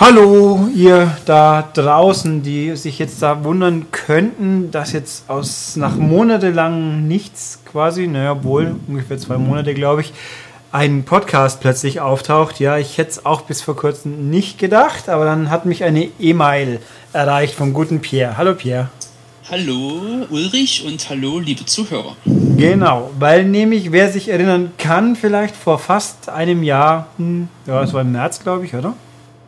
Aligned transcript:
Hallo, 0.00 0.66
ihr 0.74 1.14
da 1.26 1.68
draußen, 1.74 2.42
die 2.42 2.74
sich 2.74 2.98
jetzt 2.98 3.20
da 3.20 3.44
wundern 3.44 3.88
könnten, 3.92 4.70
dass 4.70 4.94
jetzt 4.94 5.28
aus 5.28 5.76
nach 5.76 5.94
monatelang 5.94 7.06
nichts 7.06 7.58
quasi, 7.70 8.06
naja, 8.06 8.42
wohl 8.42 8.76
ungefähr 8.88 9.18
zwei 9.18 9.36
Monate, 9.36 9.74
glaube 9.74 10.00
ich, 10.00 10.14
ein 10.72 11.04
Podcast 11.04 11.60
plötzlich 11.60 12.00
auftaucht. 12.00 12.60
Ja, 12.60 12.78
ich 12.78 12.96
hätte 12.96 13.10
es 13.10 13.26
auch 13.26 13.42
bis 13.42 13.60
vor 13.60 13.76
kurzem 13.76 14.30
nicht 14.30 14.56
gedacht, 14.56 15.10
aber 15.10 15.26
dann 15.26 15.50
hat 15.50 15.66
mich 15.66 15.84
eine 15.84 16.08
E-Mail 16.18 16.80
erreicht 17.12 17.54
vom 17.54 17.74
guten 17.74 18.00
Pierre. 18.00 18.38
Hallo 18.38 18.54
Pierre. 18.54 18.88
Hallo 19.50 20.24
Ulrich 20.30 20.82
und 20.86 21.10
hallo 21.10 21.40
liebe 21.40 21.66
Zuhörer. 21.66 22.16
Genau, 22.56 23.10
weil 23.18 23.44
nämlich, 23.44 23.92
wer 23.92 24.10
sich 24.10 24.30
erinnern 24.30 24.72
kann, 24.78 25.14
vielleicht 25.14 25.54
vor 25.54 25.78
fast 25.78 26.30
einem 26.30 26.62
Jahr, 26.62 27.08
hm, 27.18 27.48
ja, 27.66 27.82
es 27.82 27.92
war 27.92 28.00
im 28.00 28.12
März, 28.12 28.42
glaube 28.42 28.64
ich, 28.64 28.74
oder? 28.74 28.94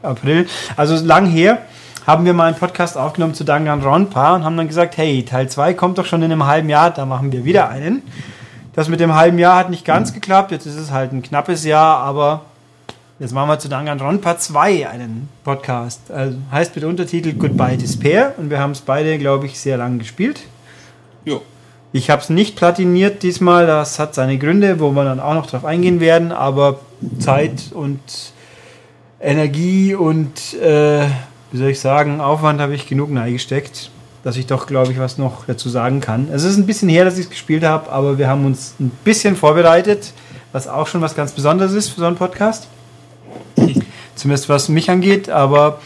April, 0.02 0.46
also 0.76 1.04
lang 1.04 1.26
her, 1.26 1.58
haben 2.06 2.24
wir 2.24 2.32
mal 2.32 2.46
einen 2.46 2.56
Podcast 2.56 2.98
aufgenommen 2.98 3.34
zu 3.34 3.44
Danganronpa 3.44 4.34
und 4.34 4.44
haben 4.44 4.56
dann 4.56 4.68
gesagt, 4.68 4.96
hey, 4.96 5.24
Teil 5.24 5.48
2 5.48 5.74
kommt 5.74 5.98
doch 5.98 6.06
schon 6.06 6.22
in 6.22 6.32
einem 6.32 6.46
halben 6.46 6.68
Jahr, 6.68 6.90
da 6.90 7.06
machen 7.06 7.30
wir 7.30 7.44
wieder 7.44 7.68
einen. 7.68 8.02
Das 8.74 8.88
mit 8.88 9.00
dem 9.00 9.14
halben 9.14 9.38
Jahr 9.38 9.56
hat 9.56 9.70
nicht 9.70 9.84
ganz 9.84 10.12
geklappt, 10.12 10.50
jetzt 10.50 10.66
ist 10.66 10.76
es 10.76 10.90
halt 10.90 11.12
ein 11.12 11.22
knappes 11.22 11.64
Jahr, 11.64 11.98
aber 11.98 12.42
jetzt 13.18 13.32
machen 13.32 13.48
wir 13.48 13.58
zu 13.58 13.68
Danganronpa 13.68 14.38
2 14.38 14.88
einen 14.88 15.28
Podcast. 15.44 16.10
Also 16.10 16.38
heißt 16.50 16.74
mit 16.74 16.84
Untertitel 16.84 17.34
Goodbye 17.34 17.76
Despair 17.76 18.34
und 18.38 18.50
wir 18.50 18.58
haben 18.58 18.72
es 18.72 18.80
beide, 18.80 19.18
glaube 19.18 19.46
ich, 19.46 19.60
sehr 19.60 19.76
lang 19.76 19.98
gespielt. 19.98 20.40
Jo. 21.24 21.42
Ich 21.92 22.08
habe 22.08 22.22
es 22.22 22.30
nicht 22.30 22.56
platiniert 22.56 23.22
diesmal, 23.22 23.66
das 23.66 23.98
hat 23.98 24.14
seine 24.14 24.38
Gründe, 24.38 24.80
wo 24.80 24.90
wir 24.92 25.04
dann 25.04 25.20
auch 25.20 25.34
noch 25.34 25.46
drauf 25.46 25.66
eingehen 25.66 26.00
werden, 26.00 26.32
aber 26.32 26.80
Zeit 27.18 27.70
und 27.74 28.00
Energie 29.22 29.94
und, 29.94 30.54
äh, 30.54 31.06
wie 31.52 31.56
soll 31.56 31.68
ich 31.68 31.80
sagen, 31.80 32.20
Aufwand 32.20 32.60
habe 32.60 32.74
ich 32.74 32.88
genug 32.88 33.10
gesteckt, 33.26 33.90
dass 34.24 34.36
ich 34.36 34.46
doch, 34.46 34.66
glaube 34.66 34.92
ich, 34.92 34.98
was 34.98 35.16
noch 35.16 35.46
dazu 35.46 35.68
sagen 35.68 36.00
kann. 36.00 36.28
Es 36.32 36.42
ist 36.44 36.56
ein 36.56 36.66
bisschen 36.66 36.88
her, 36.88 37.04
dass 37.04 37.18
ich 37.18 37.26
es 37.26 37.30
gespielt 37.30 37.62
habe, 37.62 37.90
aber 37.90 38.18
wir 38.18 38.28
haben 38.28 38.44
uns 38.44 38.74
ein 38.80 38.90
bisschen 39.04 39.36
vorbereitet, 39.36 40.12
was 40.52 40.66
auch 40.66 40.86
schon 40.86 41.00
was 41.00 41.14
ganz 41.14 41.32
Besonderes 41.32 41.72
ist 41.72 41.88
für 41.88 42.00
so 42.00 42.06
einen 42.06 42.16
Podcast. 42.16 42.68
Zumindest 44.16 44.48
was 44.48 44.68
mich 44.68 44.90
angeht, 44.90 45.28
aber 45.30 45.80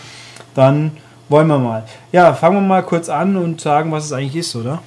dann 0.55 0.93
wollen 1.29 1.47
wir 1.47 1.59
mal. 1.59 1.85
Ja, 2.13 2.35
fangen 2.35 2.57
wir 2.57 2.63
mal 2.63 2.83
kurz 2.83 3.09
an 3.09 3.37
und 3.37 3.61
sagen, 3.61 3.93
was 3.93 4.07
es 4.07 4.13
eigentlich 4.13 4.37
ist, 4.37 4.57
oder? 4.57 4.83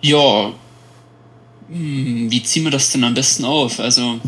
Ja, 0.00 0.52
hm, 1.68 2.30
wie 2.30 2.42
ziehen 2.42 2.64
wir 2.64 2.70
das 2.70 2.90
denn 2.90 3.04
am 3.04 3.14
besten 3.14 3.44
auf? 3.44 3.78
Also, 3.78 4.20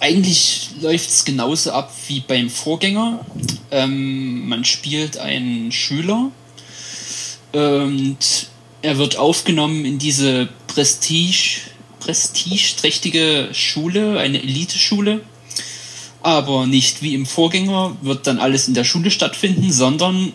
eigentlich 0.00 0.70
läuft 0.80 1.10
es 1.10 1.24
genauso 1.24 1.72
ab 1.72 1.92
wie 2.08 2.20
beim 2.20 2.50
Vorgänger. 2.50 3.24
Ähm, 3.70 4.48
man 4.48 4.64
spielt 4.64 5.18
einen 5.18 5.70
Schüler 5.70 6.30
und 7.52 8.18
er 8.82 8.98
wird 8.98 9.16
aufgenommen 9.16 9.84
in 9.84 9.98
diese 9.98 10.48
Prestige, 10.66 11.60
prestigeträchtige 12.00 13.50
Schule, 13.52 14.18
eine 14.18 14.42
Eliteschule. 14.42 15.20
Aber 16.22 16.66
nicht 16.66 17.02
wie 17.02 17.14
im 17.14 17.26
Vorgänger 17.26 17.96
wird 18.02 18.26
dann 18.26 18.38
alles 18.38 18.68
in 18.68 18.74
der 18.74 18.84
Schule 18.84 19.10
stattfinden, 19.10 19.72
sondern 19.72 20.32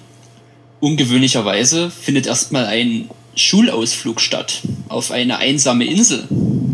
ungewöhnlicherweise 0.80 1.90
findet 1.90 2.28
erstmal 2.28 2.66
ein 2.66 3.10
Schulausflug 3.36 4.22
statt 4.22 4.62
auf 4.88 5.12
eine 5.12 5.38
einsame 5.38 5.86
Insel. 5.86 6.28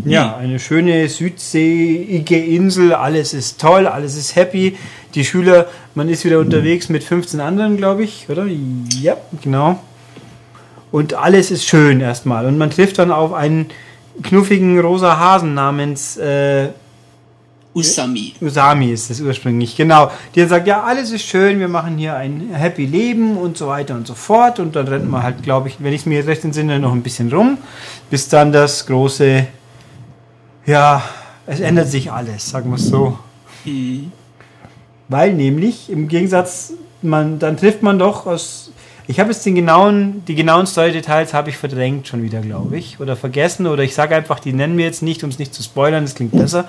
Ja, 0.04 0.36
eine 0.36 0.58
schöne 0.58 1.08
südseeige 1.08 2.36
Insel, 2.36 2.92
alles 2.94 3.34
ist 3.34 3.60
toll, 3.60 3.86
alles 3.86 4.16
ist 4.16 4.34
happy. 4.34 4.76
Die 5.14 5.24
Schüler, 5.24 5.66
man 5.94 6.08
ist 6.08 6.24
wieder 6.24 6.38
unterwegs 6.38 6.88
mit 6.88 7.04
15 7.04 7.40
anderen, 7.40 7.76
glaube 7.76 8.02
ich, 8.04 8.26
oder? 8.28 8.46
Ja, 9.00 9.16
genau. 9.42 9.78
Und 10.90 11.14
alles 11.14 11.50
ist 11.50 11.66
schön 11.66 12.00
erstmal. 12.00 12.46
Und 12.46 12.58
man 12.58 12.70
trifft 12.70 12.98
dann 12.98 13.10
auf 13.10 13.32
einen 13.32 13.66
knuffigen 14.22 14.78
rosa 14.80 15.18
Hasen 15.18 15.54
namens 15.54 16.16
äh, 16.16 16.68
Usami. 17.74 18.34
Usami 18.40 18.92
ist 18.92 19.08
das 19.08 19.20
ursprünglich, 19.20 19.76
genau. 19.76 20.10
Die 20.34 20.44
sagt, 20.44 20.66
ja, 20.66 20.82
alles 20.82 21.10
ist 21.10 21.22
schön, 21.22 21.58
wir 21.58 21.68
machen 21.68 21.96
hier 21.96 22.14
ein 22.16 22.50
happy 22.52 22.84
Leben 22.84 23.38
und 23.38 23.56
so 23.56 23.68
weiter 23.68 23.94
und 23.94 24.06
so 24.06 24.14
fort. 24.14 24.60
Und 24.60 24.76
dann 24.76 24.88
rennt 24.88 25.10
man 25.10 25.22
halt, 25.22 25.42
glaube 25.42 25.68
ich, 25.68 25.76
wenn 25.78 25.92
ich 25.94 26.02
es 26.02 26.06
mir 26.06 26.18
jetzt 26.18 26.28
recht 26.28 26.44
entsinne, 26.44 26.78
noch 26.78 26.92
ein 26.92 27.02
bisschen 27.02 27.32
rum, 27.32 27.56
bis 28.10 28.28
dann 28.28 28.52
das 28.52 28.86
große, 28.86 29.46
ja, 30.66 31.02
es 31.46 31.60
ändert 31.60 31.88
sich 31.88 32.10
alles, 32.12 32.50
sagen 32.50 32.70
wir 32.70 32.76
es 32.76 32.86
so. 32.86 33.18
Mhm. 33.64 34.12
Weil 35.08 35.34
nämlich, 35.34 35.90
im 35.90 36.08
Gegensatz, 36.08 36.72
man, 37.02 37.38
dann 37.38 37.56
trifft 37.56 37.82
man 37.82 37.98
doch 37.98 38.26
aus, 38.26 38.70
ich 39.08 39.18
habe 39.18 39.30
jetzt 39.30 39.44
den 39.44 39.56
genauen, 39.56 40.22
die 40.26 40.34
genauen 40.34 40.66
Story-Details 40.66 41.34
habe 41.34 41.50
ich 41.50 41.58
verdrängt 41.58 42.06
schon 42.06 42.22
wieder, 42.22 42.40
glaube 42.40 42.78
ich, 42.78 43.00
oder 43.00 43.16
vergessen, 43.16 43.66
oder 43.66 43.82
ich 43.82 43.94
sage 43.94 44.14
einfach, 44.14 44.38
die 44.38 44.52
nennen 44.52 44.78
wir 44.78 44.84
jetzt 44.84 45.02
nicht, 45.02 45.24
um 45.24 45.30
es 45.30 45.38
nicht 45.38 45.52
zu 45.52 45.62
spoilern, 45.62 46.04
das 46.04 46.14
klingt 46.14 46.32
besser. 46.32 46.66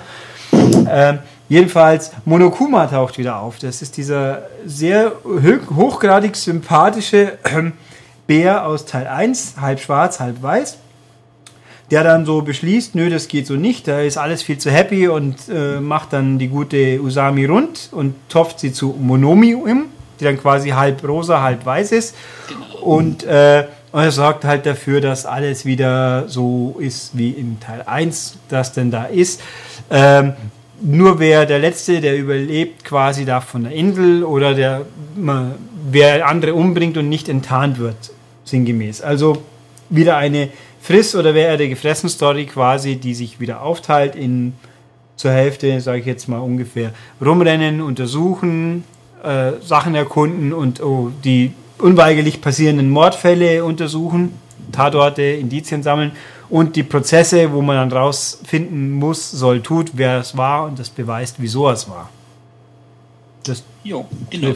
Ähm, 0.52 1.20
jedenfalls, 1.48 2.10
Monokuma 2.24 2.86
taucht 2.86 3.18
wieder 3.18 3.38
auf. 3.38 3.58
Das 3.60 3.82
ist 3.82 3.96
dieser 3.96 4.48
sehr 4.66 5.12
hochgradig 5.24 6.36
sympathische 6.36 7.38
äh, 7.44 7.70
Bär 8.26 8.66
aus 8.66 8.84
Teil 8.84 9.06
1, 9.06 9.54
halb 9.60 9.80
schwarz, 9.80 10.20
halb 10.20 10.42
weiß, 10.42 10.78
der 11.94 12.02
dann 12.02 12.26
so 12.26 12.42
beschließt, 12.42 12.96
nö, 12.96 13.08
das 13.08 13.28
geht 13.28 13.46
so 13.46 13.54
nicht, 13.54 13.86
da 13.86 14.00
ist 14.00 14.16
alles 14.16 14.42
viel 14.42 14.58
zu 14.58 14.68
happy 14.68 15.06
und 15.06 15.36
äh, 15.48 15.78
macht 15.78 16.12
dann 16.12 16.40
die 16.40 16.48
gute 16.48 17.00
Usami 17.00 17.44
rund 17.44 17.90
und 17.92 18.16
topft 18.28 18.58
sie 18.58 18.72
zu 18.72 18.96
Monomi 19.00 19.54
um, 19.54 19.84
die 20.18 20.24
dann 20.24 20.36
quasi 20.36 20.70
halb 20.70 21.06
rosa, 21.06 21.40
halb 21.40 21.64
weiß 21.64 21.92
ist. 21.92 22.16
Und, 22.82 23.22
äh, 23.22 23.68
und 23.92 24.00
er 24.00 24.10
sorgt 24.10 24.44
halt 24.44 24.66
dafür, 24.66 25.00
dass 25.00 25.24
alles 25.24 25.66
wieder 25.66 26.26
so 26.26 26.74
ist 26.80 27.16
wie 27.16 27.30
in 27.30 27.60
Teil 27.60 27.82
1, 27.86 28.38
das 28.48 28.72
denn 28.72 28.90
da 28.90 29.04
ist. 29.04 29.40
Ähm, 29.88 30.32
nur 30.80 31.20
wer 31.20 31.46
der 31.46 31.60
Letzte, 31.60 32.00
der 32.00 32.18
überlebt, 32.18 32.84
quasi 32.84 33.24
darf 33.24 33.44
von 33.44 33.62
der 33.62 33.72
Insel 33.72 34.24
oder 34.24 34.54
der, 34.54 34.84
wer 35.14 36.26
andere 36.26 36.54
umbringt 36.54 36.96
und 36.96 37.08
nicht 37.08 37.28
enttarnt 37.28 37.78
wird, 37.78 38.10
sinngemäß. 38.42 39.00
Also 39.00 39.44
wieder 39.90 40.16
eine 40.16 40.48
Friss- 40.84 41.14
oder 41.14 41.34
wer 41.34 41.48
er 41.48 41.56
gefressen 41.68 42.10
Story 42.10 42.44
quasi, 42.44 42.96
die 42.96 43.14
sich 43.14 43.40
wieder 43.40 43.62
aufteilt 43.62 44.14
in 44.14 44.52
zur 45.16 45.30
Hälfte, 45.30 45.80
sage 45.80 46.00
ich 46.00 46.06
jetzt 46.06 46.28
mal 46.28 46.40
ungefähr, 46.40 46.92
rumrennen, 47.24 47.80
untersuchen, 47.80 48.84
äh, 49.22 49.52
Sachen 49.62 49.94
erkunden 49.94 50.52
und 50.52 50.82
oh, 50.82 51.10
die 51.24 51.52
unweigerlich 51.78 52.42
passierenden 52.42 52.90
Mordfälle 52.90 53.64
untersuchen, 53.64 54.38
Tatorte, 54.72 55.22
Indizien 55.22 55.82
sammeln 55.82 56.12
und 56.50 56.76
die 56.76 56.82
Prozesse, 56.82 57.50
wo 57.52 57.62
man 57.62 57.76
dann 57.76 57.98
rausfinden 57.98 58.92
muss, 58.92 59.30
soll, 59.30 59.62
tut, 59.62 59.92
wer 59.94 60.18
es 60.18 60.36
war 60.36 60.66
und 60.66 60.78
das 60.78 60.90
beweist, 60.90 61.36
wieso 61.38 61.70
es 61.70 61.88
war. 61.88 62.10
Jo, 63.84 64.06
genau. 64.30 64.54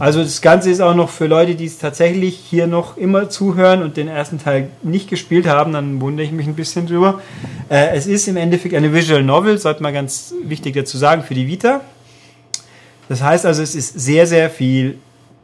Also 0.00 0.20
das 0.20 0.42
Ganze 0.42 0.68
ist 0.68 0.80
auch 0.80 0.96
noch 0.96 1.08
für 1.08 1.28
Leute, 1.28 1.54
die 1.54 1.64
es 1.64 1.78
tatsächlich 1.78 2.36
hier 2.36 2.66
noch 2.66 2.96
immer 2.96 3.30
zuhören 3.30 3.84
und 3.84 3.96
den 3.96 4.08
ersten 4.08 4.40
Teil 4.40 4.68
nicht 4.82 5.08
gespielt 5.08 5.46
haben, 5.46 5.72
dann 5.72 6.00
wundere 6.00 6.26
ich 6.26 6.32
mich 6.32 6.48
ein 6.48 6.56
bisschen 6.56 6.88
drüber. 6.88 7.22
Äh, 7.70 7.96
es 7.96 8.08
ist 8.08 8.26
im 8.26 8.36
Endeffekt 8.36 8.74
eine 8.74 8.92
Visual 8.92 9.22
Novel, 9.22 9.58
sollte 9.58 9.80
man 9.80 9.94
ganz 9.94 10.34
wichtig 10.42 10.74
dazu 10.74 10.98
sagen, 10.98 11.22
für 11.22 11.34
die 11.34 11.46
Vita. 11.46 11.82
Das 13.08 13.22
heißt 13.22 13.46
also, 13.46 13.62
es 13.62 13.76
ist 13.76 13.98
sehr, 13.98 14.26
sehr 14.26 14.50
viel 14.50 14.98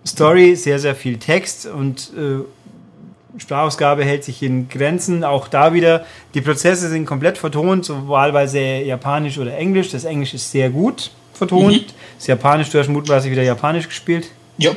Story, 0.05 0.57
sehr, 0.57 0.81
sehr 0.81 0.97
viel 0.97 1.19
Text 1.19 1.67
und 1.67 2.11
äh, 2.17 3.39
Sprachausgabe 3.39 4.05
hält 4.05 4.25
sich 4.25 4.43
in 4.43 4.69
Grenzen. 4.69 5.23
Auch 5.23 5.47
da 5.47 5.73
wieder, 5.73 6.05
die 6.35 6.41
Prozesse 6.41 6.89
sind 6.89 7.07
komplett 7.07 7.39
vertont, 7.39 7.85
so 7.85 8.09
wahlweise 8.09 8.59
Japanisch 8.59 9.39
oder 9.39 9.57
Englisch. 9.57 9.91
Das 9.91 10.05
Englisch 10.05 10.35
ist 10.35 10.51
sehr 10.51 10.71
gut 10.71 11.13
vertont. 11.41 11.73
Mhm. 11.73 11.93
Das 12.19 12.27
Japanisch, 12.27 12.71
du 12.71 12.79
hast 12.79 12.89
mutmaßlich 12.89 13.33
wieder 13.33 13.43
Japanisch 13.43 13.89
gespielt. 13.89 14.31
Ja. 14.59 14.73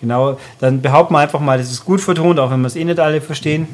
Genau, 0.00 0.38
dann 0.60 0.80
behaupten 0.80 1.14
wir 1.14 1.18
einfach 1.18 1.40
mal, 1.40 1.58
das 1.58 1.70
ist 1.70 1.84
gut 1.84 2.00
vertont, 2.00 2.38
auch 2.38 2.50
wenn 2.50 2.60
wir 2.60 2.66
es 2.66 2.76
eh 2.76 2.84
nicht 2.84 2.98
alle 2.98 3.20
verstehen. 3.20 3.68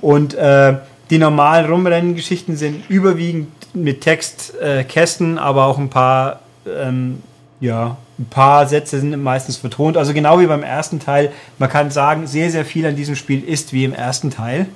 Und 0.00 0.34
äh, 0.34 0.76
die 1.10 1.18
normalen 1.18 1.66
Rumrennen-Geschichten 1.66 2.56
sind 2.56 2.88
überwiegend 2.88 3.48
mit 3.74 4.00
Textkästen, 4.00 5.36
äh, 5.36 5.40
aber 5.40 5.66
auch 5.66 5.78
ein 5.78 5.90
paar 5.90 6.40
ähm, 6.64 7.22
ja, 7.60 7.98
ein 8.18 8.26
paar 8.26 8.66
Sätze 8.66 9.00
sind 9.00 9.22
meistens 9.22 9.56
vertont. 9.56 9.96
Also 9.96 10.12
genau 10.12 10.40
wie 10.40 10.46
beim 10.46 10.62
ersten 10.62 10.98
Teil. 10.98 11.32
Man 11.58 11.68
kann 11.68 11.90
sagen, 11.90 12.26
sehr, 12.26 12.50
sehr 12.50 12.64
viel 12.64 12.86
an 12.86 12.96
diesem 12.96 13.16
Spiel 13.16 13.42
ist 13.44 13.72
wie 13.72 13.84
im 13.84 13.92
ersten 13.92 14.30
Teil. 14.30 14.66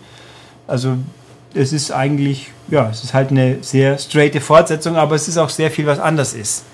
Also 0.67 0.97
es 1.55 1.73
ist 1.73 1.91
eigentlich, 1.91 2.49
ja, 2.69 2.91
es 2.91 3.05
ist 3.05 3.15
halt 3.15 3.31
eine 3.31 3.59
sehr 3.63 3.99
straighte 3.99 4.41
Fortsetzung, 4.41 4.97
aber 4.97 5.15
es 5.15 5.29
ist 5.29 5.39
auch 5.39 5.51
sehr 5.51 5.71
viel, 5.71 5.87
was 5.87 5.99
anders 5.99 6.35
ist. 6.35 6.65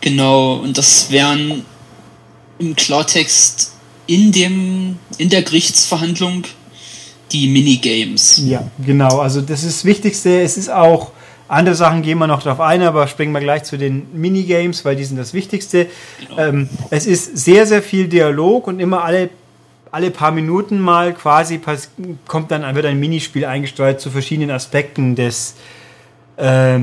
Genau, 0.00 0.54
und 0.54 0.78
das 0.78 1.10
wären 1.10 1.64
im 2.58 2.76
Klartext 2.76 3.72
in, 4.06 4.32
dem, 4.32 4.98
in 5.18 5.28
der 5.28 5.42
Gerichtsverhandlung 5.42 6.44
die 7.32 7.48
Minigames. 7.48 8.40
Ja, 8.44 8.64
genau. 8.84 9.18
Also 9.18 9.40
das 9.40 9.64
ist 9.64 9.78
das 9.78 9.84
Wichtigste. 9.84 10.40
Es 10.40 10.56
ist 10.56 10.70
auch 10.70 11.12
Andere 11.48 11.74
Sachen 11.74 12.02
gehen 12.02 12.18
wir 12.18 12.26
noch 12.26 12.42
drauf 12.42 12.60
ein, 12.60 12.82
aber 12.82 13.08
springen 13.08 13.32
wir 13.32 13.40
gleich 13.40 13.64
zu 13.64 13.78
den 13.78 14.06
Minigames, 14.12 14.84
weil 14.84 14.96
die 14.96 15.04
sind 15.04 15.16
das 15.16 15.32
Wichtigste. 15.32 15.86
Genau. 16.20 16.38
Ähm, 16.38 16.68
es 16.90 17.06
ist 17.06 17.38
sehr, 17.38 17.66
sehr 17.66 17.82
viel 17.82 18.06
Dialog 18.06 18.66
und 18.66 18.80
immer 18.80 19.02
alle, 19.02 19.30
alle 19.90 20.10
paar 20.10 20.30
Minuten 20.30 20.80
mal 20.80 21.14
quasi 21.14 21.60
kommt 22.26 22.50
dann, 22.50 22.74
wird 22.74 22.86
ein 22.86 23.00
Minispiel 23.00 23.44
eingesteuert 23.44 24.00
zu 24.00 24.10
verschiedenen 24.10 24.50
Aspekten 24.50 25.14
des, 25.14 25.54
äh, 26.36 26.80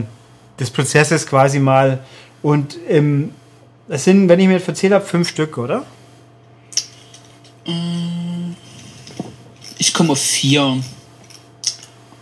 des 0.60 0.70
Prozesses 0.72 1.28
quasi 1.28 1.60
mal. 1.60 2.00
Und 2.42 2.78
ähm, 2.88 3.32
das 3.88 4.04
sind, 4.04 4.30
wenn 4.30 4.40
ich 4.40 4.48
mir 4.48 4.54
jetzt 4.54 4.68
erzählt 4.68 4.94
habe, 4.94 5.06
fünf 5.06 5.30
Stück, 5.30 5.58
oder? 5.58 5.86
Ich 9.78 9.94
komme 9.94 10.12
auf 10.12 10.22
vier. 10.22 10.82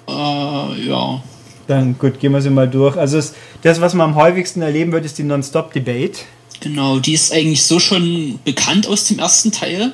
Äh, 0.08 0.12
ja. 0.12 1.24
Dann 1.68 1.98
gut, 1.98 2.20
gehen 2.20 2.34
wir 2.34 2.42
sie 2.42 2.50
mal 2.50 2.70
durch. 2.70 2.98
Also 2.98 3.18
es, 3.18 3.34
das, 3.62 3.80
was 3.80 3.94
man 3.94 4.12
am 4.12 4.16
häufigsten 4.16 4.62
erleben 4.62 4.92
wird, 4.92 5.06
ist 5.06 5.18
die 5.18 5.24
Non-Stop-Debate. 5.24 6.20
Genau, 6.60 7.00
die 7.00 7.14
ist 7.14 7.34
eigentlich 7.34 7.64
so 7.64 7.80
schon 7.80 8.40
bekannt 8.46 8.88
aus 8.88 9.06
dem 9.06 9.20
ersten 9.20 9.52
Teil. 9.52 9.92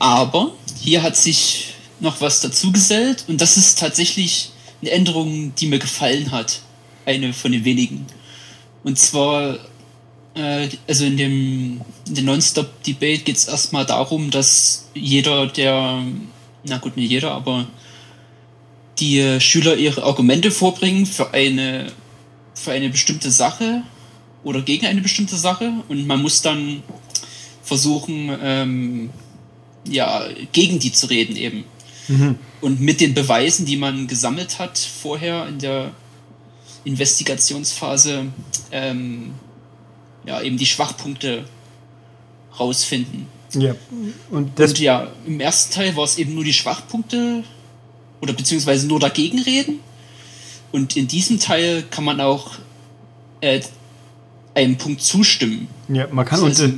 Aber 0.00 0.52
hier 0.82 1.02
hat 1.02 1.16
sich 1.16 1.74
noch 2.00 2.20
was 2.20 2.40
dazugesellt 2.40 3.24
und 3.28 3.40
das 3.40 3.56
ist 3.56 3.78
tatsächlich 3.78 4.50
eine 4.80 4.90
Änderung, 4.90 5.54
die 5.54 5.66
mir 5.66 5.78
gefallen 5.78 6.32
hat. 6.32 6.62
Eine 7.04 7.32
von 7.32 7.52
den 7.52 7.64
wenigen. 7.64 8.06
Und 8.82 8.98
zwar, 8.98 9.58
äh, 10.34 10.68
also 10.88 11.04
in 11.04 11.16
dem 11.16 11.80
in 12.08 12.14
der 12.14 12.24
Non-Stop-Debate 12.24 13.24
geht 13.24 13.36
es 13.36 13.44
erstmal 13.44 13.84
darum, 13.84 14.30
dass 14.30 14.88
jeder, 14.94 15.46
der, 15.46 16.02
na 16.64 16.78
gut, 16.78 16.96
nicht 16.96 17.10
jeder, 17.10 17.32
aber 17.32 17.66
die 18.98 19.38
Schüler 19.38 19.76
ihre 19.76 20.02
Argumente 20.02 20.50
vorbringen 20.50 21.04
für 21.04 21.32
eine, 21.34 21.92
für 22.54 22.72
eine 22.72 22.88
bestimmte 22.88 23.30
Sache 23.30 23.82
oder 24.44 24.62
gegen 24.62 24.86
eine 24.86 25.02
bestimmte 25.02 25.36
Sache 25.36 25.72
und 25.88 26.06
man 26.06 26.22
muss 26.22 26.40
dann 26.40 26.82
versuchen, 27.62 28.36
ähm, 28.42 29.10
ja, 29.84 30.26
gegen 30.52 30.78
die 30.78 30.92
zu 30.92 31.06
reden 31.06 31.36
eben. 31.36 31.64
Mhm. 32.08 32.38
Und 32.60 32.80
mit 32.80 33.00
den 33.00 33.14
Beweisen, 33.14 33.66
die 33.66 33.76
man 33.76 34.06
gesammelt 34.06 34.58
hat 34.58 34.78
vorher 34.78 35.48
in 35.48 35.58
der 35.58 35.92
Investigationsphase, 36.84 38.26
ähm, 38.72 39.32
ja, 40.26 40.40
eben 40.42 40.58
die 40.58 40.66
Schwachpunkte 40.66 41.44
rausfinden. 42.58 43.26
Ja. 43.54 43.74
Und, 44.30 44.58
und 44.58 44.78
ja, 44.78 45.08
im 45.26 45.40
ersten 45.40 45.74
Teil 45.74 45.96
war 45.96 46.04
es 46.04 46.18
eben 46.18 46.34
nur 46.34 46.44
die 46.44 46.52
Schwachpunkte 46.52 47.42
oder 48.20 48.32
beziehungsweise 48.32 48.86
nur 48.86 49.00
dagegen 49.00 49.40
reden. 49.40 49.80
Und 50.72 50.96
in 50.96 51.08
diesem 51.08 51.40
Teil 51.40 51.82
kann 51.90 52.04
man 52.04 52.20
auch 52.20 52.52
äh, 53.40 53.60
einem 54.54 54.76
Punkt 54.76 55.02
zustimmen. 55.02 55.68
Ja, 55.88 56.06
man 56.10 56.24
kann 56.24 56.40
das 56.40 56.60
unter, 56.60 56.76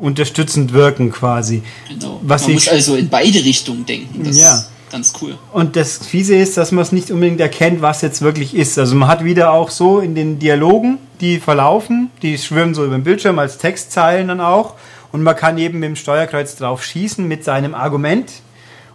unterstützend 0.00 0.72
wirken 0.72 1.12
quasi. 1.12 1.62
Genau. 1.88 2.20
Was 2.22 2.44
man 2.44 2.54
muss 2.54 2.68
also 2.68 2.96
in 2.96 3.08
beide 3.08 3.44
Richtungen 3.44 3.84
denken. 3.86 4.24
Das 4.24 4.38
ja. 4.38 4.54
ist 4.54 4.70
ganz 4.90 5.12
cool. 5.20 5.38
Und 5.52 5.76
das 5.76 5.98
Fiese 5.98 6.34
ist, 6.34 6.56
dass 6.56 6.72
man 6.72 6.82
es 6.82 6.92
nicht 6.92 7.10
unbedingt 7.10 7.40
erkennt, 7.40 7.82
was 7.82 8.02
jetzt 8.02 8.22
wirklich 8.22 8.54
ist. 8.54 8.78
Also 8.78 8.94
man 8.94 9.08
hat 9.08 9.24
wieder 9.24 9.52
auch 9.52 9.70
so 9.70 10.00
in 10.00 10.14
den 10.14 10.38
Dialogen, 10.38 10.98
die 11.20 11.38
verlaufen, 11.38 12.10
die 12.22 12.38
schwimmen 12.38 12.74
so 12.74 12.84
über 12.84 12.96
den 12.96 13.04
Bildschirm 13.04 13.38
als 13.38 13.58
Textzeilen 13.58 14.28
dann 14.28 14.40
auch. 14.40 14.74
Und 15.12 15.22
man 15.22 15.36
kann 15.36 15.58
eben 15.58 15.80
mit 15.80 15.88
dem 15.88 15.96
Steuerkreuz 15.96 16.56
drauf 16.56 16.82
schießen 16.84 17.26
mit 17.26 17.44
seinem 17.44 17.74
Argument 17.74 18.30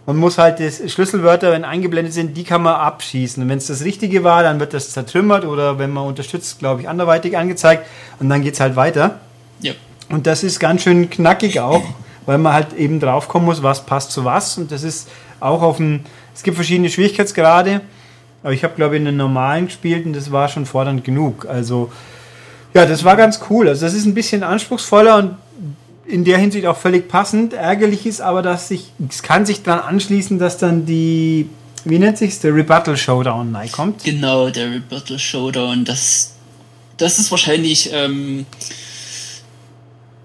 und 0.06 0.16
muss 0.16 0.38
halt 0.38 0.60
die 0.60 0.88
Schlüsselwörter, 0.88 1.52
wenn 1.52 1.64
eingeblendet 1.64 2.14
sind, 2.14 2.36
die 2.36 2.44
kann 2.44 2.62
man 2.62 2.76
abschießen. 2.76 3.42
Und 3.42 3.48
wenn 3.48 3.58
es 3.58 3.66
das 3.66 3.84
Richtige 3.84 4.24
war, 4.24 4.42
dann 4.42 4.60
wird 4.60 4.72
das 4.72 4.90
zertrümmert 4.90 5.44
oder 5.44 5.78
wenn 5.78 5.90
man 5.90 6.06
unterstützt, 6.06 6.58
glaube 6.58 6.80
ich, 6.80 6.88
anderweitig 6.88 7.36
angezeigt 7.36 7.86
und 8.18 8.28
dann 8.28 8.42
geht 8.42 8.54
es 8.54 8.60
halt 8.60 8.76
weiter. 8.76 9.20
Und 10.08 10.26
das 10.26 10.42
ist 10.42 10.60
ganz 10.60 10.82
schön 10.82 11.10
knackig 11.10 11.60
auch, 11.60 11.82
weil 12.26 12.38
man 12.38 12.52
halt 12.52 12.74
eben 12.74 13.00
draufkommen 13.00 13.46
muss, 13.46 13.62
was 13.62 13.84
passt 13.86 14.12
zu 14.12 14.24
was. 14.24 14.58
Und 14.58 14.70
das 14.70 14.82
ist 14.82 15.08
auch 15.40 15.62
auf 15.62 15.78
dem, 15.78 16.00
es 16.34 16.42
gibt 16.42 16.56
verschiedene 16.56 16.90
Schwierigkeitsgrade, 16.90 17.80
aber 18.42 18.52
ich 18.52 18.62
habe, 18.62 18.74
glaube 18.74 18.94
ich, 18.94 19.00
in 19.00 19.06
den 19.06 19.16
normalen 19.16 19.66
gespielt 19.66 20.06
und 20.06 20.12
das 20.12 20.30
war 20.30 20.48
schon 20.48 20.66
fordernd 20.66 21.02
genug. 21.04 21.46
Also, 21.46 21.90
ja, 22.74 22.86
das 22.86 23.04
war 23.04 23.16
ganz 23.16 23.40
cool. 23.50 23.68
Also, 23.68 23.84
das 23.86 23.94
ist 23.94 24.06
ein 24.06 24.14
bisschen 24.14 24.42
anspruchsvoller 24.42 25.16
und 25.16 25.36
in 26.06 26.24
der 26.24 26.38
Hinsicht 26.38 26.66
auch 26.66 26.76
völlig 26.76 27.08
passend. 27.08 27.52
Ärgerlich 27.52 28.06
ist 28.06 28.20
aber, 28.20 28.42
dass 28.42 28.68
sich, 28.68 28.92
es 29.08 29.22
kann 29.22 29.44
sich 29.44 29.62
dann 29.62 29.80
anschließen, 29.80 30.38
dass 30.38 30.58
dann 30.58 30.86
die, 30.86 31.48
wie 31.84 31.98
nennt 31.98 32.18
sich 32.18 32.38
der 32.40 32.54
Rebuttal 32.54 32.96
Showdown 32.96 33.50
neu 33.50 33.66
kommt. 33.68 34.04
Genau, 34.04 34.50
der 34.50 34.70
Rebuttal 34.70 35.18
Showdown, 35.18 35.84
das, 35.84 36.34
das 36.96 37.18
ist 37.18 37.30
wahrscheinlich 37.30 37.90
ähm, 37.92 38.46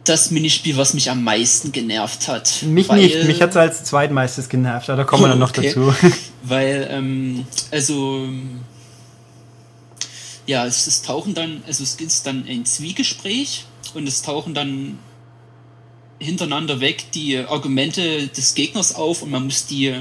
das 0.03 0.31
Minispiel, 0.31 0.77
was 0.77 0.93
mich 0.93 1.09
am 1.11 1.23
meisten 1.23 1.71
genervt 1.71 2.27
hat. 2.27 2.63
Mich 2.63 2.89
weil, 2.89 3.01
nicht, 3.01 3.23
mich 3.25 3.41
hat 3.41 3.51
es 3.51 3.57
als 3.57 3.83
zweitmeistes 3.83 4.49
genervt, 4.49 4.89
aber 4.89 4.97
da 4.97 5.03
kommen 5.03 5.23
wir 5.23 5.29
dann 5.29 5.39
noch 5.39 5.49
okay. 5.57 5.67
dazu. 5.67 5.93
Weil, 6.43 6.87
ähm, 6.89 7.45
also, 7.69 8.27
ja, 10.47 10.65
es, 10.65 10.87
es 10.87 11.03
tauchen 11.03 11.35
dann, 11.35 11.63
also 11.67 11.83
es 11.83 11.97
gibt 11.97 12.25
dann 12.25 12.45
ein 12.47 12.65
Zwiegespräch 12.65 13.65
und 13.93 14.07
es 14.07 14.23
tauchen 14.23 14.55
dann 14.55 14.97
hintereinander 16.19 16.79
weg 16.79 17.11
die 17.13 17.37
Argumente 17.37 18.27
des 18.27 18.55
Gegners 18.55 18.95
auf 18.95 19.21
und 19.21 19.31
man 19.31 19.45
muss 19.45 19.65
die 19.67 19.93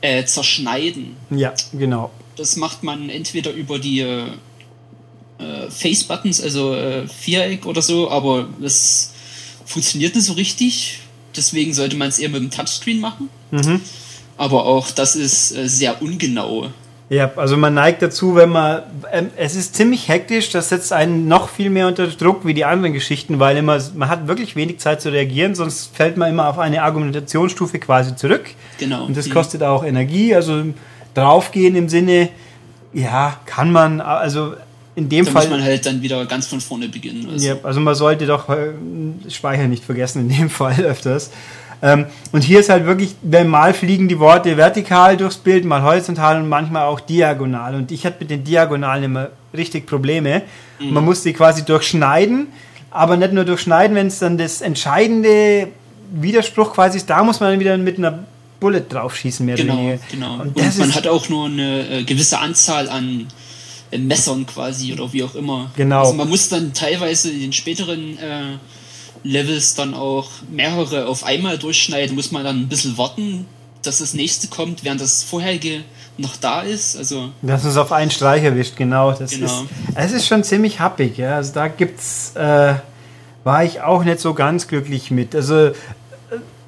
äh, 0.00 0.24
zerschneiden. 0.24 1.16
Ja, 1.30 1.54
genau. 1.72 2.10
Das 2.36 2.56
macht 2.56 2.82
man 2.82 3.08
entweder 3.08 3.52
über 3.52 3.78
die 3.78 4.06
äh, 5.38 5.70
Face-Buttons, 5.70 6.40
also 6.40 6.74
äh, 6.74 7.06
Viereck 7.06 7.66
oder 7.66 7.82
so, 7.82 8.10
aber 8.10 8.48
das 8.60 9.12
funktioniert 9.64 10.14
nicht 10.14 10.24
so 10.24 10.32
richtig. 10.34 11.00
Deswegen 11.36 11.72
sollte 11.72 11.96
man 11.96 12.08
es 12.08 12.18
eher 12.18 12.30
mit 12.30 12.42
dem 12.42 12.50
Touchscreen 12.50 13.00
machen. 13.00 13.28
Mhm. 13.50 13.80
Aber 14.36 14.64
auch 14.64 14.90
das 14.90 15.16
ist 15.16 15.56
äh, 15.56 15.68
sehr 15.68 16.00
ungenau. 16.02 16.70
Ja, 17.10 17.30
also 17.36 17.56
man 17.56 17.72
neigt 17.72 18.02
dazu, 18.02 18.34
wenn 18.34 18.50
man. 18.50 18.82
Ähm, 19.10 19.30
es 19.36 19.56
ist 19.56 19.74
ziemlich 19.74 20.08
hektisch, 20.08 20.50
das 20.50 20.68
setzt 20.68 20.92
einen 20.92 21.26
noch 21.26 21.48
viel 21.48 21.70
mehr 21.70 21.86
unter 21.86 22.06
Druck 22.06 22.44
wie 22.44 22.52
die 22.52 22.66
anderen 22.66 22.92
Geschichten, 22.92 23.38
weil 23.38 23.56
immer, 23.56 23.80
man 23.94 24.10
hat 24.10 24.28
wirklich 24.28 24.56
wenig 24.56 24.78
Zeit 24.78 25.00
zu 25.00 25.10
reagieren, 25.10 25.54
sonst 25.54 25.96
fällt 25.96 26.18
man 26.18 26.30
immer 26.30 26.48
auf 26.48 26.58
eine 26.58 26.82
Argumentationsstufe 26.82 27.78
quasi 27.78 28.14
zurück. 28.14 28.50
Genau. 28.78 29.06
Und 29.06 29.16
das 29.16 29.30
kostet 29.30 29.62
auch 29.62 29.84
Energie. 29.84 30.34
Also 30.34 30.64
draufgehen 31.14 31.74
im 31.76 31.88
Sinne, 31.88 32.28
ja, 32.92 33.40
kann 33.46 33.72
man, 33.72 34.00
also 34.00 34.54
in 34.98 35.08
dem 35.08 35.24
da 35.24 35.30
Fall. 35.30 35.42
muss 35.42 35.50
man 35.50 35.62
halt 35.62 35.86
dann 35.86 36.02
wieder 36.02 36.26
ganz 36.26 36.48
von 36.48 36.60
vorne 36.60 36.88
beginnen. 36.88 37.28
Also. 37.32 37.46
Ja, 37.46 37.56
also 37.62 37.78
man 37.78 37.94
sollte 37.94 38.26
doch 38.26 38.48
äh, 38.48 38.72
Speicher 39.30 39.68
nicht 39.68 39.84
vergessen, 39.84 40.28
in 40.28 40.36
dem 40.36 40.50
Fall 40.60 40.80
öfters. 40.80 41.30
Ähm, 41.80 42.06
und 42.32 42.42
hier 42.42 42.58
ist 42.58 42.68
halt 42.68 42.84
wirklich, 42.84 43.14
mal 43.22 43.72
fliegen 43.72 44.08
die 44.08 44.18
Worte 44.18 44.56
vertikal 44.56 45.16
durchs 45.16 45.36
Bild, 45.36 45.64
mal 45.64 45.82
horizontal 45.82 46.42
und 46.42 46.48
manchmal 46.48 46.82
auch 46.86 46.98
diagonal. 46.98 47.76
Und 47.76 47.92
ich 47.92 48.04
hatte 48.04 48.16
mit 48.18 48.30
den 48.30 48.42
Diagonalen 48.42 49.04
immer 49.04 49.28
richtig 49.56 49.86
Probleme. 49.86 50.42
Mhm. 50.80 50.94
Man 50.94 51.04
musste 51.04 51.32
quasi 51.32 51.64
durchschneiden, 51.64 52.48
aber 52.90 53.16
nicht 53.16 53.32
nur 53.32 53.44
durchschneiden, 53.44 53.94
wenn 53.94 54.08
es 54.08 54.18
dann 54.18 54.36
das 54.36 54.60
entscheidende 54.60 55.68
Widerspruch 56.10 56.74
quasi 56.74 56.98
ist, 56.98 57.08
da 57.08 57.22
muss 57.22 57.38
man 57.38 57.52
dann 57.52 57.60
wieder 57.60 57.78
mit 57.78 57.98
einer 57.98 58.24
Bullet 58.58 58.82
draufschießen, 58.88 59.46
mehr 59.46 59.54
genau, 59.54 59.74
oder 59.74 59.82
weniger. 59.82 59.98
Genau. 60.10 60.34
Und, 60.40 60.56
und 60.56 60.78
man 60.78 60.94
hat 60.96 61.06
auch 61.06 61.28
nur 61.28 61.46
eine 61.46 61.88
äh, 61.88 62.02
gewisse 62.02 62.40
Anzahl 62.40 62.88
an 62.88 63.28
Messern 63.96 64.46
quasi 64.46 64.92
oder 64.92 65.12
wie 65.12 65.24
auch 65.24 65.34
immer. 65.34 65.70
Genau. 65.76 66.00
Also 66.00 66.12
man 66.14 66.28
muss 66.28 66.48
dann 66.48 66.72
teilweise 66.74 67.30
in 67.30 67.40
den 67.40 67.52
späteren 67.52 68.18
äh, 68.18 68.58
Levels 69.22 69.74
dann 69.74 69.94
auch 69.94 70.28
mehrere 70.50 71.06
auf 71.06 71.24
einmal 71.24 71.58
durchschneiden, 71.58 72.14
muss 72.14 72.30
man 72.30 72.44
dann 72.44 72.62
ein 72.62 72.68
bisschen 72.68 72.98
warten, 72.98 73.46
dass 73.82 73.98
das 73.98 74.14
nächste 74.14 74.48
kommt, 74.48 74.84
während 74.84 75.00
das 75.00 75.22
vorherige 75.22 75.82
noch 76.18 76.36
da 76.36 76.62
ist. 76.62 76.96
Also 76.96 77.30
dass 77.42 77.64
es 77.64 77.76
auf 77.76 77.92
einen 77.92 78.10
Streich 78.10 78.42
erwischt, 78.42 78.76
genau. 78.76 79.12
Das 79.12 79.30
genau. 79.30 79.46
Ist, 79.46 79.66
es 79.94 80.12
ist 80.12 80.26
schon 80.26 80.44
ziemlich 80.44 80.80
happig, 80.80 81.16
ja. 81.16 81.36
Also 81.36 81.54
da 81.54 81.68
gibt's, 81.68 82.32
äh, 82.36 82.74
war 83.44 83.64
ich 83.64 83.80
auch 83.80 84.04
nicht 84.04 84.20
so 84.20 84.34
ganz 84.34 84.68
glücklich 84.68 85.10
mit. 85.10 85.34
Also 85.34 85.70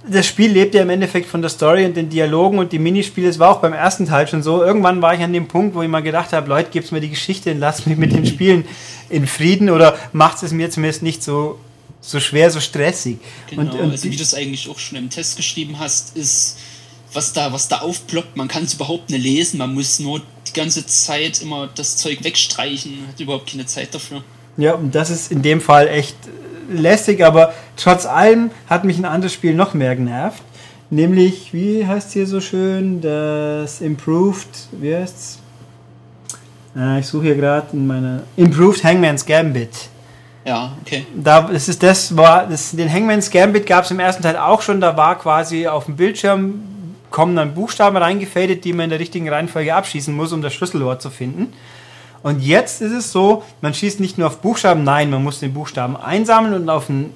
das 0.08 0.26
Spiel 0.26 0.50
lebt 0.50 0.74
ja 0.74 0.82
im 0.82 0.90
Endeffekt 0.90 1.28
von 1.28 1.42
der 1.42 1.50
Story 1.50 1.84
und 1.84 1.96
den 1.96 2.08
Dialogen 2.08 2.58
und 2.58 2.72
die 2.72 2.78
Minispiele. 2.78 3.28
Es 3.28 3.38
war 3.38 3.50
auch 3.50 3.60
beim 3.60 3.72
ersten 3.72 4.06
Teil 4.06 4.26
schon 4.26 4.42
so. 4.42 4.62
Irgendwann 4.62 5.02
war 5.02 5.14
ich 5.14 5.20
an 5.20 5.32
dem 5.32 5.46
Punkt, 5.46 5.74
wo 5.74 5.82
ich 5.82 5.88
mal 5.88 6.02
gedacht 6.02 6.32
habe, 6.32 6.48
Leute, 6.48 6.70
gibt's 6.70 6.90
mir 6.90 7.00
die 7.00 7.10
Geschichte 7.10 7.50
und 7.50 7.58
lasst 7.58 7.86
mich 7.86 7.98
mit 7.98 8.12
den 8.12 8.26
Spielen 8.34 8.64
in 9.08 9.26
Frieden 9.26 9.70
oder 9.70 9.96
macht 10.12 10.42
es 10.42 10.52
mir 10.52 10.70
zumindest 10.70 11.02
nicht 11.02 11.22
so 11.22 11.58
so 12.00 12.18
schwer, 12.18 12.50
so 12.50 12.60
stressig. 12.60 13.18
Genau, 13.48 13.62
und, 13.62 13.72
und 13.72 13.90
also 13.90 14.04
wie 14.04 14.16
du 14.16 14.22
es 14.22 14.34
eigentlich 14.34 14.68
auch 14.68 14.78
schon 14.78 14.98
im 14.98 15.10
Test 15.10 15.36
geschrieben 15.36 15.78
hast, 15.78 16.16
ist, 16.16 16.58
was 17.12 17.32
da, 17.32 17.52
was 17.52 17.68
da 17.68 17.80
aufploppt, 17.80 18.36
man 18.36 18.48
kann 18.48 18.64
es 18.64 18.74
überhaupt 18.74 19.10
nicht 19.10 19.22
lesen, 19.22 19.58
man 19.58 19.74
muss 19.74 19.98
nur 19.98 20.22
die 20.48 20.52
ganze 20.52 20.86
Zeit 20.86 21.42
immer 21.42 21.68
das 21.74 21.96
Zeug 21.96 22.24
wegstreichen, 22.24 23.06
hat 23.08 23.20
überhaupt 23.20 23.50
keine 23.50 23.66
Zeit 23.66 23.94
dafür. 23.94 24.22
Ja, 24.56 24.74
und 24.74 24.94
das 24.94 25.10
ist 25.10 25.30
in 25.30 25.42
dem 25.42 25.60
Fall 25.60 25.88
echt 25.88 26.16
lästig, 26.70 27.24
aber 27.24 27.52
trotz 27.76 28.06
allem 28.06 28.50
hat 28.68 28.84
mich 28.84 28.98
ein 28.98 29.04
anderes 29.04 29.32
Spiel 29.32 29.54
noch 29.54 29.74
mehr 29.74 29.96
genervt. 29.96 30.42
Nämlich, 30.90 31.52
wie 31.54 31.86
heißt 31.86 32.08
es 32.08 32.12
hier 32.12 32.26
so 32.26 32.40
schön, 32.40 33.00
das 33.00 33.80
Improved, 33.80 34.48
wie 34.72 34.94
heißt's? 34.94 35.38
Äh, 36.76 37.00
ich 37.00 37.06
suche 37.06 37.26
hier 37.26 37.36
gerade 37.36 37.68
in 37.72 37.86
meiner 37.86 38.22
Improved 38.36 38.82
Hangman's 38.82 39.24
Gambit. 39.24 39.88
Ja, 40.44 40.72
okay. 40.80 41.06
Da, 41.14 41.42
das 41.42 41.68
ist 41.68 41.82
das, 41.82 42.16
war, 42.16 42.46
das, 42.46 42.72
den 42.72 42.92
Hangman's 42.92 43.30
Gambit 43.30 43.66
gab 43.66 43.84
es 43.84 43.90
im 43.90 44.00
ersten 44.00 44.22
Teil 44.22 44.36
auch 44.36 44.62
schon. 44.62 44.80
Da 44.80 44.96
war 44.96 45.18
quasi 45.18 45.66
auf 45.66 45.84
dem 45.84 45.96
Bildschirm, 45.96 46.60
kommen 47.10 47.36
dann 47.36 47.54
Buchstaben 47.54 47.96
reingefadet, 47.96 48.64
die 48.64 48.72
man 48.72 48.84
in 48.84 48.90
der 48.90 49.00
richtigen 49.00 49.28
Reihenfolge 49.28 49.74
abschießen 49.74 50.14
muss, 50.14 50.32
um 50.32 50.42
das 50.42 50.54
Schlüsselwort 50.54 51.02
zu 51.02 51.10
finden. 51.10 51.52
Und 52.22 52.42
jetzt 52.42 52.82
ist 52.82 52.92
es 52.92 53.12
so, 53.12 53.42
man 53.60 53.72
schießt 53.72 54.00
nicht 54.00 54.18
nur 54.18 54.26
auf 54.26 54.38
Buchstaben, 54.38 54.84
nein, 54.84 55.10
man 55.10 55.24
muss 55.24 55.40
den 55.40 55.54
Buchstaben 55.54 55.96
einsammeln 55.96 56.54
und 56.54 56.68
auf 56.68 56.90
einen 56.90 57.14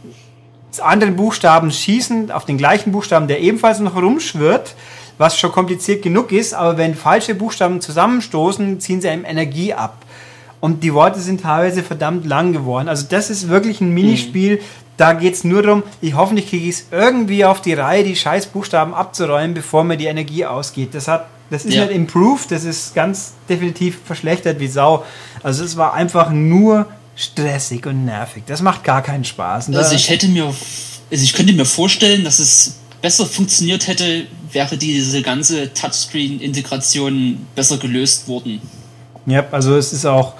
anderen 0.81 1.17
Buchstaben 1.17 1.71
schießen, 1.71 2.31
auf 2.31 2.45
den 2.45 2.59
gleichen 2.59 2.93
Buchstaben, 2.93 3.29
der 3.29 3.41
ebenfalls 3.41 3.81
noch 3.81 3.97
rumschwirrt, 3.97 4.75
was 5.19 5.39
schon 5.39 5.53
kompliziert 5.53 6.03
genug 6.03 6.33
ist, 6.33 6.55
aber 6.55 6.77
wenn 6.77 6.95
falsche 6.95 7.35
Buchstaben 7.35 7.81
zusammenstoßen, 7.81 8.81
ziehen 8.81 9.01
sie 9.01 9.09
einem 9.09 9.25
Energie 9.25 9.75
ab. 9.75 9.99
Und 10.61 10.83
die 10.83 10.95
Worte 10.95 11.21
sind 11.21 11.43
teilweise 11.43 11.83
verdammt 11.83 12.25
lang 12.25 12.55
geworden. 12.55 12.89
Also 12.89 13.05
das 13.09 13.29
ist 13.29 13.49
wirklich 13.49 13.83
ein 13.83 13.93
Minispiel. 13.93 14.57
Mhm. 14.57 14.61
Da 14.97 15.13
geht 15.13 15.35
es 15.35 15.45
nur 15.45 15.63
darum, 15.63 15.83
ich 16.01 16.15
hoffentlich 16.15 16.49
kriege 16.49 16.67
ich 16.67 16.77
es 16.77 16.87
irgendwie 16.91 17.45
auf 17.45 17.61
die 17.61 17.75
Reihe, 17.75 18.03
die 18.03 18.17
scheiß 18.17 18.47
Buchstaben 18.47 18.95
abzuräumen, 18.95 19.53
bevor 19.53 19.85
mir 19.85 19.99
die 19.99 20.07
Energie 20.07 20.47
ausgeht. 20.47 20.95
Das 20.95 21.07
hat, 21.07 21.27
das 21.51 21.65
ist 21.65 21.75
ja. 21.75 21.85
nicht 21.85 21.95
improved, 21.95 22.51
das 22.51 22.65
ist 22.65 22.95
ganz 22.95 23.35
definitiv 23.49 23.99
verschlechtert 24.05 24.61
wie 24.61 24.69
Sau. 24.69 25.05
Also 25.43 25.65
es 25.65 25.77
war 25.77 25.95
einfach 25.95 26.31
nur 26.31 26.87
stressig 27.17 27.87
und 27.87 28.05
nervig. 28.05 28.45
Das 28.47 28.63
macht 28.63 28.85
gar 28.85 29.03
keinen 29.03 29.25
Spaß. 29.25 29.69
Ne? 29.69 29.79
Also 29.79 29.95
ich 29.95 30.09
hätte 30.09 30.27
mir, 30.29 30.47
also 30.47 31.23
ich 31.25 31.33
könnte 31.33 31.53
mir 31.53 31.65
vorstellen, 31.65 32.25
dass 32.25 32.39
es 32.39 32.77
besser 33.03 33.27
funktioniert 33.27 33.87
hätte, 33.87 34.27
wäre 34.51 34.77
diese 34.77 35.23
ganze 35.23 35.73
Touchscreen-Integration 35.75 37.47
besser 37.55 37.77
gelöst 37.79 38.27
worden. 38.27 38.61
Ja, 39.27 39.45
also 39.51 39.77
es 39.77 39.93
ist 39.93 40.07
auch 40.07 40.35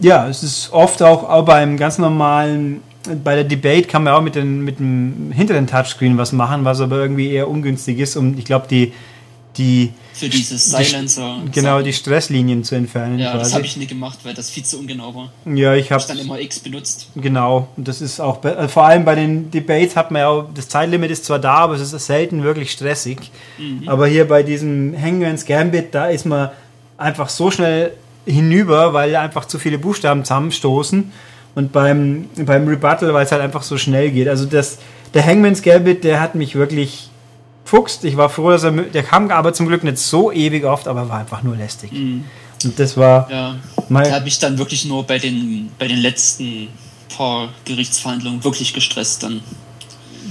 ja, 0.00 0.28
es 0.28 0.42
ist 0.42 0.72
oft 0.72 1.02
auch, 1.02 1.28
auch 1.28 1.44
beim 1.44 1.76
ganz 1.76 1.98
normalen, 1.98 2.80
bei 3.24 3.34
der 3.34 3.44
Debate 3.44 3.86
kann 3.86 4.04
man 4.04 4.14
auch 4.14 4.22
mit, 4.22 4.34
den, 4.34 4.62
mit 4.62 4.78
dem 4.78 5.32
hinteren 5.32 5.66
Touchscreen 5.66 6.18
was 6.18 6.32
machen, 6.32 6.64
was 6.64 6.80
aber 6.80 6.96
irgendwie 6.96 7.30
eher 7.30 7.48
ungünstig 7.48 7.98
ist, 7.98 8.16
um, 8.16 8.36
ich 8.38 8.44
glaube, 8.44 8.66
die, 8.68 8.92
die 9.58 9.92
für 10.14 10.28
dieses 10.28 10.70
Silencer. 10.70 11.38
Die, 11.44 11.50
genau, 11.50 11.80
die 11.82 11.92
Stresslinien 11.92 12.64
zu 12.64 12.74
entfernen. 12.74 13.18
Ja, 13.18 13.32
quasi. 13.32 13.44
das 13.44 13.54
habe 13.54 13.64
ich 13.64 13.76
nie 13.76 13.86
gemacht, 13.86 14.18
weil 14.24 14.34
das 14.34 14.50
viel 14.50 14.64
zu 14.64 14.78
ungenau 14.78 15.14
war. 15.14 15.32
Ja, 15.54 15.74
ich 15.74 15.92
habe 15.92 16.02
dann 16.06 16.18
immer 16.18 16.40
X 16.40 16.58
benutzt. 16.60 17.08
Genau, 17.14 17.68
und 17.76 17.86
das 17.86 18.00
ist 18.00 18.20
auch 18.20 18.42
äh, 18.44 18.68
vor 18.68 18.84
allem 18.86 19.04
bei 19.04 19.14
den 19.14 19.50
Debates 19.50 19.96
hat 19.96 20.10
man 20.10 20.20
ja 20.20 20.28
auch 20.28 20.46
das 20.54 20.68
Zeitlimit 20.68 21.10
ist 21.10 21.24
zwar 21.24 21.38
da, 21.38 21.54
aber 21.54 21.74
es 21.74 21.92
ist 21.92 22.06
selten 22.06 22.42
wirklich 22.42 22.72
stressig. 22.72 23.30
Mhm. 23.58 23.88
Aber 23.88 24.06
hier 24.06 24.26
bei 24.26 24.42
diesem 24.42 24.94
Hangman's 25.00 25.44
Gambit, 25.44 25.94
da 25.94 26.06
ist 26.06 26.24
man 26.24 26.50
einfach 26.96 27.28
so 27.28 27.50
schnell 27.50 27.92
hinüber, 28.26 28.92
weil 28.92 29.14
einfach 29.16 29.46
zu 29.46 29.58
viele 29.58 29.78
Buchstaben 29.78 30.24
zusammenstoßen. 30.24 31.12
Und 31.54 31.72
beim, 31.72 32.28
beim 32.36 32.68
Rebuttal, 32.68 33.12
weil 33.14 33.24
es 33.24 33.32
halt 33.32 33.42
einfach 33.42 33.62
so 33.62 33.78
schnell 33.78 34.10
geht. 34.10 34.28
Also 34.28 34.44
das, 34.46 34.78
der 35.14 35.26
Hangman's 35.26 35.62
Gambit, 35.62 36.04
der 36.04 36.20
hat 36.20 36.34
mich 36.34 36.54
wirklich 36.54 37.10
fuchst. 37.68 38.04
Ich 38.04 38.16
war 38.16 38.28
froh, 38.28 38.50
dass 38.50 38.64
er, 38.64 38.72
der 38.72 39.02
kam 39.02 39.30
aber 39.30 39.52
zum 39.52 39.66
Glück 39.66 39.84
nicht 39.84 39.98
so 39.98 40.32
ewig 40.32 40.64
oft, 40.64 40.88
aber 40.88 41.08
war 41.08 41.18
einfach 41.18 41.42
nur 41.42 41.56
lästig. 41.56 41.92
Mhm. 41.92 42.24
Und 42.64 42.78
das 42.78 42.96
war. 42.96 43.30
Ja, 43.30 43.56
da 43.88 44.10
habe 44.10 44.28
ich 44.28 44.38
dann 44.38 44.58
wirklich 44.58 44.84
nur 44.84 45.04
bei 45.04 45.18
den, 45.18 45.70
bei 45.78 45.86
den 45.86 45.98
letzten 45.98 46.68
paar 47.16 47.50
Gerichtsverhandlungen 47.64 48.42
wirklich 48.42 48.74
gestresst 48.74 49.22
dann. 49.22 49.40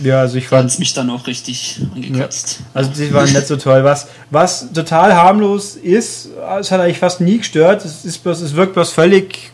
Ja, 0.03 0.19
also 0.19 0.37
ich 0.37 0.47
fand 0.47 0.77
mich 0.77 0.93
dann 0.93 1.09
auch 1.09 1.25
richtig 1.25 1.79
angekratzt. 1.95 2.59
Ja, 2.59 2.65
also 2.73 2.91
die 2.91 3.11
waren 3.13 3.31
nicht 3.31 3.47
so 3.47 3.55
toll. 3.57 3.83
Was, 3.83 4.07
was 4.29 4.71
total 4.71 5.15
harmlos 5.15 5.75
ist, 5.75 6.29
es 6.59 6.71
hat 6.71 6.81
eigentlich 6.81 6.99
fast 6.99 7.19
nie 7.19 7.39
gestört. 7.39 7.83
Es, 7.83 8.05
ist 8.05 8.19
bloß, 8.19 8.41
es 8.41 8.55
wirkt 8.55 8.73
bloß 8.73 8.91
völlig 8.91 9.51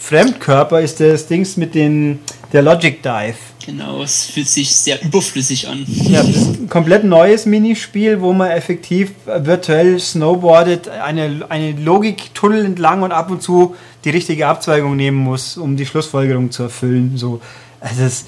Fremdkörper, 0.00 0.80
ist 0.80 0.98
das 0.98 1.26
Dings 1.26 1.56
mit 1.56 1.74
den, 1.74 2.20
der 2.52 2.62
Logic 2.62 3.02
Dive. 3.02 3.36
Genau, 3.64 4.02
es 4.02 4.24
fühlt 4.24 4.48
sich 4.48 4.74
sehr 4.74 5.00
überflüssig 5.02 5.68
an. 5.68 5.84
Ja, 5.86 6.22
das 6.22 6.34
ist 6.34 6.60
ein 6.60 6.68
komplett 6.70 7.04
neues 7.04 7.44
Minispiel, 7.44 8.20
wo 8.22 8.32
man 8.32 8.50
effektiv 8.50 9.12
virtuell 9.26 10.00
snowboardet, 10.00 10.88
eine, 10.88 11.44
eine 11.50 11.72
Logiktunnel 11.72 12.64
entlang 12.64 13.02
und 13.02 13.12
ab 13.12 13.30
und 13.30 13.42
zu 13.42 13.76
die 14.04 14.10
richtige 14.10 14.46
Abzweigung 14.46 14.96
nehmen 14.96 15.18
muss, 15.18 15.58
um 15.58 15.76
die 15.76 15.84
Schlussfolgerung 15.84 16.50
zu 16.50 16.64
erfüllen. 16.64 17.18
So, 17.18 17.42
also 17.78 18.02
es, 18.02 18.24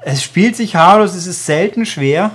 es 0.00 0.22
spielt 0.22 0.56
sich 0.56 0.74
harmlos, 0.74 1.14
es 1.14 1.26
ist 1.26 1.44
selten 1.44 1.84
schwer. 1.84 2.32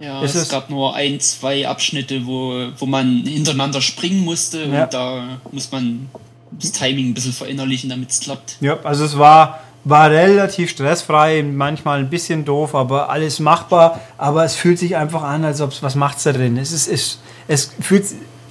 Ja, 0.00 0.22
es, 0.22 0.34
es 0.34 0.48
gab 0.48 0.70
nur 0.70 0.94
ein, 0.96 1.20
zwei 1.20 1.66
Abschnitte, 1.66 2.26
wo, 2.26 2.66
wo 2.76 2.86
man 2.86 3.22
hintereinander 3.24 3.80
springen 3.80 4.24
musste 4.24 4.64
ja. 4.64 4.84
und 4.84 4.94
da 4.94 5.40
muss 5.52 5.70
man 5.70 6.08
das 6.50 6.72
Timing 6.72 7.08
ein 7.08 7.14
bisschen 7.14 7.32
verinnerlichen, 7.32 7.90
damit 7.90 8.10
es 8.10 8.20
klappt. 8.20 8.56
Ja, 8.60 8.78
also 8.84 9.04
es 9.04 9.18
war, 9.18 9.60
war 9.84 10.10
relativ 10.10 10.70
stressfrei, 10.70 11.42
manchmal 11.42 12.00
ein 12.00 12.10
bisschen 12.10 12.44
doof, 12.44 12.74
aber 12.74 13.10
alles 13.10 13.40
machbar. 13.40 14.00
Aber 14.16 14.44
es 14.44 14.54
fühlt 14.54 14.78
sich 14.78 14.96
einfach 14.96 15.22
an, 15.22 15.44
als 15.44 15.60
ob 15.60 15.72
es 15.72 15.82
was 15.82 15.94
macht 15.94 16.24
da 16.24 16.32
drin. 16.32 16.56
Es 16.56 16.72
ist, 16.72 16.88
es, 16.88 17.20
es 17.46 17.72
fühlt 17.80 18.04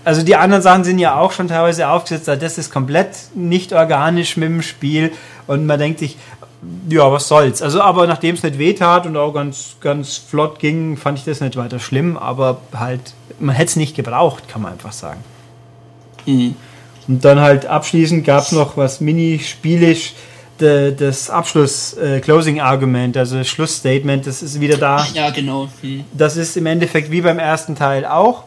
also 0.08 0.24
die 0.24 0.38
anderen 0.38 0.64
Sachen 0.64 0.86
sind 0.86 1.00
ja 1.00 1.20
auch 1.20 1.34
schon 1.34 1.50
teilweise 1.50 1.90
aufgesetzt, 1.90 2.30
das 2.30 2.58
ist 2.58 2.72
komplett 2.72 3.10
nicht 3.36 3.74
organisch 3.74 4.38
mit 4.38 4.48
dem 4.48 4.62
Spiel 4.62 5.12
und 5.48 5.66
man 5.66 5.78
denkt 5.78 6.00
sich, 6.00 6.16
ja, 6.90 7.12
was 7.12 7.28
soll's. 7.28 7.62
Also, 7.62 7.82
aber 7.82 8.08
nachdem 8.08 8.36
es 8.36 8.44
nicht 8.44 8.58
wehtat 8.58 9.06
und 9.06 9.18
auch 9.18 9.34
ganz, 9.34 9.76
ganz 9.82 10.16
flott 10.16 10.60
ging, 10.60 10.96
fand 10.96 11.20
ich 11.20 11.26
das 11.26 11.42
nicht 11.42 11.58
weiter 11.58 11.80
schlimm, 11.80 12.16
aber 12.16 12.62
halt, 12.74 13.14
man 13.40 13.54
hätte 13.54 13.72
es 13.72 13.76
nicht 13.76 13.98
gebraucht, 13.98 14.48
kann 14.48 14.62
man 14.62 14.72
einfach 14.74 14.94
sagen. 14.94 15.22
Mhm. 16.26 16.56
Und 17.08 17.24
dann 17.24 17.40
halt 17.40 17.66
abschließend 17.66 18.26
gab 18.26 18.44
es 18.44 18.52
noch 18.52 18.78
was 18.78 19.00
mini-spielisch, 19.00 20.14
das 20.58 21.30
Abschluss-Closing-Argument, 21.30 23.16
äh, 23.16 23.20
also 23.20 23.44
Schlussstatement, 23.44 24.26
das 24.26 24.42
ist 24.42 24.60
wieder 24.60 24.78
da. 24.78 24.98
Ach 25.02 25.14
ja, 25.14 25.30
genau. 25.30 25.70
Mhm. 25.82 26.04
Das 26.14 26.36
ist 26.36 26.58
im 26.58 26.66
Endeffekt 26.66 27.12
wie 27.12 27.22
beim 27.22 27.38
ersten 27.40 27.76
Teil 27.76 28.06
auch. 28.06 28.44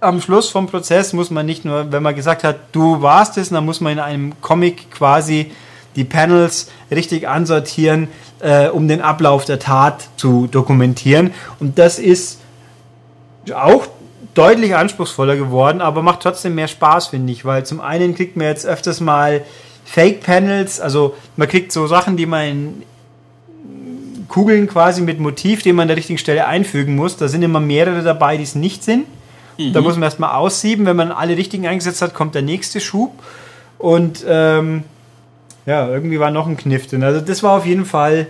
Am 0.00 0.20
Schluss 0.20 0.50
vom 0.50 0.66
Prozess 0.66 1.12
muss 1.12 1.30
man 1.30 1.46
nicht 1.46 1.64
nur, 1.64 1.90
wenn 1.92 2.02
man 2.02 2.14
gesagt 2.14 2.44
hat, 2.44 2.56
du 2.72 3.02
warst 3.02 3.38
es, 3.38 3.50
dann 3.50 3.64
muss 3.64 3.80
man 3.80 3.94
in 3.94 3.98
einem 4.00 4.40
Comic 4.40 4.90
quasi 4.90 5.52
die 5.96 6.04
Panels 6.04 6.70
richtig 6.90 7.28
ansortieren, 7.28 8.08
äh, 8.40 8.68
um 8.68 8.86
den 8.88 9.00
Ablauf 9.00 9.44
der 9.44 9.58
Tat 9.58 10.08
zu 10.16 10.46
dokumentieren. 10.46 11.32
Und 11.58 11.78
das 11.78 11.98
ist 11.98 12.38
auch 13.54 13.86
deutlich 14.34 14.74
anspruchsvoller 14.74 15.36
geworden, 15.36 15.80
aber 15.80 16.02
macht 16.02 16.20
trotzdem 16.20 16.54
mehr 16.54 16.68
Spaß, 16.68 17.08
finde 17.08 17.32
ich, 17.32 17.44
weil 17.44 17.66
zum 17.66 17.80
einen 17.80 18.14
kriegt 18.14 18.36
man 18.36 18.46
jetzt 18.46 18.66
öfters 18.66 19.00
mal 19.00 19.42
Fake-Panels, 19.84 20.80
also 20.80 21.14
man 21.36 21.48
kriegt 21.48 21.72
so 21.72 21.86
Sachen, 21.86 22.16
die 22.16 22.26
man 22.26 22.46
in 22.46 22.82
Kugeln 24.28 24.68
quasi 24.68 25.00
mit 25.02 25.18
Motiv, 25.18 25.62
den 25.62 25.74
man 25.74 25.84
an 25.84 25.88
der 25.88 25.96
richtigen 25.96 26.18
Stelle 26.18 26.46
einfügen 26.46 26.94
muss. 26.94 27.16
Da 27.16 27.28
sind 27.28 27.42
immer 27.42 27.60
mehrere 27.60 28.02
dabei, 28.02 28.36
die 28.36 28.42
es 28.42 28.54
nicht 28.54 28.84
sind. 28.84 29.06
Mhm. 29.56 29.72
Da 29.72 29.80
muss 29.80 29.94
man 29.94 30.04
erstmal 30.04 30.36
aussieben. 30.36 30.86
Wenn 30.86 30.96
man 30.96 31.10
alle 31.10 31.36
richtigen 31.36 31.66
eingesetzt 31.66 32.02
hat, 32.02 32.14
kommt 32.14 32.34
der 32.34 32.42
nächste 32.42 32.80
Schub. 32.80 33.12
Und 33.78 34.24
ähm, 34.28 34.84
ja, 35.66 35.88
irgendwie 35.88 36.20
war 36.20 36.30
noch 36.30 36.46
ein 36.46 36.56
Kniff 36.56 36.86
drin. 36.86 37.02
Also 37.02 37.20
das 37.20 37.42
war 37.42 37.56
auf 37.56 37.66
jeden 37.66 37.84
Fall, 37.84 38.26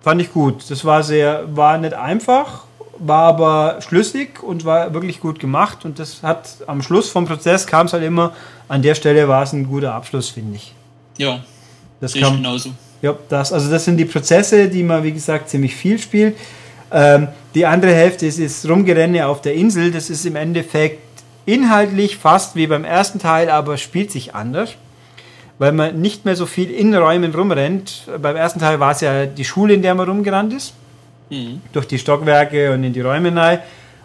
fand 0.00 0.20
ich 0.20 0.32
gut. 0.32 0.70
Das 0.70 0.84
war 0.84 1.02
sehr, 1.02 1.44
war 1.54 1.78
nicht 1.78 1.94
einfach, 1.94 2.64
war 2.98 3.28
aber 3.28 3.80
schlüssig 3.80 4.42
und 4.42 4.64
war 4.64 4.92
wirklich 4.94 5.20
gut 5.20 5.38
gemacht. 5.38 5.84
Und 5.84 5.98
das 5.98 6.22
hat 6.22 6.48
am 6.66 6.82
Schluss 6.82 7.10
vom 7.10 7.26
Prozess 7.26 7.66
kam 7.66 7.86
es 7.86 7.92
halt 7.92 8.04
immer, 8.04 8.32
an 8.68 8.82
der 8.82 8.94
Stelle 8.94 9.28
war 9.28 9.42
es 9.42 9.52
ein 9.52 9.66
guter 9.66 9.94
Abschluss, 9.94 10.30
finde 10.30 10.56
ich. 10.56 10.74
Ja, 11.18 11.40
das 12.00 12.14
kam 12.14 12.36
genauso. 12.36 12.70
Ja, 13.02 13.14
das, 13.28 13.52
also 13.52 13.70
das 13.70 13.84
sind 13.84 13.96
die 13.98 14.04
Prozesse, 14.04 14.68
die 14.68 14.82
man, 14.82 15.04
wie 15.04 15.12
gesagt, 15.12 15.48
ziemlich 15.48 15.74
viel 15.74 15.98
spielt. 15.98 16.36
Ähm, 16.90 17.28
die 17.54 17.66
andere 17.66 17.92
Hälfte 17.92 18.26
ist, 18.26 18.38
ist 18.38 18.68
Rumgerenne 18.68 19.26
auf 19.26 19.42
der 19.42 19.54
Insel. 19.54 19.90
Das 19.90 20.10
ist 20.10 20.24
im 20.26 20.36
Endeffekt 20.36 21.00
inhaltlich 21.44 22.16
fast 22.16 22.56
wie 22.56 22.66
beim 22.66 22.84
ersten 22.84 23.18
Teil, 23.18 23.50
aber 23.50 23.76
spielt 23.76 24.10
sich 24.10 24.34
anders 24.34 24.76
weil 25.58 25.72
man 25.72 26.00
nicht 26.00 26.24
mehr 26.24 26.36
so 26.36 26.46
viel 26.46 26.70
in 26.70 26.94
Räumen 26.94 27.34
rumrennt. 27.34 28.08
Beim 28.20 28.36
ersten 28.36 28.60
Teil 28.60 28.80
war 28.80 28.92
es 28.92 29.00
ja 29.00 29.26
die 29.26 29.44
Schule, 29.44 29.74
in 29.74 29.82
der 29.82 29.94
man 29.94 30.08
rumgerannt 30.08 30.52
ist, 30.52 30.74
mhm. 31.30 31.60
durch 31.72 31.86
die 31.86 31.98
Stockwerke 31.98 32.72
und 32.72 32.84
in 32.84 32.92
die 32.92 33.00
Räume 33.00 33.34
rein. 33.34 33.60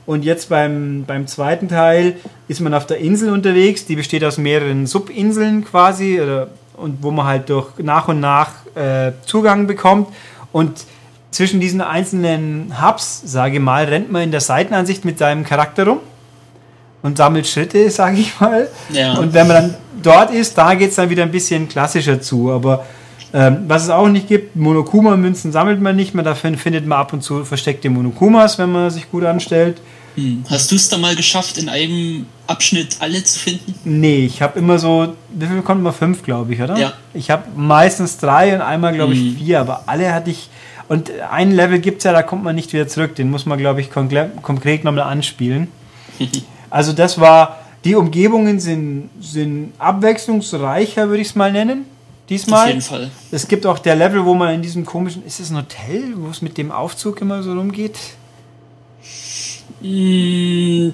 Und 0.05 0.25
jetzt 0.25 0.49
beim, 0.49 1.05
beim 1.05 1.27
zweiten 1.27 1.69
Teil 1.69 2.15
ist 2.47 2.59
man 2.59 2.73
auf 2.73 2.87
der 2.87 2.97
Insel 2.97 3.31
unterwegs, 3.31 3.85
die 3.85 3.95
besteht 3.95 4.23
aus 4.23 4.37
mehreren 4.37 4.87
Subinseln 4.87 5.63
quasi, 5.63 6.19
oder, 6.19 6.47
und 6.75 7.03
wo 7.03 7.11
man 7.11 7.27
halt 7.27 7.49
durch 7.49 7.77
nach 7.77 8.07
und 8.07 8.19
nach 8.19 8.51
äh, 8.75 9.11
Zugang 9.25 9.67
bekommt. 9.67 10.07
Und 10.51 10.85
zwischen 11.29 11.59
diesen 11.59 11.81
einzelnen 11.81 12.73
Hubs, 12.81 13.21
sage 13.23 13.55
ich 13.55 13.61
mal, 13.61 13.85
rennt 13.85 14.11
man 14.11 14.23
in 14.23 14.31
der 14.31 14.41
Seitenansicht 14.41 15.05
mit 15.05 15.17
seinem 15.17 15.45
Charakter 15.45 15.85
rum 15.85 15.99
und 17.01 17.17
sammelt 17.17 17.47
Schritte, 17.47 17.89
sage 17.91 18.17
ich 18.17 18.39
mal. 18.39 18.67
Ja. 18.89 19.17
Und 19.17 19.33
wenn 19.33 19.47
man 19.47 19.55
dann 19.55 19.75
dort 20.01 20.33
ist, 20.33 20.57
da 20.57 20.73
geht 20.73 20.89
es 20.89 20.95
dann 20.95 21.09
wieder 21.09 21.23
ein 21.23 21.31
bisschen 21.31 21.69
klassischer 21.69 22.21
zu. 22.21 22.51
Aber 22.51 22.85
ähm, 23.33 23.65
was 23.67 23.83
es 23.83 23.89
auch 23.89 24.07
nicht 24.09 24.27
gibt, 24.27 24.55
Monokuma-Münzen 24.55 25.51
sammelt 25.51 25.81
man 25.81 25.95
nicht 25.95 26.13
mehr, 26.13 26.23
dafür 26.23 26.55
findet 26.57 26.85
man 26.85 26.99
ab 26.99 27.13
und 27.13 27.23
zu 27.23 27.45
versteckte 27.45 27.89
Monokumas, 27.89 28.57
wenn 28.57 28.71
man 28.71 28.89
sich 28.91 29.09
gut 29.09 29.23
anstellt. 29.23 29.81
Hm. 30.15 30.43
Hast 30.49 30.69
du 30.71 30.75
es 30.75 30.89
da 30.89 30.97
mal 30.97 31.15
geschafft, 31.15 31.57
in 31.57 31.69
einem 31.69 32.25
Abschnitt 32.47 32.97
alle 32.99 33.23
zu 33.23 33.39
finden? 33.39 33.73
Nee, 33.85 34.25
ich 34.25 34.41
habe 34.41 34.59
immer 34.59 34.77
so, 34.77 35.15
wie 35.33 35.45
viel 35.45 35.61
kommt 35.61 35.79
immer? 35.79 35.93
Fünf, 35.93 36.23
glaube 36.23 36.53
ich, 36.53 36.61
oder? 36.61 36.77
Ja. 36.77 36.93
Ich 37.13 37.31
habe 37.31 37.43
meistens 37.55 38.17
drei 38.17 38.53
und 38.53 38.61
einmal, 38.61 38.93
glaube 38.93 39.13
ich, 39.13 39.19
Mhm. 39.19 39.37
vier, 39.37 39.61
aber 39.61 39.83
alle 39.85 40.13
hatte 40.13 40.29
ich. 40.31 40.49
Und 40.89 41.09
ein 41.31 41.51
Level 41.51 41.79
gibt 41.79 41.99
es 41.99 42.03
ja, 42.03 42.11
da 42.11 42.23
kommt 42.23 42.43
man 42.43 42.55
nicht 42.55 42.73
wieder 42.73 42.89
zurück. 42.89 43.15
Den 43.15 43.29
muss 43.31 43.45
man, 43.45 43.57
glaube 43.57 43.79
ich, 43.79 43.89
konkret, 43.89 44.41
konkret 44.41 44.83
nochmal 44.83 45.03
anspielen. 45.03 45.69
also, 46.69 46.91
das 46.91 47.19
war. 47.19 47.57
Die 47.83 47.95
Umgebungen 47.95 48.59
sind, 48.59 49.09
sind 49.19 49.71
abwechslungsreicher, 49.79 51.07
würde 51.07 51.21
ich 51.21 51.29
es 51.29 51.35
mal 51.35 51.51
nennen. 51.51 51.85
Diesmal. 52.31 52.61
Auf 52.63 52.67
jeden 52.69 52.81
Fall. 52.81 53.11
Es 53.29 53.47
gibt 53.47 53.65
auch 53.67 53.77
der 53.77 53.95
Level, 53.95 54.25
wo 54.25 54.33
man 54.33 54.55
in 54.55 54.61
diesem 54.63 54.85
komischen. 54.85 55.23
Ist 55.25 55.39
es 55.39 55.51
ein 55.51 55.57
Hotel, 55.57 56.13
wo 56.15 56.29
es 56.29 56.41
mit 56.41 56.57
dem 56.57 56.71
Aufzug 56.71 57.21
immer 57.21 57.43
so 57.43 57.51
rumgeht? 57.53 57.97
Mm, 59.81 60.89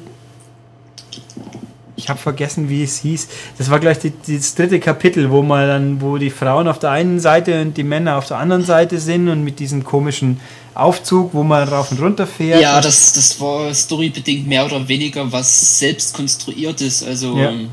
Ich 1.95 2.09
habe 2.09 2.19
vergessen, 2.19 2.69
wie 2.69 2.83
es 2.83 2.99
hieß. 2.99 3.27
Das 3.57 3.69
war 3.69 3.79
gleich 3.79 3.99
die, 3.99 4.13
das 4.37 4.55
dritte 4.55 4.79
Kapitel, 4.79 5.29
wo 5.31 5.41
man 5.41 5.67
dann, 5.67 6.01
wo 6.01 6.17
die 6.17 6.29
Frauen 6.29 6.67
auf 6.67 6.79
der 6.79 6.91
einen 6.91 7.19
Seite 7.19 7.61
und 7.61 7.75
die 7.77 7.83
Männer 7.83 8.17
auf 8.17 8.27
der 8.27 8.37
anderen 8.37 8.63
Seite 8.63 8.99
sind 8.99 9.27
und 9.29 9.43
mit 9.43 9.59
diesem 9.59 9.83
komischen 9.83 10.39
Aufzug, 10.73 11.33
wo 11.33 11.43
man 11.43 11.67
rauf 11.67 11.91
und 11.91 11.99
runter 11.99 12.27
fährt. 12.27 12.61
Ja, 12.61 12.79
das, 12.81 13.13
das 13.13 13.39
war 13.41 13.73
storybedingt 13.73 14.47
mehr 14.47 14.65
oder 14.65 14.87
weniger 14.87 15.31
was 15.31 15.79
selbst 15.79 16.13
konstruiert 16.13 16.81
ist. 16.81 17.03
Also, 17.03 17.35
Ja. 17.37 17.49
ähm, 17.49 17.69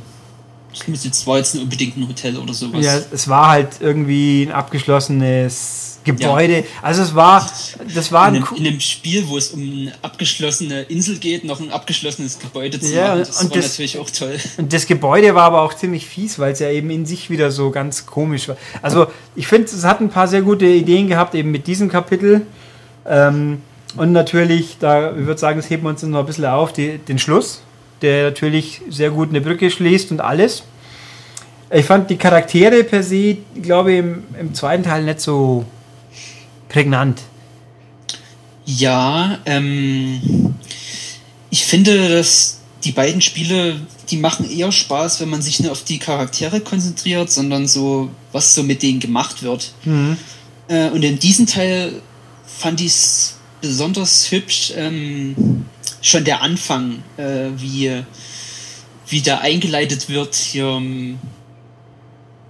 es 0.74 0.88
muss 0.88 1.04
jetzt, 1.04 1.26
war 1.26 1.38
jetzt 1.38 1.54
nicht 1.54 1.62
unbedingt 1.64 1.96
ein 1.96 2.08
Hotel 2.08 2.36
oder 2.36 2.52
sowas. 2.54 2.84
Ja, 2.84 2.98
es 3.12 3.28
war 3.28 3.48
halt 3.50 3.68
irgendwie 3.80 4.42
ein 4.44 4.52
abgeschlossenes 4.52 5.98
Gebäude. 6.04 6.64
Also 6.82 7.02
es 7.02 7.14
war, 7.14 7.50
das 7.94 8.12
war 8.12 8.28
in, 8.28 8.36
ein 8.36 8.44
einem, 8.44 8.56
in 8.56 8.66
einem 8.66 8.80
Spiel, 8.80 9.26
wo 9.28 9.38
es 9.38 9.50
um 9.52 9.60
eine 9.62 9.92
abgeschlossene 10.02 10.82
Insel 10.82 11.16
geht, 11.16 11.44
noch 11.44 11.60
ein 11.60 11.70
abgeschlossenes 11.70 12.38
Gebäude 12.38 12.78
zu 12.78 12.92
Ja, 12.94 13.08
machen, 13.08 13.18
das 13.20 13.40
und 13.42 13.50
war 13.50 13.56
das- 13.56 13.70
natürlich 13.70 13.98
auch 13.98 14.10
toll. 14.10 14.36
Und 14.58 14.72
das 14.72 14.86
Gebäude 14.86 15.34
war 15.34 15.44
aber 15.44 15.62
auch 15.62 15.72
ziemlich 15.74 16.06
fies, 16.06 16.38
weil 16.38 16.52
es 16.52 16.58
ja 16.58 16.68
eben 16.70 16.90
in 16.90 17.06
sich 17.06 17.30
wieder 17.30 17.50
so 17.50 17.70
ganz 17.70 18.04
komisch 18.04 18.48
war. 18.48 18.56
Also 18.82 19.06
ich 19.34 19.46
finde, 19.46 19.68
es 19.68 19.84
hat 19.84 20.00
ein 20.00 20.10
paar 20.10 20.28
sehr 20.28 20.42
gute 20.42 20.66
Ideen 20.66 21.08
gehabt, 21.08 21.34
eben 21.34 21.50
mit 21.50 21.66
diesem 21.66 21.88
Kapitel. 21.88 22.42
Ähm, 23.06 23.62
und 23.96 24.12
natürlich, 24.12 24.76
da 24.80 25.12
ich 25.16 25.24
würde 25.24 25.40
sagen, 25.40 25.58
das 25.58 25.70
heben 25.70 25.84
wir 25.84 25.90
uns 25.90 26.02
noch 26.02 26.18
ein 26.20 26.26
bisschen 26.26 26.44
auf, 26.46 26.72
die, 26.72 26.98
den 26.98 27.18
Schluss, 27.18 27.62
der 28.02 28.24
natürlich 28.24 28.80
sehr 28.88 29.10
gut 29.10 29.30
eine 29.30 29.40
Brücke 29.40 29.70
schließt 29.70 30.10
und 30.10 30.20
alles. 30.20 30.64
Ich 31.70 31.86
fand 31.86 32.10
die 32.10 32.16
Charaktere 32.16 32.84
per 32.84 33.02
se, 33.02 33.38
glaube 33.60 33.92
ich, 33.92 33.98
im, 33.98 34.24
im 34.38 34.54
zweiten 34.54 34.82
Teil 34.82 35.04
nicht 35.04 35.20
so 35.20 35.64
prägnant. 36.68 37.22
Ja, 38.66 39.38
ähm, 39.46 40.54
ich 41.50 41.64
finde, 41.64 42.08
dass 42.08 42.60
die 42.84 42.92
beiden 42.92 43.20
Spiele, 43.20 43.80
die 44.10 44.16
machen 44.16 44.50
eher 44.50 44.72
Spaß, 44.72 45.20
wenn 45.20 45.30
man 45.30 45.42
sich 45.42 45.60
nicht 45.60 45.70
auf 45.70 45.84
die 45.84 45.98
Charaktere 45.98 46.60
konzentriert, 46.60 47.30
sondern 47.30 47.66
so, 47.66 48.10
was 48.32 48.54
so 48.54 48.62
mit 48.62 48.82
denen 48.82 49.00
gemacht 49.00 49.42
wird. 49.42 49.72
Äh, 50.68 50.90
und 50.90 51.02
in 51.02 51.18
diesem 51.18 51.46
Teil 51.46 52.00
fand 52.46 52.80
ich 52.80 52.88
es 52.88 53.34
besonders 53.60 54.30
hübsch, 54.30 54.72
ähm, 54.76 55.64
schon 56.04 56.24
der 56.24 56.42
Anfang, 56.42 57.02
äh, 57.16 57.48
wie, 57.56 58.02
wie 59.08 59.22
da 59.22 59.38
eingeleitet 59.38 60.08
wird 60.08 60.34
hier, 60.34 60.66
ähm, 60.66 61.18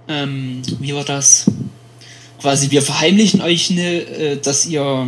ähm, 0.07 0.61
wie 0.79 0.93
war 0.93 1.05
das? 1.05 1.49
Quasi, 2.41 2.69
wir 2.69 2.81
verheimlichen 2.81 3.41
euch 3.41 3.71
ne, 3.71 4.01
äh, 4.01 4.37
dass 4.37 4.65
ihr 4.65 5.07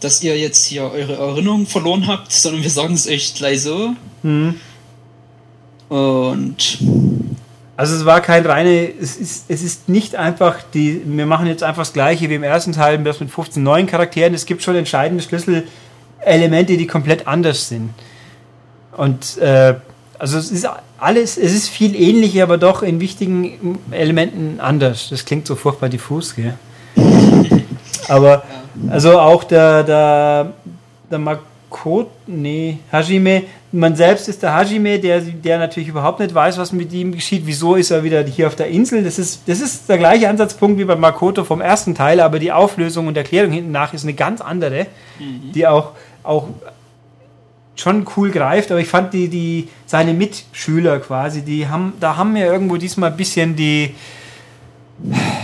dass 0.00 0.20
ihr 0.24 0.36
jetzt 0.36 0.64
hier 0.64 0.90
eure 0.90 1.14
Erinnerung 1.14 1.64
verloren 1.64 2.08
habt, 2.08 2.32
sondern 2.32 2.64
wir 2.64 2.70
sagen 2.70 2.94
es 2.94 3.06
euch 3.06 3.34
gleich 3.34 3.62
so. 3.62 3.94
Mhm. 4.24 4.56
Und 5.88 6.78
Also 7.76 7.96
es 7.96 8.04
war 8.04 8.20
kein 8.20 8.44
reine, 8.44 8.92
es 9.00 9.16
ist, 9.16 9.44
es 9.48 9.62
ist 9.62 9.88
nicht 9.88 10.14
einfach 10.14 10.58
die, 10.74 11.02
wir 11.04 11.26
machen 11.26 11.46
jetzt 11.46 11.62
einfach 11.62 11.82
das 11.82 11.92
gleiche 11.92 12.28
wie 12.28 12.34
im 12.34 12.42
ersten 12.42 12.72
Teil, 12.72 12.98
das 12.98 13.20
mit 13.20 13.30
15 13.30 13.62
neuen 13.62 13.86
Charakteren. 13.86 14.34
Es 14.34 14.46
gibt 14.46 14.62
schon 14.62 14.76
entscheidende 14.76 15.22
Schlüsselelemente, 16.22 16.76
die 16.76 16.86
komplett 16.86 17.26
anders 17.26 17.68
sind. 17.68 17.90
Und 18.96 19.38
äh, 19.38 19.74
also 20.18 20.38
es 20.38 20.50
ist 20.50 20.68
alles, 20.98 21.36
es 21.36 21.52
ist 21.52 21.68
viel 21.68 21.96
ähnlich, 21.96 22.40
aber 22.42 22.58
doch 22.58 22.82
in 22.82 23.00
wichtigen 23.00 23.78
Elementen 23.90 24.60
anders. 24.60 25.08
Das 25.10 25.24
klingt 25.24 25.46
so 25.46 25.56
furchtbar 25.56 25.88
diffus, 25.88 26.34
gell? 26.36 26.54
Aber 28.08 28.42
also 28.90 29.18
auch 29.18 29.44
der, 29.44 29.82
der, 29.82 30.52
der 31.10 31.18
Makoto, 31.18 32.10
nee, 32.26 32.78
Hajime, 32.92 33.44
man 33.72 33.96
selbst 33.96 34.28
ist 34.28 34.42
der 34.42 34.54
Hajime, 34.54 34.98
der, 34.98 35.20
der 35.20 35.58
natürlich 35.58 35.88
überhaupt 35.88 36.20
nicht 36.20 36.34
weiß, 36.34 36.58
was 36.58 36.72
mit 36.72 36.92
ihm 36.92 37.12
geschieht. 37.12 37.42
Wieso 37.46 37.74
ist 37.74 37.90
er 37.90 38.04
wieder 38.04 38.22
hier 38.22 38.46
auf 38.46 38.54
der 38.54 38.68
Insel? 38.68 39.02
Das 39.02 39.18
ist, 39.18 39.48
das 39.48 39.60
ist 39.60 39.88
der 39.88 39.98
gleiche 39.98 40.28
Ansatzpunkt 40.28 40.78
wie 40.78 40.84
bei 40.84 40.94
Makoto 40.94 41.42
vom 41.42 41.62
ersten 41.62 41.94
Teil, 41.94 42.20
aber 42.20 42.38
die 42.38 42.52
Auflösung 42.52 43.06
und 43.06 43.16
Erklärung 43.16 43.50
hinten 43.50 43.72
nach 43.72 43.94
ist 43.94 44.04
eine 44.04 44.12
ganz 44.12 44.42
andere, 44.42 44.86
die 45.54 45.66
auch, 45.66 45.92
auch 46.22 46.48
schon 47.74 48.06
cool 48.16 48.30
greift, 48.30 48.70
aber 48.70 48.80
ich 48.80 48.88
fand 48.88 49.14
die, 49.14 49.28
die, 49.28 49.68
seine 49.86 50.12
Mitschüler 50.12 50.98
quasi, 51.00 51.42
die 51.42 51.68
haben, 51.68 51.94
da 51.98 52.16
haben 52.16 52.34
mir 52.34 52.46
irgendwo 52.46 52.76
diesmal 52.76 53.10
ein 53.10 53.16
bisschen 53.16 53.56
die, 53.56 53.94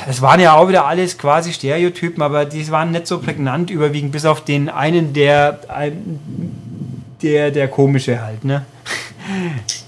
es 0.06 0.20
waren 0.20 0.38
ja 0.38 0.54
auch 0.54 0.68
wieder 0.68 0.86
alles 0.86 1.16
quasi 1.16 1.52
Stereotypen, 1.52 2.22
aber 2.22 2.44
die 2.44 2.70
waren 2.70 2.90
nicht 2.90 3.06
so 3.06 3.18
prägnant 3.18 3.70
überwiegend, 3.70 4.12
bis 4.12 4.26
auf 4.26 4.44
den 4.44 4.68
einen, 4.68 5.14
der, 5.14 5.60
der, 7.22 7.50
der 7.50 7.68
komische 7.68 8.20
halt, 8.20 8.44
ne? 8.44 8.64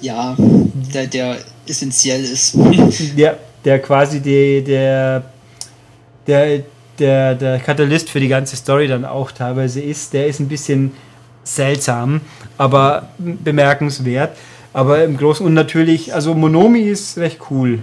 ja, 0.00 0.36
der, 0.38 1.06
der 1.06 1.36
essentiell 1.66 2.24
ist. 2.24 2.56
Der, 3.16 3.38
der 3.64 3.78
quasi 3.80 4.20
die, 4.20 4.62
der, 4.62 5.22
der, 6.26 6.62
der, 6.98 7.34
der 7.34 7.58
Katalyst 7.58 8.10
für 8.10 8.20
die 8.20 8.28
ganze 8.28 8.56
Story 8.56 8.88
dann 8.88 9.04
auch 9.04 9.32
teilweise 9.32 9.80
ist, 9.80 10.12
der 10.12 10.26
ist 10.26 10.40
ein 10.40 10.48
bisschen 10.48 10.92
seltsam, 11.44 12.20
aber 12.58 13.08
bemerkenswert. 13.18 14.36
Aber 14.72 15.02
im 15.04 15.16
Großen 15.16 15.44
und 15.44 15.54
natürlich, 15.54 16.14
also 16.14 16.34
Monomi 16.34 16.82
ist 16.82 17.18
recht 17.18 17.38
cool. 17.50 17.80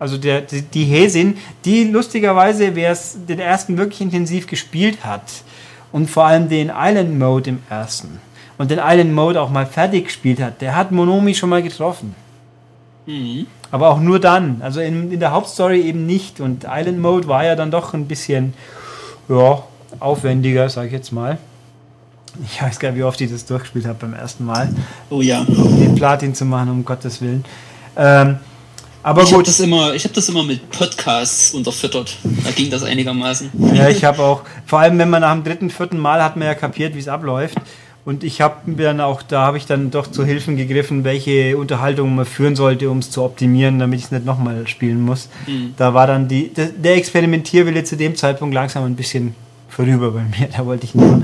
Also 0.00 0.16
der, 0.16 0.42
die, 0.42 0.62
die 0.62 0.84
Häsin, 0.84 1.36
die 1.64 1.84
lustigerweise, 1.84 2.74
wer 2.74 2.92
es 2.92 3.16
den 3.28 3.38
ersten 3.38 3.78
wirklich 3.78 4.00
intensiv 4.00 4.46
gespielt 4.46 5.04
hat 5.04 5.22
und 5.92 6.10
vor 6.10 6.26
allem 6.26 6.48
den 6.48 6.72
Island 6.74 7.18
Mode 7.18 7.50
im 7.50 7.58
ersten 7.68 8.20
und 8.58 8.70
den 8.70 8.78
Island 8.82 9.14
Mode 9.14 9.40
auch 9.40 9.50
mal 9.50 9.66
fertig 9.66 10.06
gespielt 10.06 10.40
hat, 10.40 10.60
der 10.60 10.74
hat 10.76 10.90
Monomi 10.92 11.34
schon 11.34 11.48
mal 11.48 11.62
getroffen. 11.62 12.14
Mhm. 13.06 13.46
Aber 13.70 13.90
auch 13.90 14.00
nur 14.00 14.18
dann. 14.20 14.60
Also 14.62 14.80
in, 14.80 15.12
in 15.12 15.20
der 15.20 15.32
Hauptstory 15.32 15.80
eben 15.82 16.06
nicht. 16.06 16.40
Und 16.40 16.64
Island 16.68 17.00
Mode 17.00 17.28
war 17.28 17.44
ja 17.44 17.54
dann 17.54 17.70
doch 17.70 17.94
ein 17.94 18.06
bisschen 18.06 18.54
ja, 19.28 19.62
aufwendiger, 20.00 20.68
sag 20.68 20.86
ich 20.86 20.92
jetzt 20.92 21.12
mal. 21.12 21.38
Ich 22.44 22.62
weiß 22.62 22.78
gar 22.78 22.90
nicht, 22.90 22.98
wie 22.98 23.02
oft 23.04 23.20
ich 23.20 23.30
das 23.30 23.46
durchgespielt 23.46 23.86
habe 23.86 23.98
beim 24.00 24.14
ersten 24.14 24.44
Mal, 24.44 24.68
Oh 25.10 25.20
ja. 25.20 25.40
um 25.40 25.80
den 25.80 25.94
Platin 25.94 26.34
zu 26.34 26.44
machen, 26.44 26.70
um 26.70 26.84
Gottes 26.84 27.20
Willen. 27.20 27.44
Ähm, 27.96 28.38
aber 29.02 29.22
Ich 29.22 29.28
habe 29.28 29.38
gut, 29.38 29.48
das, 29.48 29.60
immer- 29.60 29.94
ich 29.94 30.04
hab 30.04 30.12
das 30.12 30.28
immer 30.28 30.42
mit 30.44 30.70
Podcasts 30.70 31.54
unterfüttert. 31.54 32.16
Da 32.44 32.50
ging 32.50 32.70
das 32.70 32.82
einigermaßen. 32.84 33.50
ja, 33.74 33.88
ich 33.88 34.04
habe 34.04 34.22
auch, 34.22 34.42
vor 34.66 34.80
allem 34.80 34.98
wenn 34.98 35.10
man 35.10 35.22
nach 35.22 35.32
dem 35.32 35.42
dritten, 35.44 35.70
vierten 35.70 35.98
Mal 35.98 36.22
hat 36.22 36.36
man 36.36 36.46
ja 36.46 36.54
kapiert, 36.54 36.94
wie 36.94 36.98
es 36.98 37.08
abläuft. 37.08 37.56
Und 38.08 38.24
ich 38.24 38.40
habe 38.40 38.72
dann 38.72 39.02
auch, 39.02 39.20
da 39.20 39.42
habe 39.42 39.58
ich 39.58 39.66
dann 39.66 39.90
doch 39.90 40.06
zu 40.06 40.24
Hilfen 40.24 40.56
gegriffen, 40.56 41.04
welche 41.04 41.58
Unterhaltung 41.58 42.14
man 42.14 42.24
führen 42.24 42.56
sollte, 42.56 42.88
um 42.88 43.00
es 43.00 43.10
zu 43.10 43.22
optimieren, 43.22 43.78
damit 43.78 43.98
ich 43.98 44.06
es 44.06 44.10
nicht 44.12 44.24
nochmal 44.24 44.66
spielen 44.66 45.02
muss. 45.02 45.28
Mhm. 45.46 45.74
Da 45.76 45.92
war 45.92 46.06
dann 46.06 46.26
die, 46.26 46.50
der, 46.54 46.96
Experimentierwille 46.96 47.84
zu 47.84 47.98
dem 47.98 48.16
Zeitpunkt 48.16 48.54
langsam 48.54 48.84
ein 48.84 48.96
bisschen 48.96 49.34
vorüber 49.68 50.12
bei 50.12 50.22
mir. 50.38 50.48
Da 50.56 50.64
wollte 50.64 50.86
ich 50.86 50.94
mehr. 50.94 51.20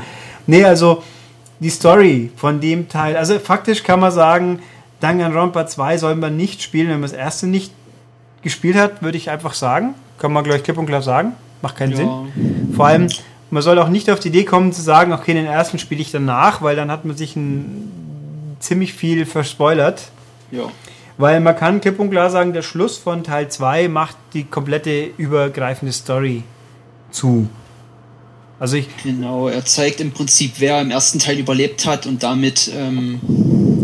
Nee, 0.47 0.63
also 0.63 1.03
die 1.59 1.71
Story 1.71 2.31
von 2.37 2.61
dem 2.61 2.87
Teil, 2.87 3.17
also 3.17 3.39
faktisch 3.39 3.83
kann 3.83 4.01
man 4.01 4.13
sagen, 4.13 4.59
Danganronpa 5.01 5.67
2 5.67 5.97
soll 5.97 6.17
man 6.17 6.37
nicht 6.37 6.61
spielen, 6.61 6.89
wenn 6.89 7.01
man 7.01 7.11
das 7.11 7.15
erste 7.15 7.47
nicht 7.47 7.73
gespielt 8.43 8.77
hat, 8.77 9.03
würde 9.03 9.17
ich 9.17 9.31
einfach 9.31 9.55
sagen. 9.55 9.95
Kann 10.19 10.35
man 10.35 10.45
gleich 10.45 10.63
klipp 10.63 10.77
und 10.77 10.85
klar 10.85 11.01
sagen. 11.01 11.33
Macht 11.63 11.77
keinen 11.77 11.97
Sinn. 11.97 12.09
Ja. 12.09 12.27
Vor 12.77 12.87
allem, 12.89 13.09
man 13.55 13.63
soll 13.63 13.79
auch 13.79 13.89
nicht 13.89 14.11
auf 14.11 14.19
die 14.19 14.29
Idee 14.29 14.45
kommen 14.45 14.73
zu 14.73 14.83
sagen, 14.83 15.13
okay, 15.13 15.33
den 15.33 15.47
ersten 15.47 15.79
spiele 15.79 16.01
ich 16.01 16.11
danach, 16.11 16.61
weil 16.61 16.75
dann 16.75 16.91
hat 16.91 17.05
man 17.05 17.17
sich 17.17 17.37
ein, 17.37 18.57
ziemlich 18.59 18.95
viel 18.95 19.25
verspoilert. 19.27 20.03
ja. 20.51 20.65
Weil 21.17 21.39
man 21.39 21.57
kann 21.57 21.81
klipp 21.81 22.01
und 22.01 22.11
klar 22.11 22.29
sagen, 22.29 22.53
der 22.53 22.63
Schluss 22.63 22.99
von 22.99 23.23
Teil 23.23 23.49
2 23.49 23.87
macht 23.87 24.17
die 24.33 24.43
komplette 24.43 25.11
übergreifende 25.17 25.93
Story 25.93 26.43
zu. 27.13 27.49
Also 28.59 28.77
ich, 28.77 28.89
Genau, 29.05 29.47
er 29.47 29.65
zeigt 29.65 30.01
im 30.01 30.11
Prinzip, 30.11 30.55
wer 30.59 30.81
im 30.81 30.91
ersten 30.91 31.21
Teil 31.21 31.39
überlebt 31.39 31.87
hat 31.87 32.07
und 32.07 32.25
damit 32.25 32.69
ähm, 32.75 33.21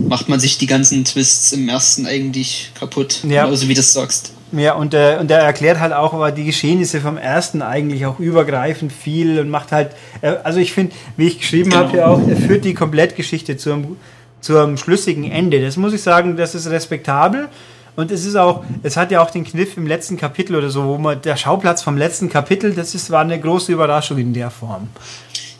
macht 0.09 0.29
man 0.29 0.41
sich 0.41 0.59
die 0.59 0.67
ganzen 0.67 1.05
Twists 1.05 1.53
im 1.53 1.69
ersten 1.69 2.07
eigentlich 2.07 2.73
kaputt. 2.75 3.21
Ja. 3.23 3.45
Genauso 3.45 3.69
wie 3.69 3.75
du 3.75 3.83
sagst. 3.83 4.33
Ja, 4.53 4.75
und, 4.75 4.95
äh, 4.95 5.19
und 5.21 5.31
er 5.31 5.41
erklärt 5.41 5.79
halt 5.81 5.93
auch 5.93 6.13
aber 6.13 6.33
die 6.33 6.45
Geschehnisse 6.45 7.01
vom 7.01 7.17
ersten 7.17 7.63
eigentlich 7.63 8.07
auch 8.07 8.19
übergreifend 8.19 8.93
viel 8.93 9.39
und 9.39 9.49
macht 9.49 9.73
halt, 9.73 9.91
äh, 10.23 10.35
also 10.43 10.59
ich 10.59 10.73
finde, 10.73 10.95
wie 11.17 11.29
ich 11.29 11.39
geschrieben 11.39 11.71
Genau. 11.71 11.85
habe 11.85 11.97
ja 11.97 12.07
auch, 12.07 12.21
er 12.27 12.37
führt 12.37 12.65
die 12.65 12.75
Komplettgeschichte 12.75 13.57
zu 13.57 13.73
einem 13.73 13.97
zum 14.41 14.77
schlüssigen 14.77 15.31
Ende. 15.31 15.61
Das 15.61 15.77
muss 15.77 15.93
ich 15.93 16.03
sagen, 16.03 16.37
das 16.37 16.55
ist 16.55 16.69
respektabel. 16.69 17.49
Und 17.97 18.11
es 18.11 18.25
ist 18.25 18.37
auch, 18.37 18.65
es 18.83 18.97
hat 18.97 19.11
ja 19.11 19.21
auch 19.23 19.31
den 19.31 19.45
Kniff 19.45 19.77
im 19.77 19.87
letzten 19.87 20.17
Kapitel 20.17 20.57
oder 20.57 20.71
so, 20.71 20.85
wo 20.85 20.97
man 20.97 21.21
der 21.21 21.37
Schauplatz 21.37 21.83
vom 21.83 21.99
letzten 21.99 22.31
Kapitel, 22.31 22.73
das 22.73 22.95
ist, 22.95 23.11
war 23.11 23.21
eine 23.21 23.39
große 23.39 23.73
Überraschung 23.73 24.19
in 24.19 24.33
der 24.33 24.51
Form. 24.51 24.89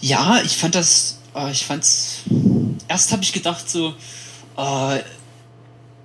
Ja, 0.01 0.41
ich 0.45 0.57
fand 0.57 0.75
das, 0.75 1.19
äh, 1.35 1.51
ich 1.51 1.67
fand's, 1.67 2.23
erst 2.89 3.13
habe 3.13 3.23
ich 3.23 3.33
gedacht 3.33 3.69
so, 3.69 3.95
äh, 4.57 5.01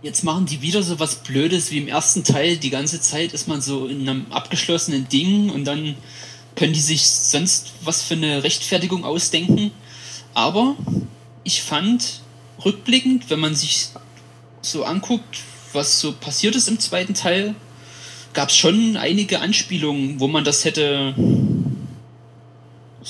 jetzt 0.06 0.24
machen 0.24 0.46
die 0.46 0.62
wieder 0.62 0.84
so 0.84 1.00
was 1.00 1.16
Blödes 1.16 1.72
wie 1.72 1.80
im 1.80 1.88
ersten 1.88 2.24
Teil. 2.24 2.58
Die 2.58 2.70
ganze 2.70 3.02
Zeit 3.02 3.34
ist 3.34 3.48
man 3.48 3.62
so 3.62 3.88
in 3.88 4.08
einem 4.08 4.28
abgeschlossenen 4.30 5.10
Ding 5.10 5.50
und 5.50 5.66
dann 5.66 5.96
können 6.56 6.74
die 6.74 6.80
sich 6.80 7.08
sonst 7.08 7.74
was 7.84 8.04
für 8.04 8.14
eine 8.14 8.44
Rechtfertigung 8.44 9.04
ausdenken. 9.04 9.72
Aber 10.34 10.76
ich 11.44 11.64
fand 11.64 12.22
rückblickend, 12.64 13.30
wenn 13.30 13.40
man 13.40 13.56
sich 13.56 13.88
so 14.62 14.84
anguckt, 14.84 15.40
was 15.74 16.00
so 16.00 16.14
passiert 16.14 16.56
ist 16.56 16.68
im 16.68 16.80
zweiten 16.80 17.16
Teil, 17.16 17.56
gab 18.34 18.50
es 18.50 18.56
schon 18.56 18.98
einige 18.98 19.40
Anspielungen, 19.40 20.20
wo 20.20 20.28
man 20.28 20.44
das 20.44 20.66
hätte 20.66 21.16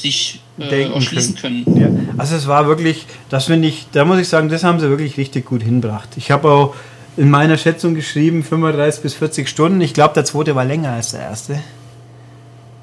sich 0.05 0.39
äh, 0.59 0.83
erschließen 0.83 1.35
können. 1.35 1.65
können. 1.65 2.07
Ja. 2.07 2.13
Also 2.17 2.35
es 2.35 2.47
war 2.47 2.67
wirklich, 2.67 3.05
das 3.29 3.45
finde 3.45 3.67
ich, 3.67 3.87
da 3.91 4.05
muss 4.05 4.19
ich 4.19 4.27
sagen, 4.27 4.49
das 4.49 4.63
haben 4.63 4.79
sie 4.79 4.89
wirklich 4.89 5.17
richtig 5.17 5.45
gut 5.45 5.63
hinbracht. 5.63 6.09
Ich 6.17 6.31
habe 6.31 6.49
auch 6.49 6.75
in 7.17 7.29
meiner 7.29 7.57
Schätzung 7.57 7.95
geschrieben 7.95 8.43
35 8.43 9.01
bis 9.01 9.13
40 9.15 9.49
Stunden. 9.49 9.81
Ich 9.81 9.93
glaube, 9.93 10.13
der 10.13 10.25
zweite 10.25 10.55
war 10.55 10.65
länger 10.65 10.91
als 10.91 11.11
der 11.11 11.21
erste. 11.21 11.59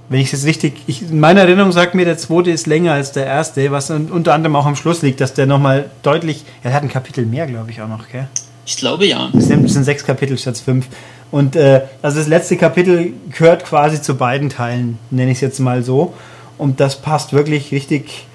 Wenn 0.08 0.20
ich 0.20 0.26
es 0.26 0.32
jetzt 0.32 0.46
richtig, 0.46 0.82
ich, 0.86 1.02
in 1.02 1.20
meiner 1.20 1.42
Erinnerung 1.42 1.72
sagt 1.72 1.94
mir, 1.94 2.04
der 2.04 2.18
zweite 2.18 2.50
ist 2.50 2.66
länger 2.66 2.92
als 2.92 3.12
der 3.12 3.26
erste, 3.26 3.70
was 3.70 3.90
unter 3.90 4.34
anderem 4.34 4.56
auch 4.56 4.66
am 4.66 4.76
Schluss 4.76 5.02
liegt, 5.02 5.20
dass 5.20 5.32
der 5.34 5.46
nochmal 5.46 5.90
deutlich, 6.02 6.44
er 6.62 6.74
hat 6.74 6.82
ein 6.82 6.88
Kapitel 6.88 7.24
mehr, 7.24 7.46
glaube 7.46 7.70
ich, 7.70 7.80
auch 7.80 7.88
noch, 7.88 8.08
gell? 8.08 8.26
Ich 8.66 8.76
glaube 8.76 9.06
ja. 9.06 9.30
Es 9.36 9.46
sind, 9.46 9.68
sind 9.68 9.84
sechs 9.84 10.04
Kapitel 10.04 10.36
statt 10.38 10.58
fünf. 10.58 10.86
Und 11.30 11.56
äh, 11.56 11.82
also 12.02 12.18
das 12.18 12.28
letzte 12.28 12.56
Kapitel 12.56 13.14
gehört 13.30 13.64
quasi 13.64 14.02
zu 14.02 14.16
beiden 14.16 14.50
Teilen, 14.50 14.98
nenne 15.10 15.30
ich 15.30 15.38
es 15.38 15.40
jetzt 15.40 15.60
mal 15.60 15.82
so. 15.82 16.14
Und 16.58 16.80
das 16.80 17.00
passt 17.00 17.32
wirklich 17.32 17.72
richtig, 17.72 18.26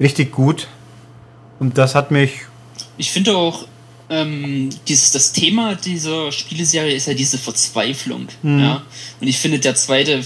richtig 0.00 0.32
gut. 0.32 0.68
Und 1.58 1.78
das 1.78 1.94
hat 1.94 2.10
mich. 2.10 2.32
Ich 2.96 3.10
finde 3.10 3.36
auch, 3.36 3.66
ähm, 4.10 4.70
dieses, 4.86 5.12
das 5.12 5.32
Thema 5.32 5.74
dieser 5.74 6.32
Spieleserie 6.32 6.94
ist 6.94 7.06
ja 7.06 7.14
diese 7.14 7.38
Verzweiflung. 7.38 8.28
Mhm. 8.42 8.60
Ja? 8.60 8.82
Und 9.20 9.28
ich 9.28 9.38
finde, 9.38 9.58
der 9.58 9.74
zweite 9.74 10.24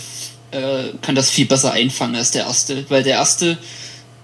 äh, 0.51 0.85
kann 1.01 1.15
das 1.15 1.31
viel 1.31 1.47
besser 1.47 1.73
einfangen 1.73 2.17
als 2.17 2.31
der 2.31 2.45
erste. 2.45 2.89
Weil 2.91 3.03
der 3.03 3.15
erste, 3.15 3.59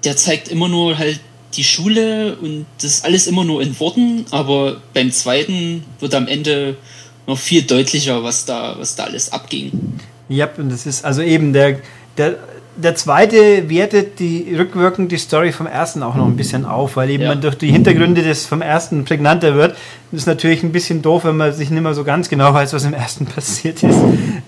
der 0.04 0.16
zeigt 0.16 0.48
immer 0.48 0.68
nur 0.68 0.98
halt 0.98 1.20
die 1.54 1.64
Schule 1.64 2.36
und 2.36 2.66
das 2.76 2.92
ist 2.92 3.04
alles 3.04 3.26
immer 3.26 3.44
nur 3.44 3.62
in 3.62 3.78
Worten, 3.80 4.26
aber 4.30 4.82
beim 4.92 5.10
zweiten 5.10 5.84
wird 5.98 6.14
am 6.14 6.28
Ende 6.28 6.76
noch 7.26 7.38
viel 7.38 7.62
deutlicher, 7.62 8.22
was 8.22 8.44
da, 8.44 8.76
was 8.78 8.96
da 8.96 9.04
alles 9.04 9.32
abging. 9.32 9.72
Ja, 10.28 10.48
und 10.56 10.70
das 10.70 10.86
ist 10.86 11.04
also 11.04 11.22
eben 11.22 11.52
der, 11.52 11.80
der, 12.16 12.38
der 12.78 12.94
zweite 12.94 13.68
wertet 13.68 14.20
die 14.20 14.54
rückwirkend 14.56 15.10
die 15.10 15.18
Story 15.18 15.50
vom 15.50 15.66
ersten 15.66 16.02
auch 16.04 16.14
noch 16.14 16.26
ein 16.26 16.36
bisschen 16.36 16.64
auf, 16.64 16.96
weil 16.96 17.10
eben 17.10 17.24
ja. 17.24 17.30
man 17.30 17.40
durch 17.40 17.56
die 17.56 17.72
Hintergründe 17.72 18.22
des 18.22 18.46
vom 18.46 18.62
ersten 18.62 19.04
prägnanter 19.04 19.56
wird. 19.56 19.76
Das 20.12 20.20
ist 20.20 20.26
natürlich 20.26 20.62
ein 20.62 20.70
bisschen 20.70 21.02
doof, 21.02 21.24
wenn 21.24 21.36
man 21.36 21.52
sich 21.52 21.70
nicht 21.70 21.82
mehr 21.82 21.94
so 21.94 22.04
ganz 22.04 22.28
genau 22.28 22.54
weiß, 22.54 22.72
was 22.72 22.84
im 22.84 22.94
ersten 22.94 23.26
passiert 23.34 23.82
ist. 23.82 23.98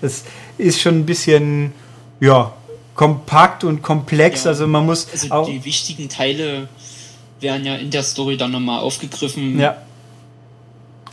Das 0.01 0.23
ist 0.57 0.79
schon 0.79 0.99
ein 0.99 1.05
bisschen, 1.05 1.73
ja, 2.21 2.53
kompakt 2.95 3.65
und 3.65 3.81
komplex. 3.81 4.45
Ja. 4.45 4.51
Also 4.51 4.65
man 4.65 4.85
muss. 4.85 5.07
Also 5.11 5.29
auch 5.31 5.47
die 5.47 5.63
wichtigen 5.65 6.07
Teile 6.07 6.69
werden 7.41 7.65
ja 7.65 7.75
in 7.75 7.91
der 7.91 8.03
Story 8.03 8.37
dann 8.37 8.51
nochmal 8.51 8.79
aufgegriffen. 8.79 9.59
Ja. 9.59 9.77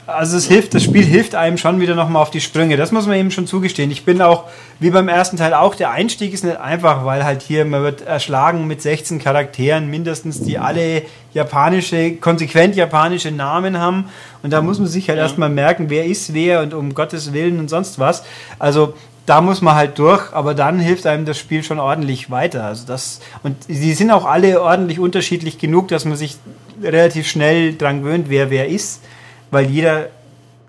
Also 0.09 0.39
es 0.39 0.47
hilft, 0.47 0.73
das 0.73 0.85
Spiel 0.85 1.05
hilft 1.05 1.35
einem 1.35 1.59
schon 1.59 1.81
wieder 1.81 1.95
nochmal 1.95 2.23
auf 2.23 2.31
die 2.31 2.41
Sprünge. 2.41 2.79
Das 2.79 2.93
muss 2.93 3.07
man 3.07 3.19
eben 3.19 3.31
schon 3.31 3.47
zugestehen. 3.47 3.91
Ich 3.91 4.07
bin 4.07 4.23
auch, 4.23 4.45
wie 4.81 4.89
beim 4.89 5.07
ersten 5.07 5.37
Teil 5.37 5.53
auch, 5.53 5.75
der 5.75 5.91
Einstieg 5.91 6.33
ist 6.33 6.45
nicht 6.45 6.57
einfach, 6.57 7.05
weil 7.05 7.27
halt 7.27 7.43
hier, 7.43 7.67
man 7.67 7.83
wird 7.83 8.01
erschlagen 8.01 8.67
mit 8.67 8.81
16 8.81 9.19
Charakteren, 9.19 9.91
mindestens, 9.91 10.41
die 10.41 10.57
alle 10.57 11.03
japanische, 11.35 12.17
konsequent 12.17 12.75
japanische 12.75 13.31
Namen 13.33 13.79
haben. 13.79 14.09
Und 14.43 14.51
da 14.51 14.63
muss 14.63 14.79
man 14.79 14.89
sich 14.89 15.11
halt 15.11 15.19
ja. 15.19 15.25
erstmal 15.25 15.51
merken, 15.51 15.91
wer 15.91 16.07
ist 16.07 16.33
wer 16.33 16.63
und 16.63 16.73
um 16.73 16.95
Gottes 16.95 17.35
Willen 17.35 17.59
und 17.59 17.69
sonst 17.69 17.99
was. 17.99 18.25
Also 18.59 18.95
da 19.27 19.43
muss 19.43 19.61
man 19.61 19.75
halt 19.75 19.99
durch, 19.99 20.33
aber 20.33 20.55
dann 20.55 20.79
hilft 20.79 21.07
einem 21.07 21.27
das 21.27 21.37
Spiel 21.37 21.63
schon 21.63 21.79
ordentlich 21.79 22.31
weiter. 22.31 22.65
Also 22.65 22.87
das, 22.87 23.21
und 23.43 23.57
sie 23.69 23.93
sind 23.93 24.11
auch 24.11 24.25
alle 24.25 24.63
ordentlich 24.63 25.01
unterschiedlich 25.01 25.59
genug, 25.59 25.89
dass 25.89 26.07
man 26.07 26.17
sich 26.17 26.39
relativ 26.83 27.29
schnell 27.29 27.75
dran 27.75 28.01
gewöhnt, 28.03 28.31
wer 28.31 28.49
wer 28.49 28.69
ist, 28.69 29.03
weil 29.51 29.67
jeder 29.67 30.09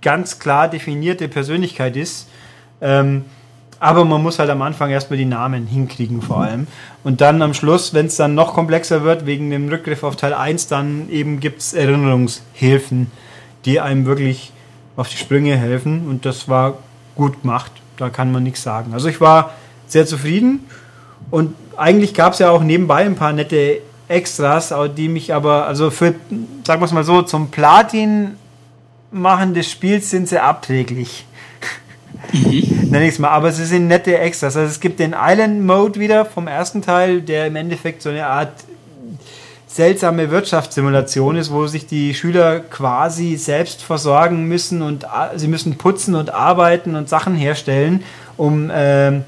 ganz 0.01 0.39
klar 0.39 0.69
definierte 0.69 1.27
Persönlichkeit 1.27 1.95
ist. 1.95 2.27
Ähm, 2.81 3.25
aber 3.79 4.03
man 4.03 4.21
muss 4.21 4.39
halt 4.39 4.49
am 4.49 4.61
Anfang 4.61 4.89
erstmal 4.89 5.17
die 5.17 5.25
Namen 5.25 5.65
hinkriegen 5.65 6.21
vor 6.21 6.41
allem. 6.41 6.67
Und 7.03 7.21
dann 7.21 7.41
am 7.41 7.53
Schluss, 7.53 7.93
wenn 7.93 8.07
es 8.07 8.17
dann 8.17 8.35
noch 8.35 8.53
komplexer 8.53 9.03
wird, 9.03 9.25
wegen 9.25 9.49
dem 9.51 9.69
Rückgriff 9.69 10.03
auf 10.03 10.17
Teil 10.17 10.33
1, 10.33 10.67
dann 10.67 11.09
eben 11.09 11.39
gibt 11.39 11.61
es 11.61 11.73
Erinnerungshilfen, 11.73 13.09
die 13.65 13.79
einem 13.79 14.05
wirklich 14.05 14.51
auf 14.97 15.07
die 15.07 15.17
Sprünge 15.17 15.55
helfen. 15.55 16.09
Und 16.09 16.25
das 16.25 16.49
war 16.49 16.79
gut 17.15 17.41
gemacht 17.41 17.71
da 17.99 18.09
kann 18.09 18.31
man 18.31 18.43
nichts 18.43 18.63
sagen. 18.63 18.93
Also 18.93 19.09
ich 19.09 19.21
war 19.21 19.53
sehr 19.87 20.05
zufrieden 20.05 20.61
und 21.29 21.53
eigentlich 21.77 22.13
gab 22.13 22.33
es 22.33 22.39
ja 22.39 22.49
auch 22.49 22.63
nebenbei 22.63 23.05
ein 23.05 23.15
paar 23.15 23.33
nette 23.33 23.81
Extras, 24.07 24.73
die 24.97 25.07
mich 25.07 25.33
aber, 25.33 25.67
also 25.67 25.91
für, 25.91 26.15
sagen 26.65 26.81
wir 26.81 26.85
es 26.85 26.91
mal 26.91 27.03
so, 27.03 27.21
zum 27.21 27.51
Platin 27.51 28.35
machen 29.11 29.53
des 29.53 29.69
Spiels 29.71 30.09
sind 30.09 30.27
sie 30.27 30.41
abträglich. 30.41 31.25
Mhm. 32.33 32.87
Nenn 32.91 33.03
ich 33.03 33.09
es 33.09 33.19
mal, 33.19 33.29
aber 33.29 33.49
es 33.49 33.57
sind 33.57 33.87
nette 33.87 34.17
Extras. 34.17 34.55
Also 34.55 34.69
es 34.69 34.79
gibt 34.79 34.99
den 34.99 35.15
Island 35.17 35.65
Mode 35.65 35.99
wieder 35.99 36.25
vom 36.25 36.47
ersten 36.47 36.81
Teil, 36.81 37.21
der 37.21 37.47
im 37.47 37.55
Endeffekt 37.55 38.01
so 38.01 38.09
eine 38.09 38.25
Art 38.25 38.53
seltsame 39.67 40.31
Wirtschaftssimulation 40.31 41.35
ist, 41.37 41.51
wo 41.51 41.67
sich 41.67 41.85
die 41.85 42.13
Schüler 42.13 42.59
quasi 42.59 43.37
selbst 43.37 43.83
versorgen 43.83 44.45
müssen 44.45 44.81
und 44.81 45.05
sie 45.35 45.47
müssen 45.47 45.77
putzen 45.77 46.15
und 46.15 46.33
arbeiten 46.33 46.95
und 46.95 47.07
Sachen 47.07 47.35
herstellen, 47.35 48.03
um 48.35 48.71
äh, 48.71 49.21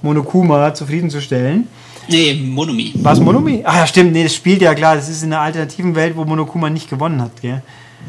Monokuma 0.00 0.72
zufriedenzustellen. 0.74 1.66
Nee, 2.08 2.34
Monomi. 2.34 2.92
Was 2.96 3.20
Monomi? 3.20 3.62
Ach 3.64 3.76
ja, 3.76 3.86
stimmt, 3.86 4.12
nee, 4.12 4.22
das 4.22 4.34
spielt 4.34 4.62
ja 4.62 4.74
klar, 4.74 4.96
das 4.96 5.08
ist 5.08 5.22
in 5.22 5.32
einer 5.32 5.42
alternativen 5.42 5.94
Welt, 5.94 6.16
wo 6.16 6.24
Monokuma 6.24 6.70
nicht 6.70 6.88
gewonnen 6.88 7.20
hat, 7.20 7.40
gell? 7.42 7.62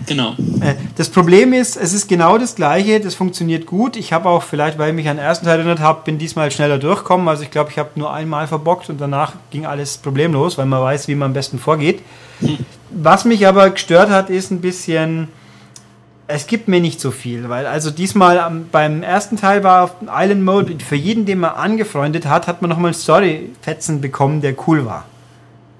Genau. 0.07 0.35
Äh, 0.61 0.75
das 0.95 1.09
Problem 1.09 1.53
ist, 1.53 1.77
es 1.77 1.93
ist 1.93 2.07
genau 2.07 2.37
das 2.37 2.55
gleiche, 2.55 2.99
das 2.99 3.15
funktioniert 3.15 3.65
gut. 3.65 3.95
Ich 3.95 4.13
habe 4.13 4.29
auch 4.29 4.43
vielleicht, 4.43 4.77
weil 4.77 4.89
ich 4.89 4.95
mich 4.95 5.07
an 5.07 5.17
den 5.17 5.25
ersten 5.25 5.45
Teil 5.45 5.59
erinnert 5.59 5.79
habe, 5.79 6.01
bin 6.03 6.17
diesmal 6.17 6.51
schneller 6.51 6.77
durchgekommen. 6.77 7.27
Also 7.27 7.43
ich 7.43 7.51
glaube, 7.51 7.69
ich 7.71 7.77
habe 7.77 7.91
nur 7.95 8.13
einmal 8.13 8.47
verbockt 8.47 8.89
und 8.89 8.99
danach 8.99 9.33
ging 9.51 9.65
alles 9.65 9.97
problemlos, 9.97 10.57
weil 10.57 10.65
man 10.65 10.81
weiß, 10.81 11.07
wie 11.07 11.15
man 11.15 11.27
am 11.27 11.33
besten 11.33 11.59
vorgeht. 11.59 12.01
Hm. 12.39 12.57
Was 12.91 13.25
mich 13.25 13.47
aber 13.47 13.69
gestört 13.69 14.09
hat, 14.09 14.29
ist 14.29 14.51
ein 14.51 14.59
bisschen, 14.59 15.29
es 16.27 16.47
gibt 16.47 16.67
mir 16.67 16.81
nicht 16.81 16.99
so 16.99 17.11
viel, 17.11 17.47
weil 17.47 17.65
also 17.65 17.91
diesmal 17.91 18.63
beim 18.71 19.03
ersten 19.03 19.37
Teil 19.37 19.63
war 19.63 19.83
auf 19.83 19.91
Island 20.01 20.43
Mode, 20.43 20.75
für 20.83 20.95
jeden, 20.95 21.25
den 21.25 21.39
man 21.39 21.51
angefreundet 21.51 22.25
hat, 22.25 22.47
hat 22.47 22.61
man 22.61 22.69
nochmal 22.69 22.87
einen 22.87 22.95
Story-Fetzen 22.95 24.01
bekommen, 24.01 24.41
der 24.41 24.55
cool 24.67 24.85
war. 24.85 25.05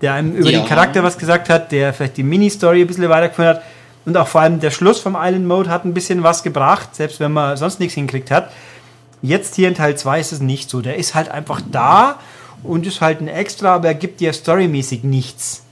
Der 0.02 0.14
einem 0.14 0.34
über 0.34 0.50
ja. 0.50 0.60
den 0.60 0.68
Charakter 0.68 1.04
was 1.04 1.18
gesagt 1.18 1.50
hat, 1.50 1.72
der 1.72 1.94
vielleicht 1.94 2.18
die 2.18 2.24
Mini-Story 2.24 2.82
ein 2.82 2.88
bisschen 2.88 3.08
weitergeführt 3.10 3.58
hat 3.58 3.64
und 4.06 4.18
auch 4.18 4.28
vor 4.28 4.42
allem 4.42 4.60
der 4.60 4.72
Schluss 4.72 5.00
vom 5.00 5.16
Island 5.18 5.48
Mode 5.48 5.70
hat 5.70 5.86
ein 5.86 5.94
bisschen 5.94 6.24
was 6.24 6.44
gebracht, 6.44 6.96
selbst 6.96 7.20
wenn 7.20 7.32
man 7.32 7.58
sonst 7.58 7.80
nichts 7.80 7.94
hinkriegt 7.94 8.32
hat. 8.32 8.52
Jetzt 9.22 9.56
hier 9.56 9.68
in 9.68 9.76
Teil 9.76 9.96
2 9.96 10.20
ist 10.20 10.32
es 10.32 10.40
nicht 10.40 10.70
so. 10.70 10.82
Der 10.82 10.96
ist 10.96 11.14
halt 11.14 11.30
einfach 11.30 11.62
da 11.72 12.20
und 12.64 12.88
ist 12.88 13.02
halt 13.02 13.22
ein 13.22 13.28
Extra, 13.28 13.76
aber 13.76 13.90
er 13.90 13.94
gibt 13.94 14.20
dir 14.20 14.34
storymäßig 14.34 15.04
nichts. 15.04 15.64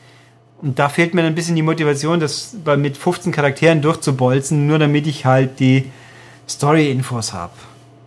Und 0.62 0.78
da 0.78 0.90
fehlt 0.90 1.14
mir 1.14 1.24
ein 1.24 1.36
bisschen 1.36 1.56
die 1.56 1.62
Motivation, 1.62 2.20
das 2.20 2.56
mit 2.78 2.98
15 2.98 3.32
Charakteren 3.32 3.82
durchzubolzen, 3.82 4.68
nur 4.68 4.78
damit 4.78 5.08
ich 5.08 5.26
halt 5.26 5.60
die 5.60 5.90
Story-Infos 6.48 7.34
habe. 7.34 7.54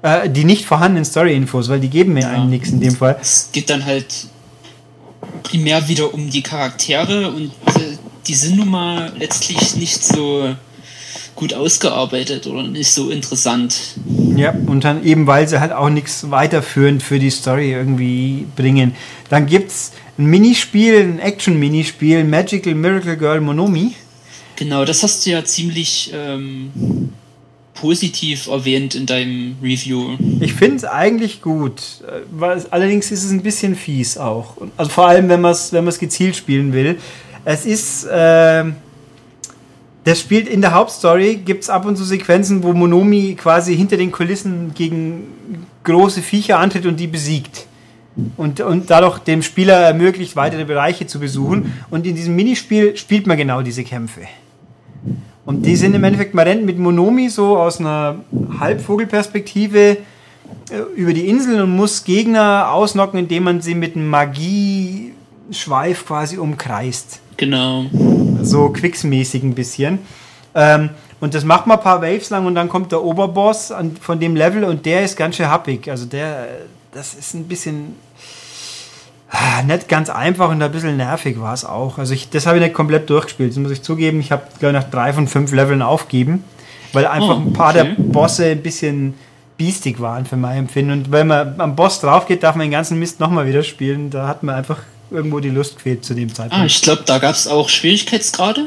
Äh, 0.03 0.29
die 0.29 0.45
nicht 0.45 0.67
vorhandenen 0.67 1.05
Story-Infos, 1.05 1.69
weil 1.69 1.81
die 1.81 1.89
geben 1.89 2.13
mir 2.13 2.23
ja. 2.23 2.31
einem 2.31 2.51
nichts 2.51 2.71
in 2.71 2.81
dem 2.81 2.95
Fall. 2.95 3.17
Es 3.21 3.49
geht 3.53 3.71
dann 3.71 3.85
halt 3.85 4.27
primär 5.43 5.89
wieder 5.89 6.13
um 6.13 6.29
die 6.29 6.43
Charaktere 6.43 7.29
und 7.29 7.53
äh, 7.69 7.99
die 8.27 8.35
sind 8.35 8.57
nun 8.57 8.69
mal 8.69 9.13
letztlich 9.19 9.77
nicht 9.77 10.05
so 10.05 10.55
gut 11.35 11.55
ausgearbeitet 11.55 12.47
oder 12.47 12.63
nicht 12.63 12.91
so 12.91 13.11
interessant. 13.11 13.75
Ja, 14.37 14.55
und 14.67 14.85
dann 14.85 15.05
eben, 15.05 15.27
weil 15.27 15.49
sie 15.49 15.61
halt 15.61 15.73
auch 15.73 15.89
nichts 15.89 16.31
weiterführend 16.31 17.03
für 17.03 17.19
die 17.19 17.31
Story 17.31 17.73
irgendwie 17.73 18.47
bringen. 18.55 18.95
Dann 19.29 19.47
gibt 19.47 19.71
es 19.71 19.93
ein 20.19 20.27
Minispiel, 20.27 21.01
ein 21.01 21.19
Action-Minispiel, 21.19 22.25
Magical 22.25 22.75
Miracle 22.75 23.17
Girl 23.17 23.41
Monomi. 23.41 23.95
Genau, 24.57 24.85
das 24.85 25.03
hast 25.03 25.25
du 25.27 25.31
ja 25.31 25.45
ziemlich 25.45 26.13
ähm, 26.15 27.11
positiv 27.75 28.47
erwähnt 28.47 28.95
in 28.95 29.07
deinem 29.07 29.57
Review. 29.63 30.17
Ich 30.41 30.53
finde 30.53 30.77
es 30.77 30.85
eigentlich 30.85 31.41
gut. 31.41 31.83
Allerdings 32.71 33.11
ist 33.11 33.25
es 33.25 33.31
ein 33.33 33.43
bisschen 33.43 33.75
fies 33.75 34.19
auch. 34.19 34.57
Also 34.77 34.91
vor 34.91 35.09
allem, 35.09 35.29
wenn 35.29 35.41
man 35.41 35.53
es 35.53 35.73
wenn 35.73 35.85
gezielt 35.85 36.37
spielen 36.37 36.73
will. 36.73 36.99
Es 37.45 37.67
ist, 37.67 38.05
äh, 38.05 38.65
Das 40.05 40.19
spielt 40.19 40.49
in 40.49 40.61
der 40.61 40.75
Hauptstory, 40.75 41.37
gibt 41.37 41.63
es 41.63 41.71
ab 41.71 41.87
und 41.87 41.97
zu 41.97 42.03
Sequenzen, 42.03 42.65
wo 42.65 42.73
Monomi 42.73 43.37
quasi 43.37 43.77
hinter 43.77 43.97
den 43.97 44.11
Kulissen 44.11 44.73
gegen 44.75 45.29
große 45.85 46.23
Viecher 46.23 46.59
antritt 46.59 46.87
und 46.87 46.99
die 46.99 47.07
besiegt. 47.07 47.67
Und, 48.37 48.61
und 48.61 48.91
dadurch 48.91 49.21
dem 49.21 49.43
Spieler 49.43 49.77
ermöglicht, 49.77 50.35
weitere 50.35 50.65
Bereiche 50.65 51.07
zu 51.07 51.21
besuchen. 51.21 51.73
Und 51.89 52.05
in 52.05 52.17
diesem 52.17 52.35
Minispiel 52.35 52.97
spielt 52.97 53.29
man 53.29 53.37
genau 53.37 53.63
diese 53.63 53.85
Kämpfe. 53.85 54.23
Und 55.47 55.65
die 55.65 55.77
sind 55.77 55.95
im 55.95 56.05
Endeffekt, 56.05 56.35
man 56.35 56.47
rennt 56.47 56.67
mit 56.67 56.79
Monomi 56.79 57.29
so 57.29 57.57
aus 57.57 57.79
einer 57.79 58.17
Halbvogelperspektive 58.59 59.79
äh, 59.79 59.97
über 60.97 61.13
die 61.13 61.29
Inseln 61.29 61.63
und 61.63 61.75
muss 61.75 62.05
Gegner 62.05 62.73
ausnocken, 62.73 63.19
indem 63.19 63.45
man 63.45 63.61
sie 63.61 63.75
mit 63.75 63.97
einem 63.97 64.09
Magieschweif 64.11 66.05
quasi 66.07 66.39
umkreist. 66.39 67.22
Genau. 67.43 67.87
So 68.43 68.69
Quicks-mäßig 68.69 69.43
ein 69.43 69.57
bisschen. 69.57 69.99
Ähm, 70.55 70.91
und 71.19 71.35
das 71.35 71.45
macht 71.45 71.67
man 71.67 71.79
ein 71.79 71.83
paar 71.83 72.01
Waves 72.01 72.31
lang 72.31 72.47
und 72.47 72.55
dann 72.55 72.69
kommt 72.69 72.93
der 72.93 73.03
Oberboss 73.03 73.73
an, 73.73 73.97
von 73.97 74.21
dem 74.21 74.37
Level 74.37 74.63
und 74.63 74.87
der 74.87 75.03
ist 75.03 75.17
ganz 75.17 75.35
schön 75.35 75.49
happig. 75.49 75.91
Also 75.91 76.07
der, 76.07 76.47
das 76.93 77.15
ist 77.15 77.35
ein 77.35 77.49
bisschen 77.49 77.97
ah, 79.29 79.63
nicht 79.65 79.89
ganz 79.89 80.09
einfach 80.09 80.51
und 80.51 80.63
ein 80.63 80.71
bisschen 80.71 80.97
nervig 80.97 81.41
war 81.41 81.53
es 81.53 81.65
auch. 81.65 81.99
Also 81.99 82.15
ich, 82.15 82.31
das 82.31 82.47
habe 82.47 82.59
ich 82.59 82.63
nicht 82.63 82.75
komplett 82.75 83.11
durchgespielt, 83.11 83.51
das 83.51 83.59
muss 83.59 83.73
ich 83.73 83.83
zugeben. 83.83 84.21
Ich 84.21 84.31
habe, 84.31 84.43
glaube 84.61 84.77
ich, 84.77 84.85
nach 84.85 84.89
drei 84.89 85.13
von 85.13 85.27
fünf 85.27 85.51
Leveln 85.51 85.83
aufgeben, 85.83 86.45
weil 86.93 87.09
einfach 87.09 87.39
oh, 87.39 87.41
ein 87.41 87.53
paar 87.53 87.75
okay. 87.75 87.97
der 87.97 88.05
Bosse 88.05 88.47
ein 88.47 88.63
bisschen 88.63 89.15
biestig 89.57 90.01
waren 90.01 90.27
für 90.27 90.37
mein 90.37 90.59
Empfinden. 90.59 90.93
Und 90.93 91.11
wenn 91.11 91.27
man 91.27 91.61
am 91.61 91.75
Boss 91.75 92.01
drauf 92.01 92.27
geht, 92.27 92.45
darf 92.45 92.55
man 92.55 92.67
den 92.67 92.73
ganzen 92.73 93.01
Mist 93.01 93.19
nochmal 93.19 93.49
wieder 93.49 93.65
spielen. 93.65 94.11
Da 94.11 94.29
hat 94.29 94.45
man 94.45 94.55
einfach 94.55 94.79
irgendwo 95.13 95.41
die 95.41 95.51
Lust 95.51 95.77
gefehlt 95.77 96.05
zu 96.05 96.15
dem 96.15 96.33
Zeitpunkt. 96.33 96.63
Ah, 96.63 96.67
ich 96.67 96.83
glaube, 96.83 97.03
da 97.07 97.19
gab 97.19 97.35
es 97.35 97.47
auch 97.47 97.69
Schwierigkeitsgrade. 97.69 98.67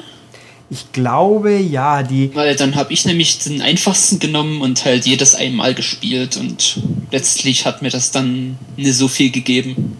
Ich 0.69 0.91
glaube, 0.91 1.55
ja, 1.57 2.01
die. 2.01 2.33
Weil 2.33 2.55
dann 2.55 2.75
habe 2.75 2.91
ich 2.91 3.05
nämlich 3.05 3.39
den 3.39 3.61
einfachsten 3.61 4.19
genommen 4.19 4.61
und 4.61 4.83
halt 4.83 5.05
jedes 5.05 5.35
einmal 5.35 5.75
gespielt 5.75 6.37
und 6.37 6.79
letztlich 7.11 7.65
hat 7.65 7.81
mir 7.81 7.91
das 7.91 8.11
dann 8.11 8.57
nicht 8.75 8.95
so 8.95 9.07
viel 9.07 9.31
gegeben. 9.31 9.97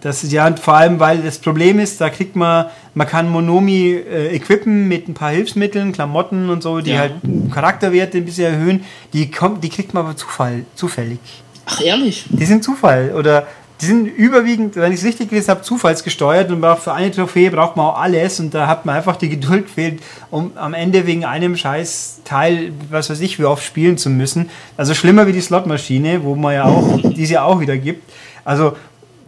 Das 0.00 0.24
ist 0.24 0.32
ja 0.32 0.52
vor 0.56 0.74
allem, 0.74 0.98
weil 0.98 1.22
das 1.22 1.38
Problem 1.38 1.78
ist, 1.78 2.00
da 2.00 2.10
kriegt 2.10 2.34
man, 2.34 2.66
man 2.94 3.06
kann 3.06 3.30
Monomi 3.30 3.92
äh, 3.92 4.34
equippen 4.34 4.88
mit 4.88 5.08
ein 5.08 5.14
paar 5.14 5.30
Hilfsmitteln, 5.30 5.92
Klamotten 5.92 6.50
und 6.50 6.60
so, 6.60 6.80
die 6.80 6.90
ja. 6.90 6.98
halt 6.98 7.12
Charakterwerte 7.52 8.18
ein 8.18 8.24
bisschen 8.24 8.52
erhöhen. 8.52 8.84
Die, 9.12 9.30
kommt, 9.30 9.62
die 9.62 9.68
kriegt 9.68 9.94
man 9.94 10.04
aber 10.04 10.16
Zufall, 10.16 10.64
zufällig. 10.74 11.20
Ach, 11.66 11.80
ehrlich? 11.80 12.24
Die 12.30 12.44
sind 12.44 12.64
Zufall. 12.64 13.12
Oder 13.16 13.46
die 13.82 13.86
sind 13.86 14.06
überwiegend, 14.06 14.76
wenn 14.76 14.92
ich 14.92 15.00
es 15.00 15.04
richtig 15.04 15.30
gelesen 15.30 15.50
habe, 15.50 15.62
zufallsgesteuert 15.62 16.52
und 16.52 16.64
für 16.78 16.92
eine 16.92 17.10
Trophäe 17.10 17.50
braucht 17.50 17.76
man 17.76 17.86
auch 17.86 18.00
alles 18.00 18.38
und 18.38 18.54
da 18.54 18.68
hat 18.68 18.86
man 18.86 18.94
einfach 18.94 19.16
die 19.16 19.28
Geduld 19.36 19.66
gefehlt, 19.66 20.00
um 20.30 20.52
am 20.54 20.72
Ende 20.72 21.04
wegen 21.04 21.24
einem 21.24 21.56
scheiß 21.56 22.20
Teil, 22.24 22.72
was 22.90 23.10
weiß 23.10 23.20
ich, 23.20 23.40
wie 23.40 23.44
oft 23.44 23.64
spielen 23.64 23.98
zu 23.98 24.08
müssen. 24.08 24.50
Also 24.76 24.94
schlimmer 24.94 25.26
wie 25.26 25.32
die 25.32 25.40
Slotmaschine, 25.40 26.22
wo 26.22 26.36
man 26.36 26.54
ja 26.54 26.64
auch, 26.64 27.00
die 27.02 27.24
es 27.24 27.30
ja 27.30 27.42
auch 27.42 27.58
wieder 27.58 27.76
gibt. 27.76 28.08
Also, 28.44 28.76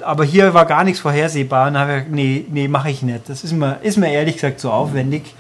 aber 0.01 0.25
hier 0.25 0.55
war 0.55 0.67
gar 0.67 0.85
nichts 0.85 1.01
vorhersehbar 1.01 1.67
und 1.69 1.77
habe 1.77 2.05
ich, 2.07 2.15
nee, 2.15 2.45
nee, 2.49 2.69
mache 2.69 2.91
ich 2.91 3.03
nicht. 3.03 3.29
Das 3.29 3.43
ist 3.43 3.53
mir, 3.53 3.79
ist 3.83 3.99
mir 3.99 4.13
ehrlich 4.13 4.35
gesagt 4.35 4.61
zu 4.61 4.71
aufwendig. 4.71 5.35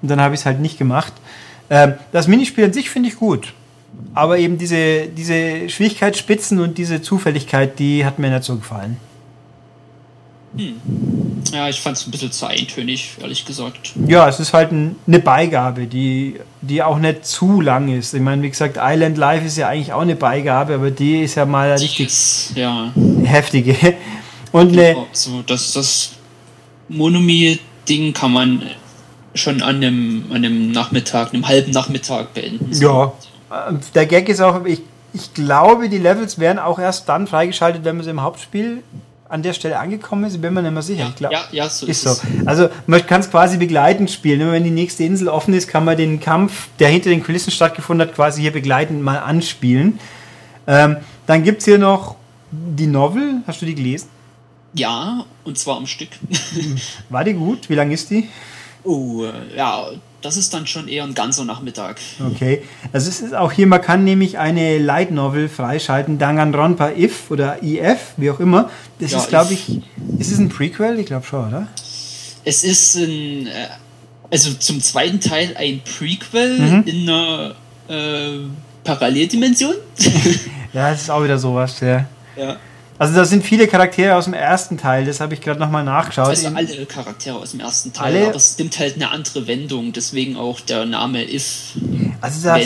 Und 0.00 0.10
dann 0.12 0.20
habe 0.20 0.34
ich 0.34 0.42
es 0.42 0.46
halt 0.46 0.60
nicht 0.60 0.78
gemacht. 0.78 1.12
Ähm, 1.70 1.94
das 2.12 2.28
Minispiel 2.28 2.66
an 2.66 2.72
sich 2.72 2.88
finde 2.88 3.08
ich 3.08 3.16
gut. 3.16 3.52
Aber 4.14 4.38
eben 4.38 4.58
diese, 4.58 5.08
diese 5.08 5.68
Schwierigkeitsspitzen 5.68 6.60
und 6.60 6.78
diese 6.78 7.02
Zufälligkeit, 7.02 7.78
die 7.78 8.04
hat 8.04 8.18
mir 8.18 8.30
nicht 8.30 8.44
so 8.44 8.56
gefallen. 8.56 8.96
Hm. 10.56 10.74
Ja, 11.52 11.68
ich 11.68 11.80
fand 11.80 11.96
es 11.96 12.06
ein 12.06 12.10
bisschen 12.10 12.32
zu 12.32 12.46
eintönig, 12.46 13.16
ehrlich 13.20 13.44
gesagt. 13.44 13.92
Ja, 14.06 14.28
es 14.28 14.40
ist 14.40 14.52
halt 14.52 14.72
ein, 14.72 14.96
eine 15.06 15.18
Beigabe, 15.18 15.86
die, 15.86 16.36
die 16.62 16.82
auch 16.82 16.98
nicht 16.98 17.26
zu 17.26 17.60
lang 17.60 17.96
ist. 17.96 18.14
Ich 18.14 18.20
meine, 18.20 18.42
wie 18.42 18.50
gesagt, 18.50 18.78
Island 18.80 19.18
Life 19.18 19.44
ist 19.44 19.56
ja 19.56 19.68
eigentlich 19.68 19.92
auch 19.92 20.00
eine 20.00 20.16
Beigabe, 20.16 20.74
aber 20.74 20.90
die 20.90 21.22
ist 21.22 21.34
ja 21.34 21.44
mal 21.44 21.72
richtig 21.72 22.06
ist, 22.06 22.52
ja. 22.54 22.92
heftige. 23.24 23.76
Und 24.52 24.72
eine, 24.72 24.96
so, 25.12 25.42
das, 25.42 25.72
das 25.72 26.12
Monomi-Ding 26.88 28.12
kann 28.12 28.32
man 28.32 28.62
schon 29.34 29.62
an 29.62 29.76
einem, 29.76 30.26
an 30.30 30.36
einem 30.36 30.70
Nachmittag, 30.70 31.34
einem 31.34 31.48
halben 31.48 31.72
Nachmittag 31.72 32.32
beenden. 32.34 32.72
So. 32.72 32.84
Ja, 32.84 33.12
der 33.94 34.06
Gag 34.06 34.28
ist 34.28 34.40
auch, 34.40 34.64
ich, 34.64 34.82
ich 35.12 35.34
glaube, 35.34 35.88
die 35.88 35.98
Levels 35.98 36.38
werden 36.38 36.58
auch 36.58 36.78
erst 36.78 37.08
dann 37.08 37.26
freigeschaltet, 37.26 37.84
wenn 37.84 37.96
man 37.96 38.04
sie 38.04 38.10
im 38.10 38.22
Hauptspiel 38.22 38.82
an 39.28 39.42
der 39.42 39.52
Stelle 39.52 39.78
angekommen 39.78 40.24
ist. 40.24 40.34
Ich 40.34 40.40
bin 40.40 40.54
mir 40.54 40.62
nicht 40.62 40.72
mehr 40.72 40.82
sicher. 40.82 41.04
Ja, 41.04 41.12
glaub, 41.16 41.32
ja, 41.32 41.44
ja, 41.50 41.68
so 41.68 41.86
ist, 41.86 42.04
ist 42.04 42.20
so. 42.20 42.26
Also 42.46 42.68
man 42.86 43.04
kann 43.06 43.20
es 43.20 43.30
quasi 43.30 43.56
begleitend 43.56 44.10
spielen. 44.10 44.40
Immer 44.40 44.52
wenn 44.52 44.64
die 44.64 44.70
nächste 44.70 45.02
Insel 45.04 45.28
offen 45.28 45.54
ist, 45.54 45.66
kann 45.66 45.84
man 45.84 45.96
den 45.96 46.20
Kampf, 46.20 46.68
der 46.78 46.88
hinter 46.88 47.10
den 47.10 47.22
Kulissen 47.22 47.50
stattgefunden 47.50 48.06
hat, 48.06 48.14
quasi 48.14 48.42
hier 48.42 48.52
begleitend 48.52 49.02
mal 49.02 49.18
anspielen. 49.18 49.98
Ähm, 50.66 50.98
dann 51.26 51.42
gibt 51.42 51.60
es 51.60 51.64
hier 51.64 51.78
noch 51.78 52.16
die 52.50 52.86
Novel. 52.86 53.42
Hast 53.46 53.62
du 53.62 53.66
die 53.66 53.74
gelesen? 53.74 54.08
Ja, 54.74 55.24
und 55.44 55.58
zwar 55.58 55.76
am 55.76 55.86
Stück. 55.86 56.08
War 57.08 57.24
die 57.24 57.34
gut? 57.34 57.68
Wie 57.68 57.74
lang 57.74 57.90
ist 57.92 58.10
die? 58.10 58.28
Oh, 58.82 59.24
ja, 59.56 59.86
das 60.24 60.38
ist 60.38 60.54
dann 60.54 60.66
schon 60.66 60.88
eher 60.88 61.04
ein 61.04 61.12
ganzer 61.12 61.44
Nachmittag. 61.44 62.00
Okay. 62.32 62.62
Also 62.94 63.10
es 63.10 63.20
ist 63.20 63.34
auch 63.34 63.52
hier, 63.52 63.66
man 63.66 63.82
kann 63.82 64.04
nämlich 64.04 64.38
eine 64.38 64.78
Light 64.78 65.10
Novel 65.10 65.50
freischalten, 65.50 66.18
Danganronpa 66.18 66.92
If 66.96 67.30
oder 67.30 67.62
IF, 67.62 68.14
wie 68.16 68.30
auch 68.30 68.40
immer. 68.40 68.70
Das 69.00 69.12
ja, 69.12 69.18
ist, 69.18 69.28
glaube 69.28 69.52
ich, 69.52 69.82
ist 70.18 70.32
es 70.32 70.38
ein 70.38 70.48
Prequel? 70.48 70.98
Ich 70.98 71.06
glaube 71.06 71.26
schon, 71.26 71.48
oder? 71.48 71.68
Es 72.42 72.64
ist 72.64 72.94
ein, 72.96 73.48
äh, 73.48 73.68
also 74.30 74.54
zum 74.54 74.80
zweiten 74.80 75.20
Teil 75.20 75.54
ein 75.58 75.82
Prequel 75.84 76.58
mhm. 76.58 76.82
in 76.86 77.08
einer 77.08 77.54
äh, 77.88 78.38
Paralleldimension. 78.82 79.74
ja, 80.72 80.90
das 80.90 81.02
ist 81.02 81.10
auch 81.10 81.22
wieder 81.22 81.38
sowas, 81.38 81.80
ja. 81.80 82.06
Ja. 82.34 82.56
Also 83.04 83.16
da 83.16 83.26
sind 83.26 83.44
viele 83.44 83.68
Charaktere 83.68 84.16
aus 84.16 84.24
dem 84.24 84.32
ersten 84.32 84.78
Teil, 84.78 85.04
das 85.04 85.20
habe 85.20 85.34
ich 85.34 85.42
gerade 85.42 85.60
nochmal 85.60 85.84
nachgeschaut. 85.84 86.28
Also 86.28 86.48
alle 86.48 86.86
Charaktere 86.86 87.36
aus 87.36 87.50
dem 87.50 87.60
ersten 87.60 87.92
Teil, 87.92 88.16
alle? 88.16 88.28
aber 88.28 88.36
es 88.36 88.56
nimmt 88.56 88.78
halt 88.78 88.94
eine 88.94 89.10
andere 89.10 89.46
Wendung, 89.46 89.92
deswegen 89.92 90.38
auch 90.38 90.58
der 90.60 90.86
Name 90.86 91.22
If. 91.22 91.74
Also 92.22 92.48
das, 92.48 92.62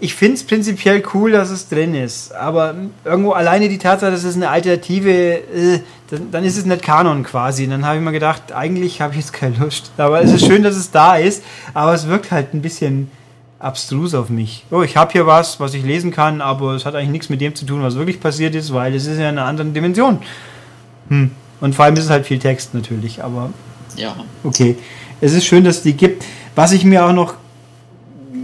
ich 0.00 0.14
finde 0.14 0.34
es 0.34 0.44
prinzipiell 0.44 1.02
cool, 1.14 1.32
dass 1.32 1.48
es 1.48 1.66
drin 1.66 1.94
ist, 1.94 2.34
aber 2.34 2.74
irgendwo 3.06 3.32
alleine 3.32 3.70
die 3.70 3.78
Tatsache, 3.78 4.10
dass 4.10 4.24
es 4.24 4.36
eine 4.36 4.50
Alternative, 4.50 5.10
äh, 5.10 5.80
dann, 6.10 6.30
dann, 6.30 6.44
ist 6.44 6.58
es 6.58 6.66
nicht 6.66 6.82
Kanon 6.82 7.22
quasi. 7.22 7.66
dann 7.66 7.86
habe 7.86 7.96
ich 7.96 8.02
mir 8.02 8.12
gedacht, 8.12 8.52
eigentlich 8.52 9.00
habe 9.00 9.14
ich 9.14 9.20
jetzt 9.20 9.32
keine 9.32 9.56
Lust. 9.56 9.92
Aber 9.96 10.20
es 10.20 10.30
ist 10.30 10.44
schön, 10.44 10.62
dass 10.62 10.76
es 10.76 10.90
da 10.90 11.16
ist, 11.16 11.42
aber 11.72 11.94
es 11.94 12.06
wirkt 12.06 12.30
halt 12.32 12.52
ein 12.52 12.60
bisschen 12.60 13.10
abstrus 13.64 14.14
auf 14.14 14.28
mich. 14.28 14.64
Oh, 14.70 14.82
ich 14.82 14.96
habe 14.96 15.12
hier 15.12 15.26
was, 15.26 15.58
was 15.58 15.72
ich 15.72 15.82
lesen 15.82 16.10
kann, 16.10 16.40
aber 16.42 16.74
es 16.74 16.84
hat 16.84 16.94
eigentlich 16.94 17.10
nichts 17.10 17.28
mit 17.30 17.40
dem 17.40 17.54
zu 17.54 17.64
tun, 17.64 17.82
was 17.82 17.94
wirklich 17.94 18.20
passiert 18.20 18.54
ist, 18.54 18.74
weil 18.74 18.94
es 18.94 19.06
ist 19.06 19.18
ja 19.18 19.30
in 19.30 19.38
einer 19.38 19.46
anderen 19.46 19.72
Dimension. 19.72 20.18
Hm. 21.08 21.30
Und 21.60 21.74
vor 21.74 21.86
allem 21.86 21.94
ist 21.94 22.04
es 22.04 22.10
halt 22.10 22.26
viel 22.26 22.38
Text 22.38 22.74
natürlich, 22.74 23.24
aber 23.24 23.50
ja. 23.96 24.14
Okay. 24.42 24.76
Es 25.20 25.32
ist 25.32 25.46
schön, 25.46 25.64
dass 25.64 25.78
es 25.78 25.82
die 25.82 25.94
gibt. 25.94 26.24
Was 26.54 26.72
ich 26.72 26.84
mir 26.84 27.06
auch 27.06 27.12
noch, 27.12 27.34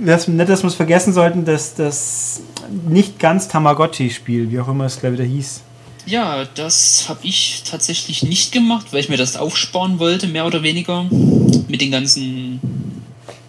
das, 0.04 0.26
nicht, 0.26 0.48
dass 0.48 0.62
wir 0.62 0.68
es 0.68 0.74
vergessen 0.74 1.12
sollten, 1.12 1.44
dass 1.44 1.74
das 1.74 2.40
nicht 2.88 3.18
ganz 3.18 3.48
Tamagotchi-Spiel, 3.48 4.50
wie 4.50 4.58
auch 4.60 4.68
immer 4.68 4.86
es 4.86 5.00
gleich 5.00 5.12
wieder 5.12 5.24
hieß. 5.24 5.60
Ja, 6.06 6.44
das 6.54 7.06
habe 7.08 7.20
ich 7.24 7.64
tatsächlich 7.68 8.22
nicht 8.22 8.52
gemacht, 8.52 8.86
weil 8.92 9.00
ich 9.00 9.10
mir 9.10 9.18
das 9.18 9.36
aufsparen 9.36 9.98
wollte, 9.98 10.28
mehr 10.28 10.46
oder 10.46 10.62
weniger. 10.62 11.04
Mit 11.68 11.82
den 11.82 11.90
ganzen 11.90 12.79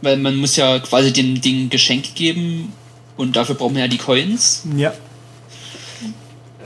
weil 0.02 0.18
man 0.18 0.36
muss 0.36 0.56
ja 0.56 0.80
quasi 0.80 1.14
dem 1.14 1.42
Ding 1.42 1.70
Geschenk 1.70 2.16
geben 2.16 2.74
und 3.18 3.36
dafür 3.36 3.56
braucht 3.56 3.74
man 3.74 3.82
ja 3.82 3.88
die 3.88 3.98
Coins. 3.98 4.64
Ja. 4.76 4.94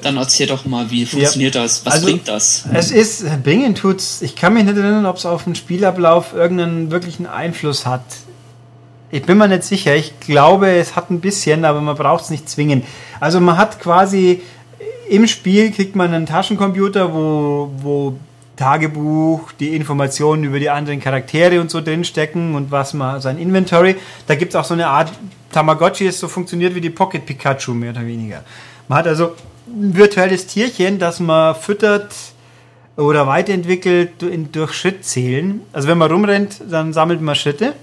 Dann 0.01 0.17
erzähl 0.17 0.47
doch 0.47 0.65
mal, 0.65 0.91
wie 0.91 1.05
funktioniert 1.05 1.55
ja. 1.55 1.63
das? 1.63 1.85
Was 1.85 1.93
also, 1.93 2.05
bringt 2.07 2.27
das? 2.27 2.65
Es 2.73 2.91
ist, 2.91 3.25
bringen 3.43 3.75
tut's, 3.75 4.21
ich 4.21 4.35
kann 4.35 4.53
mich 4.53 4.63
nicht 4.63 4.77
erinnern, 4.77 5.05
ob 5.05 5.17
es 5.17 5.25
auf 5.25 5.45
den 5.45 5.55
Spielablauf 5.55 6.33
irgendeinen 6.33 6.91
wirklichen 6.91 7.25
Einfluss 7.25 7.85
hat. 7.85 8.03
Ich 9.11 9.23
bin 9.23 9.37
mir 9.37 9.47
nicht 9.47 9.63
sicher. 9.63 9.95
Ich 9.95 10.19
glaube, 10.19 10.69
es 10.69 10.95
hat 10.95 11.09
ein 11.09 11.21
bisschen, 11.21 11.65
aber 11.65 11.81
man 11.81 11.95
braucht 11.95 12.25
es 12.25 12.29
nicht 12.29 12.49
zwingend. 12.49 12.85
Also 13.19 13.39
man 13.39 13.57
hat 13.57 13.79
quasi 13.79 14.41
im 15.09 15.27
Spiel 15.27 15.71
kriegt 15.71 15.95
man 15.95 16.13
einen 16.13 16.25
Taschencomputer, 16.25 17.13
wo, 17.13 17.71
wo 17.77 18.15
Tagebuch, 18.55 19.51
die 19.53 19.75
Informationen 19.75 20.43
über 20.43 20.59
die 20.59 20.69
anderen 20.69 20.99
Charaktere 20.99 21.59
und 21.61 21.69
so 21.69 21.81
drinstecken 21.81 22.55
und 22.55 22.71
was 22.71 22.93
man, 22.93 23.21
sein 23.21 23.37
Inventory. 23.37 23.95
Da 24.27 24.35
gibt 24.35 24.53
es 24.53 24.55
auch 24.55 24.65
so 24.65 24.73
eine 24.73 24.87
Art 24.87 25.11
Tamagotchi, 25.51 26.05
das 26.05 26.19
so 26.19 26.27
funktioniert 26.27 26.75
wie 26.75 26.81
die 26.81 26.89
Pocket 26.89 27.25
Pikachu, 27.25 27.73
mehr 27.73 27.91
oder 27.91 28.05
weniger. 28.05 28.43
Man 28.87 28.99
hat 28.99 29.07
also 29.07 29.35
ein 29.67 29.95
virtuelles 29.95 30.47
Tierchen, 30.47 30.99
das 30.99 31.19
man 31.19 31.55
füttert 31.55 32.13
oder 32.97 33.27
weiterentwickelt 33.27 34.11
durch 34.51 34.73
Schrittzählen. 34.73 35.61
Also 35.73 35.87
wenn 35.87 35.97
man 35.97 36.11
rumrennt, 36.11 36.61
dann 36.69 36.93
sammelt 36.93 37.21
man 37.21 37.35
Schritte. 37.35 37.73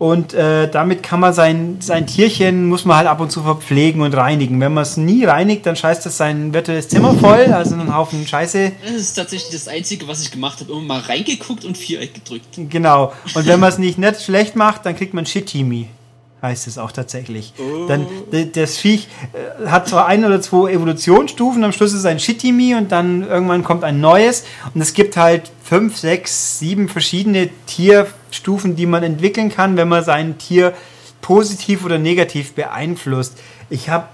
Und 0.00 0.32
äh, 0.32 0.66
damit 0.70 1.02
kann 1.02 1.20
man 1.20 1.34
sein, 1.34 1.76
sein 1.80 2.06
Tierchen, 2.06 2.70
muss 2.70 2.86
man 2.86 2.96
halt 2.96 3.06
ab 3.06 3.20
und 3.20 3.30
zu 3.30 3.42
verpflegen 3.42 4.00
und 4.00 4.16
reinigen. 4.16 4.58
Wenn 4.58 4.72
man 4.72 4.80
es 4.80 4.96
nie 4.96 5.26
reinigt, 5.26 5.66
dann 5.66 5.76
scheißt 5.76 6.06
das 6.06 6.16
sein 6.16 6.54
virtuelles 6.54 6.88
Zimmer 6.88 7.12
voll, 7.12 7.52
also 7.52 7.74
einen 7.74 7.94
Haufen 7.94 8.26
Scheiße. 8.26 8.72
Das 8.82 8.92
ist 8.92 9.12
tatsächlich 9.12 9.52
das 9.52 9.68
Einzige, 9.68 10.08
was 10.08 10.22
ich 10.22 10.30
gemacht 10.30 10.60
habe. 10.60 10.72
Immer 10.72 10.80
mal 10.80 11.00
reingeguckt 11.00 11.66
und 11.66 11.76
Viereck 11.76 12.14
gedrückt. 12.14 12.46
Genau. 12.56 13.12
Und 13.34 13.46
wenn 13.46 13.60
man 13.60 13.68
es 13.68 13.76
nicht 13.76 13.98
nett 13.98 14.18
schlecht 14.18 14.56
macht, 14.56 14.86
dann 14.86 14.96
kriegt 14.96 15.12
man 15.12 15.26
Shitimi 15.26 15.88
heißt 16.42 16.68
es 16.68 16.78
auch 16.78 16.92
tatsächlich. 16.92 17.52
Oh. 17.58 17.86
Dann 17.86 18.06
das 18.54 18.78
Viech 18.78 19.08
äh, 19.34 19.66
hat 19.66 19.88
zwar 19.88 20.06
ein 20.06 20.24
oder 20.24 20.40
zwei 20.40 20.72
Evolutionsstufen, 20.72 21.62
am 21.62 21.72
Schluss 21.72 21.92
ist 21.92 21.98
es 21.98 22.04
ein 22.06 22.18
Shitimi 22.18 22.74
und 22.74 22.90
dann 22.92 23.28
irgendwann 23.28 23.62
kommt 23.62 23.84
ein 23.84 24.00
neues 24.00 24.44
und 24.74 24.80
es 24.80 24.94
gibt 24.94 25.18
halt 25.18 25.50
fünf, 25.62 25.98
sechs, 25.98 26.58
sieben 26.58 26.88
verschiedene 26.88 27.50
Tierstufen, 28.30 28.76
die 28.76 28.86
man 28.86 29.02
entwickeln 29.02 29.50
kann, 29.50 29.76
wenn 29.76 29.88
man 29.88 30.04
sein 30.04 30.38
Tier 30.38 30.74
positiv 31.20 31.84
oder 31.84 31.98
negativ 31.98 32.54
beeinflusst. 32.54 33.38
Ich 33.68 33.88
habe 33.88 34.08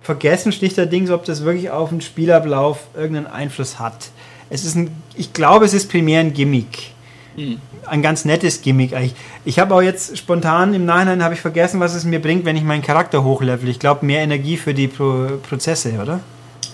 vergessen 0.00 0.52
schlichterdings, 0.52 1.10
ob 1.10 1.24
das 1.24 1.44
wirklich 1.44 1.70
auf 1.70 1.90
den 1.90 2.00
Spielablauf 2.00 2.78
irgendeinen 2.94 3.26
Einfluss 3.26 3.78
hat. 3.78 4.10
Es 4.50 4.64
ist 4.64 4.76
ein, 4.76 4.90
ich 5.14 5.32
glaube, 5.32 5.64
es 5.64 5.74
ist 5.74 5.90
primär 5.90 6.20
ein 6.20 6.32
Gimmick. 6.32 6.92
Hm 7.36 7.60
ein 7.86 8.02
ganz 8.02 8.24
nettes 8.24 8.62
Gimmick 8.62 8.94
eigentlich. 8.94 9.14
Ich 9.44 9.58
habe 9.58 9.74
auch 9.74 9.82
jetzt 9.82 10.16
spontan 10.16 10.74
im 10.74 10.84
Nachhinein 10.84 11.22
habe 11.22 11.34
ich 11.34 11.40
vergessen, 11.40 11.80
was 11.80 11.94
es 11.94 12.04
mir 12.04 12.20
bringt, 12.20 12.44
wenn 12.44 12.56
ich 12.56 12.62
meinen 12.62 12.82
Charakter 12.82 13.24
hochlevel. 13.24 13.68
Ich 13.68 13.78
glaube, 13.78 14.06
mehr 14.06 14.22
Energie 14.22 14.56
für 14.56 14.74
die 14.74 14.88
Pro 14.88 15.38
Prozesse, 15.48 15.92
oder? 16.00 16.20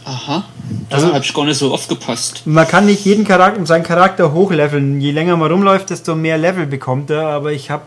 Aha. 0.05 0.45
Also 0.89 1.13
habe 1.13 1.25
ich 1.25 1.35
gar 1.35 1.45
nicht 1.45 1.59
so 1.59 1.73
oft 1.73 1.89
gepasst. 1.89 2.43
Man 2.47 2.67
kann 2.67 2.87
nicht 2.87 3.05
jeden 3.05 3.25
Charakter, 3.25 3.65
seinen 3.67 3.85
Charakter 3.85 4.33
hochleveln. 4.33 5.01
Je 5.01 5.13
länger 5.13 5.37
man 5.37 5.51
rumläuft, 5.51 5.91
desto 5.91 6.15
mehr 6.15 6.39
Level 6.39 6.67
bekommt 6.67 7.11
er. 7.11 7.27
Aber 7.29 7.53
ich 7.53 7.71
habe 7.71 7.83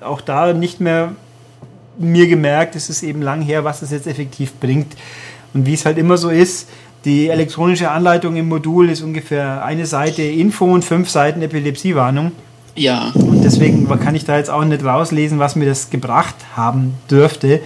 auch 0.00 0.20
da 0.20 0.52
nicht 0.52 0.80
mehr 0.80 1.12
mir 1.98 2.26
gemerkt, 2.26 2.74
es 2.76 2.90
ist 2.90 3.02
eben 3.02 3.22
lang 3.22 3.40
her, 3.40 3.64
was 3.64 3.82
es 3.82 3.90
jetzt 3.90 4.06
effektiv 4.06 4.54
bringt. 4.54 4.94
Und 5.52 5.66
wie 5.66 5.74
es 5.74 5.86
halt 5.86 5.98
immer 5.98 6.16
so 6.16 6.30
ist, 6.30 6.68
die 7.04 7.28
elektronische 7.28 7.90
Anleitung 7.90 8.36
im 8.36 8.48
Modul 8.48 8.88
ist 8.88 9.02
ungefähr 9.02 9.64
eine 9.64 9.86
Seite 9.86 10.22
Info 10.22 10.64
und 10.64 10.84
fünf 10.84 11.10
Seiten 11.10 11.42
Epilepsiewarnung. 11.42 12.32
Ja. 12.76 13.12
Und 13.14 13.42
deswegen 13.42 13.88
kann 14.00 14.14
ich 14.14 14.24
da 14.24 14.36
jetzt 14.36 14.50
auch 14.50 14.64
nicht 14.64 14.84
rauslesen, 14.84 15.38
was 15.38 15.54
mir 15.54 15.66
das 15.66 15.90
gebracht 15.90 16.34
haben 16.56 16.94
dürfte. 17.10 17.60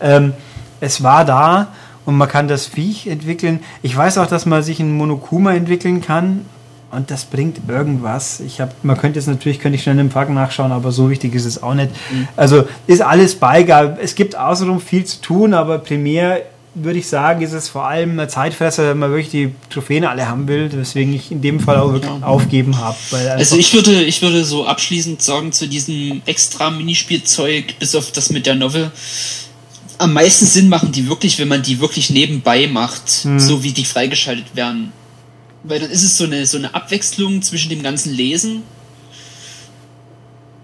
Ähm, 0.00 0.34
es 0.80 1.02
war 1.02 1.24
da 1.24 1.68
und 2.06 2.16
man 2.16 2.28
kann 2.28 2.48
das 2.48 2.66
Viech 2.66 3.06
entwickeln. 3.06 3.60
Ich 3.82 3.96
weiß 3.96 4.18
auch, 4.18 4.26
dass 4.26 4.46
man 4.46 4.62
sich 4.62 4.80
ein 4.80 4.96
Monokuma 4.96 5.54
entwickeln 5.54 6.00
kann 6.00 6.46
und 6.90 7.10
das 7.10 7.24
bringt 7.24 7.60
irgendwas. 7.68 8.40
Ich 8.40 8.60
habe, 8.60 8.72
man 8.82 8.98
könnte 8.98 9.18
jetzt 9.18 9.28
natürlich, 9.28 9.60
könnte 9.60 9.76
ich 9.76 9.82
schnell 9.82 9.98
im 9.98 10.08
Pack 10.08 10.30
nachschauen, 10.30 10.72
aber 10.72 10.90
so 10.90 11.10
wichtig 11.10 11.34
ist 11.34 11.44
es 11.44 11.62
auch 11.62 11.74
nicht. 11.74 11.90
Mhm. 12.10 12.28
Also 12.36 12.64
ist 12.86 13.02
alles 13.02 13.36
beigeil. 13.36 13.96
Es 14.02 14.14
gibt 14.14 14.36
außenrum 14.36 14.80
viel 14.80 15.04
zu 15.04 15.20
tun, 15.20 15.54
aber 15.54 15.78
primär 15.78 16.42
würde 16.74 16.98
ich 16.98 17.08
sagen, 17.08 17.42
ist 17.42 17.52
es 17.52 17.68
vor 17.68 17.86
allem 17.86 18.18
ein 18.18 18.28
Zeitfresser, 18.28 18.90
wenn 18.90 18.98
man 18.98 19.10
wirklich 19.10 19.30
die 19.30 19.52
Trophäen 19.70 20.04
alle 20.04 20.28
haben 20.28 20.46
will, 20.46 20.70
weswegen 20.72 21.12
ich 21.14 21.32
in 21.32 21.42
dem 21.42 21.58
Fall 21.58 21.76
auch 21.78 21.92
wirklich 21.92 22.12
ja. 22.12 22.26
aufgeben 22.26 22.78
habe. 22.78 22.96
Also 23.30 23.56
ich 23.56 23.74
würde, 23.74 24.02
ich 24.02 24.22
würde 24.22 24.44
so 24.44 24.66
abschließend 24.66 25.20
sagen, 25.20 25.52
zu 25.52 25.66
diesem 25.66 26.22
extra 26.26 26.70
Minispielzeug, 26.70 27.78
bis 27.78 27.94
auf 27.94 28.12
das 28.12 28.30
mit 28.30 28.46
der 28.46 28.54
Novel, 28.54 28.92
am 30.00 30.12
meisten 30.12 30.46
Sinn 30.46 30.68
machen 30.68 30.92
die 30.92 31.08
wirklich, 31.08 31.38
wenn 31.38 31.48
man 31.48 31.62
die 31.62 31.80
wirklich 31.80 32.10
nebenbei 32.10 32.66
macht, 32.66 33.10
hm. 33.22 33.38
so 33.38 33.62
wie 33.62 33.72
die 33.72 33.84
freigeschaltet 33.84 34.56
werden. 34.56 34.92
Weil 35.62 35.80
dann 35.80 35.90
ist 35.90 36.02
es 36.02 36.16
so 36.16 36.24
eine, 36.24 36.46
so 36.46 36.56
eine 36.56 36.74
Abwechslung 36.74 37.42
zwischen 37.42 37.68
dem 37.68 37.82
ganzen 37.82 38.14
Lesen 38.14 38.62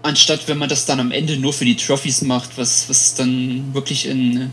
anstatt 0.07 0.47
wenn 0.47 0.57
man 0.57 0.69
das 0.69 0.85
dann 0.85 0.99
am 0.99 1.11
Ende 1.11 1.37
nur 1.37 1.53
für 1.53 1.65
die 1.65 1.75
Trophys 1.75 2.21
macht, 2.21 2.57
was, 2.57 2.89
was 2.89 3.15
dann 3.15 3.73
wirklich 3.73 4.07
in 4.07 4.51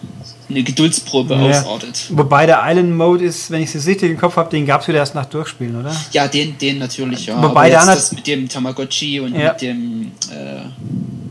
eine 0.48 0.62
Geduldsprobe 0.62 1.34
ja. 1.34 1.60
ausartet. 1.60 2.06
Wobei 2.10 2.46
der 2.46 2.60
Island 2.64 2.96
Mode 2.96 3.24
ist, 3.24 3.50
wenn 3.50 3.62
ich 3.62 3.74
es 3.74 3.86
richtig 3.86 4.10
im 4.10 4.18
Kopf 4.18 4.36
habe, 4.36 4.50
den 4.50 4.66
gab 4.66 4.82
es 4.82 4.88
wieder 4.88 4.98
erst 4.98 5.14
nach 5.14 5.26
Durchspielen, 5.26 5.76
oder? 5.80 5.94
Ja, 6.12 6.28
den, 6.28 6.58
den 6.58 6.78
natürlich, 6.78 7.26
ja. 7.26 7.42
Wobei 7.42 7.70
der 7.70 7.86
das 7.86 8.12
mit 8.12 8.26
dem 8.26 8.48
Tamagotchi 8.48 9.20
und 9.20 9.34
ja. 9.34 9.52
mit 9.52 9.62
dem, 9.62 10.12
äh, 10.30 10.62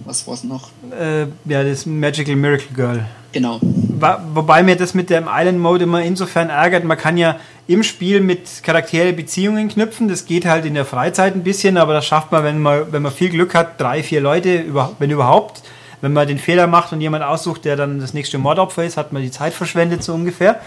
was 0.06 0.28
war 0.28 0.34
es 0.34 0.44
noch? 0.44 0.70
Äh, 0.92 1.28
ja, 1.46 1.64
das 1.64 1.86
Magical 1.86 2.36
Miracle 2.36 2.74
Girl. 2.76 3.06
Genau. 3.32 3.60
Wobei 3.62 4.64
mir 4.64 4.76
das 4.76 4.94
mit 4.94 5.10
dem 5.10 5.28
Island 5.28 5.60
Mode 5.60 5.86
immer 5.86 6.04
insofern 6.04 6.50
ärgert, 6.50 6.84
man 6.84 6.98
kann 6.98 7.18
ja 7.18 7.38
im 7.68 7.84
Spiel 7.84 8.22
mit 8.22 8.64
Charaktere 8.64 9.14
Beziehungen 9.14 9.70
knüpfen. 9.70 10.08
Das 10.08 10.26
geht 10.26 10.46
halt 10.46 10.66
in 10.66 10.74
der 10.74 10.86
Freizeit 10.86 11.36
ein 11.36 11.44
bisschen, 11.44 11.78
aber 11.78 11.94
das 11.94 12.06
schafft 12.06 12.32
man, 12.32 12.44
wenn 12.44 12.60
man, 12.60 12.92
wenn 12.92 13.02
man 13.02 13.12
viel 13.12 13.30
Glück 13.30 13.56
hat, 13.56 13.80
drei, 13.80 14.04
vier 14.04 14.22
Leute, 14.22 14.66
wenn 15.00 15.10
überhaupt. 15.10 15.62
Wenn 16.02 16.12
man 16.12 16.28
den 16.28 16.38
Fehler 16.38 16.68
macht 16.68 16.92
und 16.92 17.00
jemand 17.00 17.24
aussucht, 17.24 17.64
der 17.64 17.78
dann 17.78 18.00
das 18.00 18.14
nächste 18.14 18.38
Mordopfer 18.38 18.84
ist, 18.84 18.98
hat 18.98 19.14
man 19.14 19.22
die 19.22 19.32
Zeit 19.32 19.54
verschwendet, 19.54 20.04
so 20.04 20.14
ungefähr. 20.14 20.60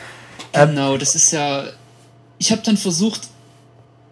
Ähm, 0.55 0.71
genau, 0.71 0.97
das 0.97 1.15
ist 1.15 1.33
ja. 1.33 1.65
Ich 2.39 2.51
habe 2.53 2.63
dann 2.65 2.79
versucht, 2.79 3.29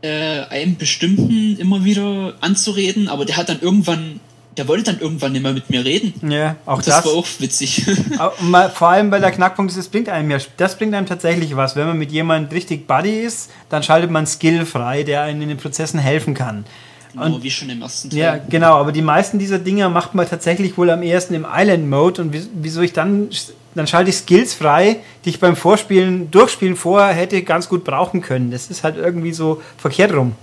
äh, 0.03 0.43
einem 0.51 0.77
bestimmten 0.77 1.57
immer 1.59 1.83
wieder 1.85 2.35
anzureden, 2.43 3.09
aber 3.09 3.25
der 3.25 3.39
hat 3.39 3.49
dann 3.49 3.61
irgendwann 3.61 4.21
der 4.57 4.69
wollte 4.69 4.85
dann 4.85 5.01
irgendwann 5.01 5.33
nicht 5.33 5.43
mehr 5.43 5.53
mit 5.53 5.71
mir 5.71 5.85
reden. 5.85 6.31
Ja, 6.31 6.57
auch 6.67 6.79
das. 6.79 6.87
Das 6.87 7.07
war 7.07 7.13
auch 7.13 7.27
witzig. 7.39 7.85
Vor 8.75 8.89
allem, 8.89 9.11
weil 9.11 9.21
der 9.21 9.33
Knackpunkt 9.33 9.71
ist, 9.71 9.79
das 9.79 9.89
bringt 9.89 10.09
einem 10.09 10.31
ja, 10.31 10.39
das 10.57 10.77
bringt 10.77 10.95
einem 10.95 11.07
tatsächlich 11.07 11.57
was. 11.57 11.77
Wenn 11.77 11.87
man 11.87 11.99
mit 11.99 12.13
jemandem 12.13 12.53
richtig 12.57 12.87
Buddy 12.87 13.21
ist, 13.21 13.51
dann 13.69 13.83
schaltet 13.83 14.11
man 14.11 14.27
Skill 14.27 14.67
frei, 14.67 15.03
der 15.03 15.23
einem 15.23 15.43
in 15.43 15.49
den 15.49 15.59
Prozessen 15.59 15.99
helfen 15.99 16.35
kann. 16.35 16.65
Genau, 17.13 17.37
und, 17.37 17.43
wie 17.43 17.51
schon 17.51 17.71
im 17.71 17.83
ersten 17.83 18.11
Teil. 18.11 18.19
Ja, 18.19 18.37
genau, 18.37 18.75
aber 18.75 18.93
die 18.93 19.03
meisten 19.03 19.39
dieser 19.39 19.59
Dinger 19.59 19.89
macht 19.89 20.15
man 20.15 20.29
tatsächlich 20.29 20.77
wohl 20.77 20.91
am 20.91 21.03
ersten 21.03 21.35
im 21.35 21.47
Island-Mode 21.49 22.23
und 22.23 22.37
wieso 22.55 22.81
ich 22.81 22.93
dann, 22.93 23.29
dann 23.75 23.87
schalte 23.87 24.11
ich 24.11 24.17
Skills 24.17 24.55
frei, 24.55 24.97
die 25.25 25.31
ich 25.31 25.41
beim 25.41 25.55
Vorspielen, 25.55 26.31
Durchspielen 26.31 26.77
vorher 26.77 27.15
hätte 27.15 27.43
ganz 27.43 27.69
gut 27.69 27.85
brauchen 27.85 28.21
können. 28.21 28.51
Das 28.51 28.69
ist 28.69 28.83
halt 28.83 28.97
irgendwie 28.97 29.33
so 29.33 29.63
verkehrt 29.79 30.13
rum 30.13 30.35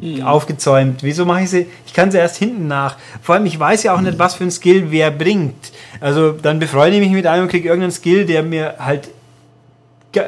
mhm. 0.00 0.22
aufgezäumt. 0.22 1.02
Wieso 1.02 1.24
mache 1.24 1.42
ich 1.42 1.50
sie? 1.50 1.66
Ich 1.86 1.92
kann 1.92 2.10
sie 2.10 2.18
erst 2.18 2.36
hinten 2.36 2.66
nach. 2.66 2.96
Vor 3.22 3.34
allem, 3.34 3.46
ich 3.46 3.58
weiß 3.58 3.82
ja 3.82 3.94
auch 3.94 4.00
nicht, 4.00 4.18
was 4.18 4.34
für 4.34 4.44
ein 4.44 4.50
Skill 4.50 4.90
wer 4.90 5.10
bringt. 5.10 5.72
Also 6.00 6.32
dann 6.32 6.58
befreunde 6.58 6.96
ich 6.96 7.02
mich 7.02 7.12
mit 7.12 7.26
einem 7.26 7.44
und 7.44 7.48
kriege 7.50 7.68
irgendeinen 7.68 7.92
Skill, 7.92 8.26
der 8.26 8.42
mir 8.42 8.76
halt 8.78 9.08
äh, 10.14 10.22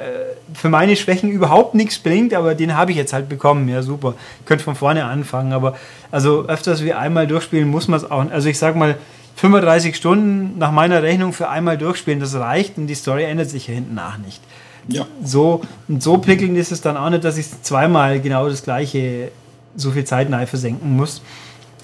für 0.54 0.68
meine 0.68 0.96
Schwächen 0.96 1.30
überhaupt 1.30 1.74
nichts 1.74 1.98
bringt, 1.98 2.34
aber 2.34 2.54
den 2.54 2.76
habe 2.76 2.90
ich 2.90 2.96
jetzt 2.96 3.12
halt 3.12 3.28
bekommen. 3.28 3.68
Ja, 3.68 3.82
super. 3.82 4.14
Ich 4.40 4.46
könnte 4.46 4.64
von 4.64 4.74
vorne 4.74 5.04
anfangen, 5.04 5.52
aber 5.52 5.76
also 6.10 6.46
öfters 6.46 6.84
wie 6.84 6.92
einmal 6.92 7.26
durchspielen 7.26 7.68
muss 7.68 7.88
man 7.88 7.98
es 7.98 8.10
auch. 8.10 8.30
Also 8.30 8.48
ich 8.48 8.58
sag 8.58 8.76
mal, 8.76 8.96
35 9.36 9.96
Stunden 9.96 10.58
nach 10.58 10.70
meiner 10.70 11.02
Rechnung 11.02 11.32
für 11.32 11.48
einmal 11.48 11.78
durchspielen, 11.78 12.20
das 12.20 12.34
reicht 12.34 12.76
und 12.76 12.86
die 12.86 12.94
Story 12.94 13.24
ändert 13.24 13.48
sich 13.48 13.66
ja 13.66 13.74
hinten 13.74 13.94
nach 13.94 14.18
nicht. 14.18 14.42
Ja. 14.88 15.06
So, 15.24 15.62
und 15.88 16.02
so 16.02 16.18
prickelnd 16.18 16.56
ist 16.58 16.72
es 16.72 16.80
dann 16.80 16.96
auch 16.96 17.08
nicht, 17.08 17.24
dass 17.24 17.38
ich 17.38 17.46
zweimal 17.62 18.20
genau 18.20 18.48
das 18.48 18.62
gleiche 18.62 19.30
so 19.76 19.90
viel 19.90 20.04
Zeit 20.04 20.30
nahe 20.30 20.46
versenken 20.46 20.96
muss. 20.96 21.22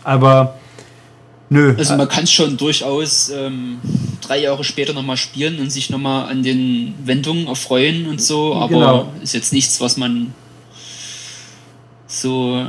Aber 0.04 0.54
nö. 1.48 1.74
Also 1.76 1.96
man 1.96 2.08
kann 2.08 2.24
es 2.24 2.32
schon 2.32 2.56
durchaus 2.56 3.30
ähm, 3.30 3.78
drei 4.20 4.38
Jahre 4.38 4.64
später 4.64 4.92
nochmal 4.92 5.16
spielen 5.16 5.58
und 5.60 5.70
sich 5.70 5.90
nochmal 5.90 6.30
an 6.30 6.42
den 6.42 6.94
Wendungen 7.04 7.46
erfreuen 7.46 8.06
und 8.06 8.20
so, 8.20 8.54
aber 8.54 8.68
genau. 8.68 9.12
ist 9.22 9.34
jetzt 9.34 9.52
nichts, 9.52 9.80
was 9.80 9.96
man 9.96 10.32
so 12.06 12.64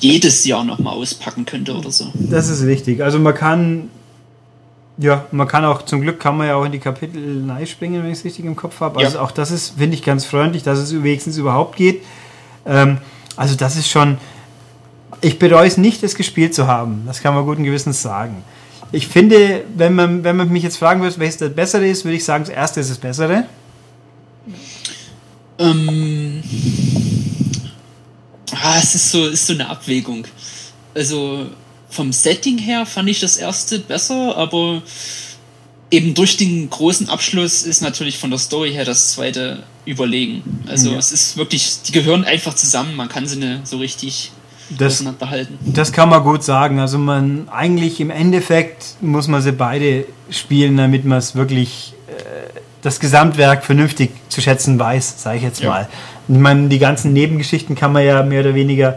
jedes 0.00 0.44
Jahr 0.46 0.64
nochmal 0.64 0.94
auspacken 0.94 1.44
könnte 1.44 1.76
oder 1.76 1.90
so. 1.90 2.10
Das 2.14 2.48
ist 2.48 2.64
richtig. 2.64 3.02
Also 3.02 3.18
man 3.18 3.34
kann 3.34 3.90
ja, 4.98 5.26
man 5.30 5.46
kann 5.46 5.64
auch, 5.64 5.82
zum 5.82 6.00
Glück 6.00 6.18
kann 6.18 6.36
man 6.36 6.48
ja 6.48 6.56
auch 6.56 6.64
in 6.64 6.72
die 6.72 6.80
Kapitel 6.80 7.44
springen, 7.66 8.02
wenn 8.02 8.10
ich 8.10 8.18
es 8.18 8.24
richtig 8.24 8.44
im 8.44 8.56
Kopf 8.56 8.80
habe. 8.80 8.98
Also 8.98 9.18
ja. 9.18 9.24
auch 9.24 9.30
das 9.30 9.52
ist, 9.52 9.78
finde 9.78 9.94
ich, 9.94 10.02
ganz 10.02 10.24
freundlich, 10.24 10.64
dass 10.64 10.78
es 10.78 10.92
wenigstens 10.92 11.36
überhaupt 11.36 11.76
geht. 11.76 12.02
Ähm, 12.66 12.98
also 13.36 13.54
das 13.54 13.76
ist 13.76 13.88
schon, 13.88 14.18
ich 15.20 15.38
bereue 15.38 15.66
es 15.66 15.76
nicht, 15.76 16.02
es 16.02 16.14
gespielt 16.14 16.54
zu 16.54 16.66
haben. 16.66 17.02
Das 17.06 17.20
kann 17.20 17.34
man 17.34 17.44
guten 17.44 17.64
Gewissens 17.64 18.02
sagen. 18.02 18.42
Ich 18.92 19.06
finde, 19.06 19.64
wenn 19.76 19.94
man, 19.94 20.24
wenn 20.24 20.36
man 20.36 20.48
mich 20.48 20.62
jetzt 20.62 20.78
fragen 20.78 21.02
würde, 21.02 21.18
welches 21.18 21.38
das 21.38 21.52
Bessere 21.52 21.86
ist, 21.86 22.04
würde 22.04 22.16
ich 22.16 22.24
sagen, 22.24 22.44
das 22.44 22.54
erste 22.54 22.80
ist 22.80 22.90
das 22.90 22.98
Bessere. 22.98 23.44
Ähm, 25.58 26.42
ah, 28.52 28.78
es 28.78 28.94
ist 28.94 29.10
so, 29.10 29.26
ist 29.26 29.46
so 29.46 29.52
eine 29.52 29.68
Abwägung. 29.68 30.24
Also 30.94 31.46
vom 31.90 32.12
Setting 32.12 32.58
her 32.58 32.86
fand 32.86 33.08
ich 33.08 33.20
das 33.20 33.36
erste 33.36 33.78
besser, 33.78 34.36
aber 34.36 34.82
eben 35.90 36.14
durch 36.14 36.36
den 36.36 36.70
großen 36.70 37.08
Abschluss 37.08 37.62
ist 37.62 37.82
natürlich 37.82 38.18
von 38.18 38.30
der 38.30 38.38
Story 38.38 38.72
her 38.72 38.84
das 38.84 39.12
zweite 39.12 39.64
überlegen. 39.84 40.62
Also 40.66 40.92
ja. 40.92 40.98
es 40.98 41.12
ist 41.12 41.36
wirklich, 41.36 41.82
die 41.86 41.92
gehören 41.92 42.24
einfach 42.24 42.54
zusammen, 42.54 42.94
man 42.94 43.08
kann 43.08 43.26
sie 43.26 43.36
nicht 43.36 43.66
so 43.66 43.78
richtig 43.78 44.32
das, 44.70 45.04
das 45.64 45.92
kann 45.92 46.08
man 46.08 46.22
gut 46.22 46.42
sagen. 46.42 46.78
Also 46.78 46.98
man 46.98 47.48
eigentlich 47.50 48.00
im 48.00 48.10
Endeffekt 48.10 48.96
muss 49.00 49.28
man 49.28 49.40
sie 49.40 49.52
beide 49.52 50.04
spielen, 50.30 50.76
damit 50.76 51.04
man 51.04 51.18
es 51.18 51.34
wirklich 51.34 51.94
äh, 52.08 52.58
das 52.82 53.00
Gesamtwerk 53.00 53.64
vernünftig 53.64 54.10
zu 54.28 54.40
schätzen 54.40 54.78
weiß, 54.78 55.22
sage 55.22 55.38
ich 55.38 55.42
jetzt 55.42 55.60
ja. 55.60 55.70
mal. 55.70 55.88
Ich 56.28 56.38
meine, 56.38 56.68
die 56.68 56.78
ganzen 56.78 57.12
Nebengeschichten 57.12 57.74
kann 57.74 57.92
man 57.92 58.04
ja 58.04 58.22
mehr 58.22 58.40
oder 58.40 58.54
weniger 58.54 58.94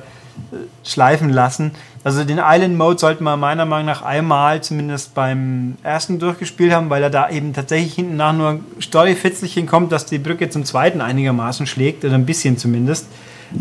äh, 0.51 0.87
schleifen 0.87 1.29
lassen. 1.29 1.71
Also 2.03 2.23
den 2.23 2.39
Island 2.43 2.77
Mode 2.77 2.97
sollte 2.97 3.23
man 3.23 3.39
meiner 3.39 3.65
Meinung 3.65 3.85
nach 3.85 4.01
einmal 4.01 4.61
zumindest 4.61 5.13
beim 5.13 5.77
ersten 5.83 6.17
durchgespielt 6.17 6.73
haben, 6.73 6.89
weil 6.89 7.03
er 7.03 7.11
da 7.11 7.29
eben 7.29 7.53
tatsächlich 7.53 7.93
hinten 7.93 8.17
nach 8.17 8.33
nur 8.33 8.49
ein 8.49 8.63
Story-Fitzelchen 8.81 9.67
kommt, 9.67 9.91
dass 9.91 10.07
die 10.07 10.17
Brücke 10.17 10.49
zum 10.49 10.65
zweiten 10.65 10.99
einigermaßen 10.99 11.67
schlägt, 11.67 12.03
oder 12.03 12.15
ein 12.15 12.25
bisschen 12.25 12.57
zumindest. 12.57 13.05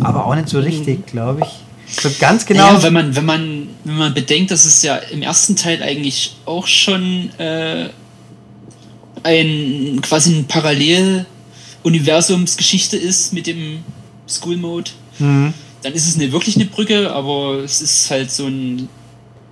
Aber 0.01 0.25
auch 0.25 0.35
nicht 0.35 0.49
so 0.49 0.59
richtig, 0.59 1.07
glaube 1.07 1.43
ich. 1.43 1.65
So 1.91 2.11
ganz 2.19 2.47
genau. 2.47 2.75
Ja, 2.75 2.83
wenn 2.83 2.93
man, 2.93 3.15
wenn 3.17 3.25
man, 3.25 3.69
wenn 3.85 3.97
man 3.97 4.13
bedenkt, 4.15 4.51
dass 4.51 4.65
es 4.65 4.83
ja 4.83 4.97
im 4.97 5.23
ersten 5.23 5.55
Teil 5.57 5.83
eigentlich 5.83 6.37
auch 6.45 6.67
schon 6.67 7.31
äh, 7.39 7.89
ein 9.23 10.01
quasi 10.03 10.35
ein 10.35 10.47
Parallel-Universumsgeschichte 10.47 12.97
ist 12.97 13.33
mit 13.33 13.47
dem 13.47 13.85
School 14.29 14.57
Mode, 14.57 14.91
mhm. 15.19 15.55
dann 15.83 15.93
ist 15.93 16.07
es 16.07 16.17
nicht 16.17 16.33
wirklich 16.33 16.57
eine 16.57 16.65
Brücke, 16.67 17.13
aber 17.13 17.65
es 17.65 17.83
ist 17.83 18.11
halt 18.11 18.31
so 18.31 18.47
ein 18.47 18.89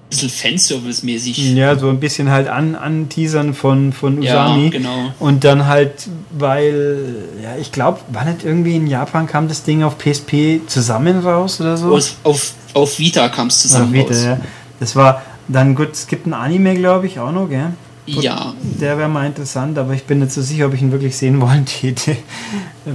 bisschen 0.08 0.30
Fanservice-mäßig. 0.30 1.54
Ja, 1.54 1.78
so 1.78 1.88
ein 1.88 2.00
bisschen 2.00 2.30
halt 2.30 2.48
an, 2.48 2.74
anteasern 2.74 3.54
von, 3.54 3.92
von 3.92 4.18
Usami. 4.18 4.64
Ja, 4.64 4.70
genau. 4.70 5.12
Und 5.18 5.44
dann 5.44 5.66
halt, 5.66 6.08
weil, 6.30 7.24
ja, 7.42 7.56
ich 7.60 7.72
glaube, 7.72 8.00
war 8.08 8.24
nicht 8.24 8.44
irgendwie 8.44 8.76
in 8.76 8.86
Japan 8.86 9.26
kam 9.26 9.48
das 9.48 9.64
Ding 9.64 9.82
auf 9.82 9.98
PSP 9.98 10.60
zusammen 10.66 11.18
raus 11.18 11.60
oder 11.60 11.76
so? 11.76 11.94
Aus, 11.94 12.16
auf, 12.24 12.52
auf 12.74 12.98
Vita 12.98 13.28
kam 13.28 13.48
es 13.48 13.62
zusammen 13.62 13.88
auf 13.88 13.92
Vita, 13.92 14.08
raus. 14.08 14.24
Ja. 14.24 14.40
Das 14.80 14.96
war 14.96 15.22
dann 15.48 15.74
gut, 15.74 15.92
es 15.92 16.06
gibt 16.06 16.26
ein 16.26 16.34
Anime, 16.34 16.74
glaube 16.74 17.06
ich, 17.06 17.18
auch 17.18 17.32
noch, 17.32 17.48
gell? 17.48 17.72
Ja. 18.08 18.54
Der 18.80 18.98
wäre 18.98 19.08
mal 19.08 19.26
interessant, 19.26 19.78
aber 19.78 19.94
ich 19.94 20.04
bin 20.04 20.20
nicht 20.20 20.32
so 20.32 20.42
sicher, 20.42 20.66
ob 20.66 20.74
ich 20.74 20.82
ihn 20.82 20.92
wirklich 20.92 21.16
sehen 21.16 21.40
wollen 21.40 21.66
täte. 21.80 22.16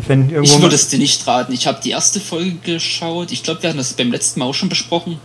Wenn 0.07 0.30
irgendwo 0.30 0.55
ich 0.55 0.61
würde 0.61 0.76
es 0.76 0.88
dir 0.88 0.99
nicht 0.99 1.26
raten. 1.28 1.53
Ich 1.53 1.68
habe 1.68 1.80
die 1.84 1.91
erste 1.91 2.20
Folge 2.20 2.55
geschaut. 2.64 3.32
Ich 3.32 3.43
glaube, 3.43 3.61
wir 3.61 3.70
hatten 3.70 3.78
das 3.78 3.93
beim 3.93 4.11
letzten 4.11 4.39
Mal 4.39 4.45
auch 4.47 4.53
schon 4.53 4.70
besprochen. 4.70 5.20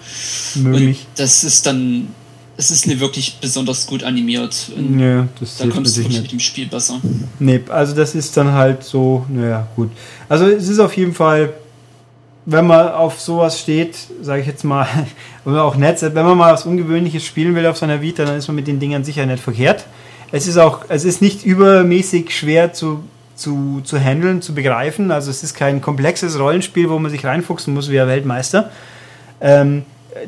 Möglich. 0.56 1.06
Und 1.08 1.18
das 1.18 1.44
ist 1.44 1.66
dann. 1.66 2.08
Es 2.60 2.72
ist 2.72 2.88
nicht 2.88 2.98
wirklich 2.98 3.38
besonders 3.40 3.86
gut 3.86 4.02
animiert. 4.02 4.72
Und 4.76 4.98
ja, 4.98 5.28
das 5.38 5.58
da 5.58 5.68
kommst 5.68 5.96
du 5.96 6.00
wirklich 6.00 6.16
nicht. 6.16 6.22
mit 6.22 6.32
dem 6.32 6.40
Spiel 6.40 6.66
besser. 6.66 7.00
Nee, 7.38 7.60
also 7.68 7.94
das 7.94 8.16
ist 8.16 8.36
dann 8.36 8.50
halt 8.50 8.82
so, 8.82 9.24
naja, 9.28 9.68
gut. 9.76 9.92
Also 10.28 10.46
es 10.48 10.68
ist 10.68 10.80
auf 10.80 10.96
jeden 10.96 11.14
Fall 11.14 11.52
wenn 12.50 12.66
man 12.66 12.88
auf 12.88 13.20
sowas 13.20 13.60
steht, 13.60 13.94
sage 14.22 14.40
ich 14.40 14.46
jetzt 14.46 14.64
mal, 14.64 14.86
oder 15.44 15.64
auch 15.64 15.76
nett, 15.76 16.00
wenn 16.00 16.24
man 16.24 16.38
mal 16.38 16.54
was 16.54 16.64
Ungewöhnliches 16.64 17.22
spielen 17.22 17.54
will 17.54 17.66
auf 17.66 17.76
seiner 17.76 18.00
Vita, 18.00 18.24
dann 18.24 18.38
ist 18.38 18.48
man 18.48 18.56
mit 18.56 18.66
den 18.66 18.80
Dingern 18.80 19.04
sicher 19.04 19.26
nicht 19.26 19.42
verkehrt. 19.42 19.84
Es 20.32 20.46
ist 20.46 20.56
auch, 20.56 20.86
es 20.88 21.04
ist 21.04 21.20
nicht 21.20 21.44
übermäßig 21.44 22.34
schwer 22.34 22.72
zu, 22.72 23.04
zu, 23.34 23.82
zu 23.84 23.98
handeln, 23.98 24.40
zu 24.40 24.54
begreifen. 24.54 25.10
Also 25.10 25.30
es 25.30 25.42
ist 25.42 25.56
kein 25.56 25.82
komplexes 25.82 26.38
Rollenspiel, 26.38 26.88
wo 26.88 26.98
man 26.98 27.10
sich 27.10 27.26
reinfuchsen 27.26 27.74
muss 27.74 27.90
wie 27.90 28.00
ein 28.00 28.08
Weltmeister. 28.08 28.70
Ähm, 29.42 29.84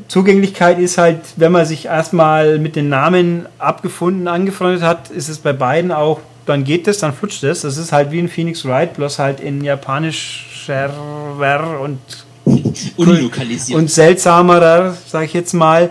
Zugänglichkeit 0.06 0.78
ist 0.78 0.98
halt, 0.98 1.20
wenn 1.36 1.52
man 1.52 1.64
sich 1.64 1.86
erstmal 1.86 2.58
mit 2.58 2.76
den 2.76 2.90
Namen 2.90 3.46
abgefunden, 3.56 4.28
angefreundet 4.28 4.82
hat, 4.82 5.08
ist 5.08 5.30
es 5.30 5.38
bei 5.38 5.54
beiden 5.54 5.90
auch, 5.90 6.20
dann 6.44 6.64
geht 6.64 6.86
das, 6.86 6.98
dann 6.98 7.14
flutscht 7.14 7.42
es. 7.44 7.62
Das 7.62 7.78
ist 7.78 7.92
halt 7.92 8.12
wie 8.12 8.18
ein 8.18 8.28
Phoenix 8.28 8.66
Wright, 8.66 8.92
bloß 8.92 9.18
halt 9.18 9.40
in 9.40 9.64
japanisch 9.64 10.49
schärfer 10.70 11.80
und 11.80 11.98
und 12.96 13.90
seltsamer, 13.90 14.96
sage 15.06 15.26
ich 15.26 15.32
jetzt 15.32 15.52
mal. 15.52 15.90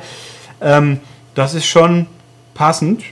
Ähm, 0.61 0.99
das 1.35 1.53
ist 1.53 1.65
schon 1.65 2.07
passend. 2.53 3.03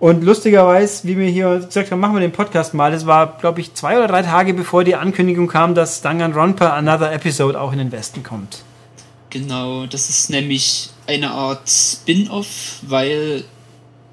Und 0.00 0.24
lustigerweise, 0.24 1.06
wie 1.06 1.16
wir 1.16 1.28
hier 1.28 1.60
gesagt 1.60 1.90
haben, 1.90 2.00
machen 2.00 2.14
wir 2.14 2.20
den 2.20 2.32
Podcast 2.32 2.74
mal. 2.74 2.90
Das 2.90 3.06
war, 3.06 3.38
glaube 3.38 3.60
ich, 3.60 3.74
zwei 3.74 3.96
oder 3.96 4.08
drei 4.08 4.22
Tage 4.22 4.52
bevor 4.52 4.84
die 4.84 4.96
Ankündigung 4.96 5.46
kam, 5.46 5.74
dass 5.74 6.02
Danganronpa 6.02 6.70
Another 6.70 7.12
Episode 7.12 7.60
auch 7.60 7.72
in 7.72 7.78
den 7.78 7.92
Westen 7.92 8.22
kommt. 8.22 8.64
Genau, 9.30 9.86
das 9.86 10.10
ist 10.10 10.30
nämlich 10.30 10.90
eine 11.06 11.30
Art 11.30 11.68
Spin-off, 11.68 12.80
weil 12.82 13.44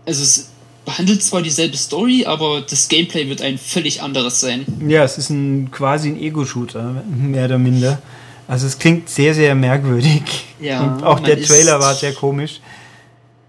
also 0.05 0.23
es 0.23 0.49
behandelt 0.85 1.23
zwar 1.23 1.41
dieselbe 1.41 1.77
Story, 1.77 2.25
aber 2.25 2.61
das 2.61 2.87
Gameplay 2.87 3.29
wird 3.29 3.41
ein 3.41 3.57
völlig 3.57 4.01
anderes 4.01 4.39
sein. 4.39 4.65
Ja, 4.87 5.03
es 5.03 5.17
ist 5.17 5.29
ein 5.29 5.69
quasi 5.71 6.09
ein 6.09 6.19
Ego-Shooter, 6.19 7.03
mehr 7.07 7.45
oder 7.45 7.57
minder. 7.57 8.01
Also 8.47 8.67
es 8.67 8.79
klingt 8.79 9.09
sehr, 9.09 9.33
sehr 9.33 9.55
merkwürdig. 9.55 10.23
Ja, 10.59 10.81
Und 10.81 11.03
auch 11.03 11.19
der 11.19 11.41
Trailer 11.41 11.79
war 11.79 11.95
sehr 11.95 12.13
komisch. 12.13 12.59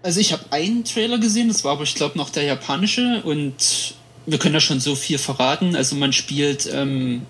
Also 0.01 0.19
ich 0.19 0.33
habe 0.33 0.43
einen 0.51 0.83
Trailer 0.83 1.17
gesehen, 1.17 1.47
das 1.47 1.63
war 1.63 1.73
aber 1.73 1.83
ich 1.83 1.95
glaube 1.95 2.17
noch 2.17 2.29
der 2.29 2.43
japanische 2.43 3.21
und 3.23 3.95
wir 4.25 4.37
können 4.37 4.53
ja 4.53 4.59
schon 4.59 4.79
so 4.79 4.95
viel 4.95 5.17
verraten. 5.17 5.75
Also 5.75 5.95
man 5.95 6.13
spielt 6.13 6.69
ähm, 6.73 7.23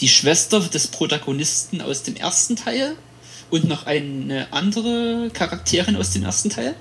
die 0.00 0.08
Schwester 0.08 0.60
des 0.60 0.88
Protagonisten 0.88 1.80
aus 1.80 2.02
dem 2.02 2.16
ersten 2.16 2.56
Teil 2.56 2.94
und 3.50 3.68
noch 3.68 3.86
eine 3.86 4.46
andere 4.52 5.30
Charakterin 5.32 5.96
aus 5.96 6.10
dem 6.10 6.24
ersten 6.24 6.50
Teil. 6.50 6.74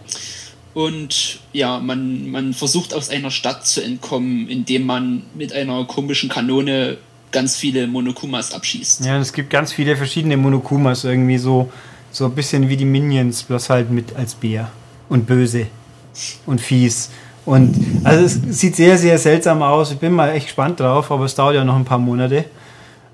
Und 0.77 1.39
ja, 1.53 1.79
man, 1.79 2.29
man 2.29 2.53
versucht 2.53 2.93
aus 2.93 3.09
einer 3.09 3.31
Stadt 3.31 3.65
zu 3.65 3.81
entkommen, 3.81 4.47
indem 4.47 4.85
man 4.85 5.23
mit 5.33 5.51
einer 5.51 5.85
komischen 5.85 6.29
Kanone 6.29 6.97
ganz 7.31 7.55
viele 7.55 7.87
Monokumas 7.87 8.53
abschießt. 8.53 9.03
Ja, 9.03 9.15
und 9.15 9.21
es 9.21 9.33
gibt 9.33 9.49
ganz 9.49 9.73
viele 9.73 9.97
verschiedene 9.97 10.37
Monokumas, 10.37 11.03
irgendwie 11.03 11.39
so, 11.39 11.71
so 12.11 12.25
ein 12.25 12.35
bisschen 12.35 12.69
wie 12.69 12.77
die 12.77 12.85
Minions, 12.85 13.41
bloß 13.41 13.71
halt 13.71 13.89
mit 13.89 14.15
als 14.15 14.35
Bär. 14.35 14.69
Und 15.09 15.25
böse. 15.25 15.65
Und 16.45 16.61
fies. 16.61 17.09
Und 17.43 17.75
also 18.03 18.25
es 18.25 18.59
sieht 18.59 18.75
sehr, 18.75 18.99
sehr 18.99 19.17
seltsam 19.17 19.63
aus. 19.63 19.91
Ich 19.91 19.97
bin 19.97 20.13
mal 20.13 20.29
echt 20.29 20.45
gespannt 20.45 20.79
drauf, 20.79 21.09
aber 21.09 21.25
es 21.25 21.33
dauert 21.33 21.55
ja 21.55 21.63
noch 21.63 21.75
ein 21.75 21.85
paar 21.85 21.97
Monate. 21.97 22.45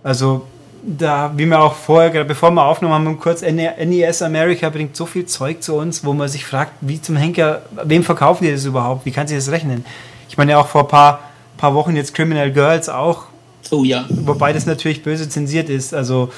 Also 0.04 0.46
da, 0.86 1.32
wie 1.36 1.46
wir 1.46 1.62
auch 1.62 1.76
vorher, 1.76 2.24
bevor 2.24 2.52
wir 2.52 2.66
aufgenommen 2.66 3.08
haben, 3.08 3.20
kurz 3.20 3.42
NES 3.42 4.22
America 4.22 4.70
bringt 4.70 4.96
so 4.96 5.06
viel 5.06 5.26
Zeug 5.26 5.64
zu 5.64 5.76
uns, 5.76 6.04
wo 6.04 6.14
man 6.14 6.28
sich 6.28 6.46
fragt, 6.46 6.74
wie 6.82 7.02
zum 7.02 7.16
Henker, 7.16 7.62
wem 7.84 8.04
verkaufen 8.04 8.44
die 8.44 8.52
das 8.52 8.66
überhaupt? 8.66 9.06
Wie 9.06 9.12
kann 9.12 9.28
sich 9.28 9.38
das 9.38 9.50
rechnen? 9.50 9.86
Ich 10.30 10.38
meine 10.38 10.52
ja 10.52 10.58
auch 10.58 10.68
vor 10.68 10.82
ein 10.82 10.88
paar, 10.88 11.20
paar 11.58 11.74
Wochen 11.74 11.96
jetzt 11.96 12.14
Criminal 12.14 12.52
Girls 12.52 12.90
auch. 12.90 13.26
Oh 13.72 13.84
ja. 13.84 14.06
Wobei 14.10 14.52
das 14.52 14.66
natürlich 14.66 15.04
böse 15.04 15.30
zensiert 15.30 15.70
ist. 15.70 15.94
Also 15.94 16.32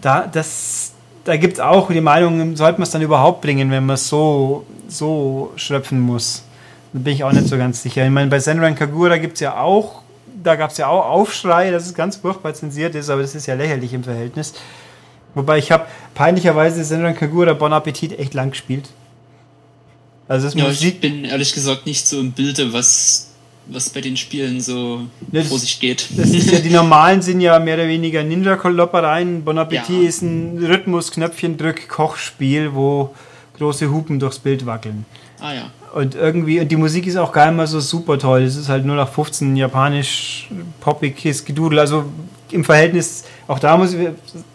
da, 0.00 0.26
das, 0.26 0.92
da 1.24 1.36
gibt 1.36 1.54
es 1.54 1.60
auch 1.60 1.90
die 1.90 2.00
Meinung, 2.00 2.56
sollte 2.56 2.80
man 2.80 2.84
es 2.84 2.90
dann 2.90 3.02
überhaupt 3.02 3.40
bringen, 3.40 3.70
wenn 3.70 3.86
man 3.86 3.94
es 3.94 4.08
so, 4.08 4.66
so 4.88 5.52
schröpfen 5.54 6.00
muss. 6.00 6.42
Da 6.92 6.98
bin 6.98 7.14
ich 7.14 7.22
auch 7.22 7.32
nicht 7.32 7.46
so 7.46 7.56
ganz 7.56 7.82
sicher. 7.82 8.04
Ich 8.04 8.10
meine, 8.10 8.28
bei 8.28 8.40
Senran 8.40 8.74
Kagura 8.74 9.18
gibt 9.18 9.34
es 9.34 9.40
ja 9.40 9.58
auch 9.58 10.01
da 10.42 10.56
gab 10.56 10.70
es 10.70 10.78
ja 10.78 10.88
auch 10.88 11.06
Aufschrei, 11.06 11.70
dass 11.70 11.86
es 11.86 11.94
ganz 11.94 12.16
furchtbar 12.16 12.54
zensiert 12.54 12.94
ist, 12.94 13.10
aber 13.10 13.22
das 13.22 13.34
ist 13.34 13.46
ja 13.46 13.54
lächerlich 13.54 13.92
im 13.92 14.04
Verhältnis. 14.04 14.54
Wobei 15.34 15.58
ich 15.58 15.72
habe 15.72 15.86
peinlicherweise 16.14 16.84
Senran 16.84 17.16
Kagura 17.16 17.54
Bon 17.54 17.72
Appetit 17.72 18.18
echt 18.18 18.34
lang 18.34 18.50
gespielt. 18.50 18.90
Also 20.28 20.46
das 20.46 20.54
ja, 20.54 20.66
Musik 20.66 20.94
ich 20.94 21.00
bin 21.00 21.24
ehrlich 21.24 21.52
gesagt 21.52 21.86
nicht 21.86 22.06
so 22.06 22.20
im 22.20 22.32
Bilde, 22.32 22.72
was, 22.72 23.30
was 23.66 23.90
bei 23.90 24.00
den 24.00 24.16
Spielen 24.16 24.60
so 24.60 25.02
ne, 25.30 25.44
vor 25.44 25.58
sich 25.58 25.80
geht. 25.80 26.08
Das 26.16 26.30
ist 26.30 26.50
ja, 26.50 26.58
die 26.58 26.70
normalen 26.70 27.22
sind 27.22 27.40
ja 27.40 27.58
mehr 27.58 27.74
oder 27.74 27.88
weniger 27.88 28.22
Ninja-Koloppereien. 28.22 29.44
Bon 29.44 29.58
Appetit 29.58 30.02
ja. 30.02 30.08
ist 30.08 30.22
ein 30.22 30.64
Rhythmus-Knöpfchen-Drück-Kochspiel, 30.64 32.74
wo 32.74 33.14
große 33.58 33.90
Hupen 33.90 34.18
durchs 34.18 34.38
Bild 34.38 34.66
wackeln. 34.66 35.04
Ah 35.42 35.54
ja. 35.54 35.70
Und 35.92 36.14
irgendwie, 36.14 36.60
und 36.60 36.68
die 36.68 36.76
Musik 36.76 37.04
ist 37.06 37.16
auch 37.16 37.32
gar 37.32 37.46
nicht 37.46 37.56
mal 37.56 37.66
so 37.66 37.80
super 37.80 38.16
toll. 38.16 38.42
Es 38.42 38.54
ist 38.54 38.68
halt 38.68 38.86
nur 38.86 38.94
nach 38.94 39.08
15 39.08 39.56
japanisch 39.56 40.48
poppiges 40.80 41.44
Gedudel. 41.44 41.80
Also 41.80 42.04
im 42.52 42.64
Verhältnis, 42.64 43.24
auch 43.48 43.58
da 43.58 43.76
muss 43.76 43.92
ich, 43.92 44.08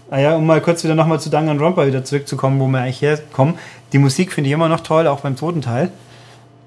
naja, 0.10 0.36
um 0.38 0.46
mal 0.46 0.62
kurz 0.62 0.86
wieder 0.86 0.96
nochmal 0.96 1.20
zu 1.20 1.30
Danganronpa 1.30 1.86
wieder 1.86 2.06
zurückzukommen, 2.06 2.60
wo 2.60 2.68
wir 2.68 2.80
eigentlich 2.80 3.02
herkommen. 3.02 3.56
Die 3.92 3.98
Musik 3.98 4.32
finde 4.32 4.50
ich 4.50 4.54
immer 4.54 4.70
noch 4.70 4.80
toll, 4.80 5.08
auch 5.08 5.20
beim 5.20 5.36
zweiten 5.36 5.62
Teil. 5.62 5.92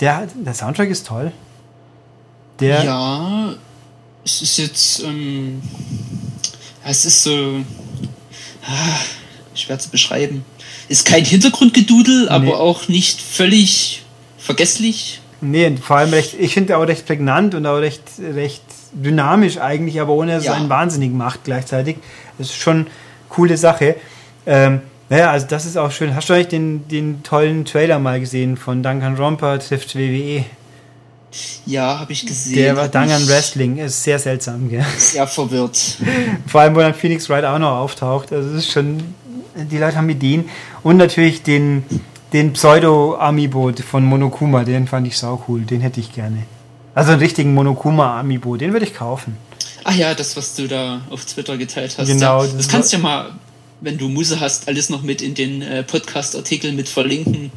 Der, 0.00 0.28
der 0.34 0.54
Soundtrack 0.54 0.90
ist 0.90 1.06
toll. 1.06 1.32
Der 2.60 2.84
ja, 2.84 3.54
es 4.22 4.42
ist 4.42 4.58
jetzt, 4.58 5.02
ähm, 5.02 5.62
es 6.84 7.06
ist 7.06 7.22
so 7.22 7.60
ah, 8.66 9.00
schwer 9.54 9.78
zu 9.78 9.88
beschreiben. 9.88 10.44
Ist 10.88 11.06
kein 11.06 11.24
Hintergrundgedudel, 11.24 12.24
nee. 12.24 12.28
aber 12.28 12.60
auch 12.60 12.88
nicht 12.88 13.20
völlig 13.22 14.02
vergesslich. 14.40 15.20
Nee, 15.40 15.74
vor 15.76 15.96
allem 15.96 16.10
recht, 16.10 16.34
ich 16.38 16.54
finde 16.54 16.76
auch 16.76 16.86
recht 16.86 17.06
prägnant 17.06 17.54
und 17.54 17.66
auch 17.66 17.78
recht, 17.78 18.02
recht 18.18 18.62
dynamisch 18.92 19.58
eigentlich, 19.58 20.00
aber 20.00 20.12
ohne 20.12 20.34
dass 20.34 20.44
ja. 20.44 20.52
es 20.52 20.58
einen 20.58 20.68
wahnsinnig 20.68 21.12
macht 21.12 21.44
gleichzeitig. 21.44 21.96
Das 22.38 22.48
ist 22.48 22.56
schon 22.56 22.76
eine 22.76 22.86
coole 23.28 23.56
Sache. 23.56 23.96
Ähm, 24.46 24.80
naja, 25.08 25.30
also 25.30 25.46
das 25.48 25.66
ist 25.66 25.76
auch 25.76 25.90
schön. 25.90 26.14
Hast 26.14 26.28
du 26.28 26.34
eigentlich 26.34 26.48
den, 26.48 26.88
den 26.88 27.22
tollen 27.22 27.64
Trailer 27.64 27.98
mal 27.98 28.20
gesehen 28.20 28.56
von 28.56 28.82
Duncan 28.82 29.16
Romper 29.16 29.58
trifft 29.58 29.96
WWE? 29.96 30.44
Ja, 31.66 32.00
habe 32.00 32.12
ich 32.12 32.26
gesehen. 32.26 32.56
Der 32.56 32.76
war 32.76 32.88
Duncan 32.88 33.28
Wrestling, 33.28 33.78
ist 33.78 34.02
sehr 34.02 34.18
seltsam, 34.18 34.68
gell? 34.68 34.84
Sehr 34.98 35.26
verwirrt. 35.26 35.98
Vor 36.46 36.60
allem, 36.60 36.74
wo 36.74 36.80
dann 36.80 36.94
Phoenix 36.94 37.28
Wright 37.28 37.44
auch 37.44 37.58
noch 37.58 37.76
auftaucht. 37.76 38.32
Also 38.32 38.50
es 38.50 38.64
ist 38.64 38.72
schon, 38.72 38.98
die 39.54 39.78
Leute 39.78 39.96
haben 39.96 40.08
Ideen. 40.08 40.48
Und 40.82 40.96
natürlich 40.96 41.42
den, 41.42 41.84
den 42.32 42.52
Pseudo-Amiibo 42.52 43.72
von 43.88 44.04
Monokuma, 44.04 44.64
den 44.64 44.86
fand 44.86 45.06
ich 45.06 45.18
sau 45.18 45.42
cool. 45.48 45.62
Den 45.62 45.80
hätte 45.80 46.00
ich 46.00 46.12
gerne. 46.12 46.44
Also 46.94 47.12
einen 47.12 47.20
richtigen 47.20 47.54
Monokuma-Amiibo, 47.54 48.56
den 48.56 48.72
würde 48.72 48.86
ich 48.86 48.94
kaufen. 48.94 49.36
Ach 49.84 49.94
ja, 49.94 50.14
das, 50.14 50.36
was 50.36 50.54
du 50.54 50.68
da 50.68 51.00
auf 51.10 51.24
Twitter 51.24 51.56
geteilt 51.56 51.96
hast. 51.98 52.08
Genau. 52.08 52.42
Ja, 52.42 52.46
das, 52.46 52.56
das 52.56 52.68
kannst 52.68 52.92
du 52.92 52.96
ja 52.98 53.02
mal 53.02 53.30
wenn 53.80 53.98
du 53.98 54.08
Musse 54.08 54.40
hast, 54.40 54.68
alles 54.68 54.90
noch 54.90 55.02
mit 55.02 55.22
in 55.22 55.34
den 55.34 55.62
äh, 55.62 55.82
Podcast-Artikel 55.82 56.72
mit 56.72 56.88
verlinken. 56.88 57.50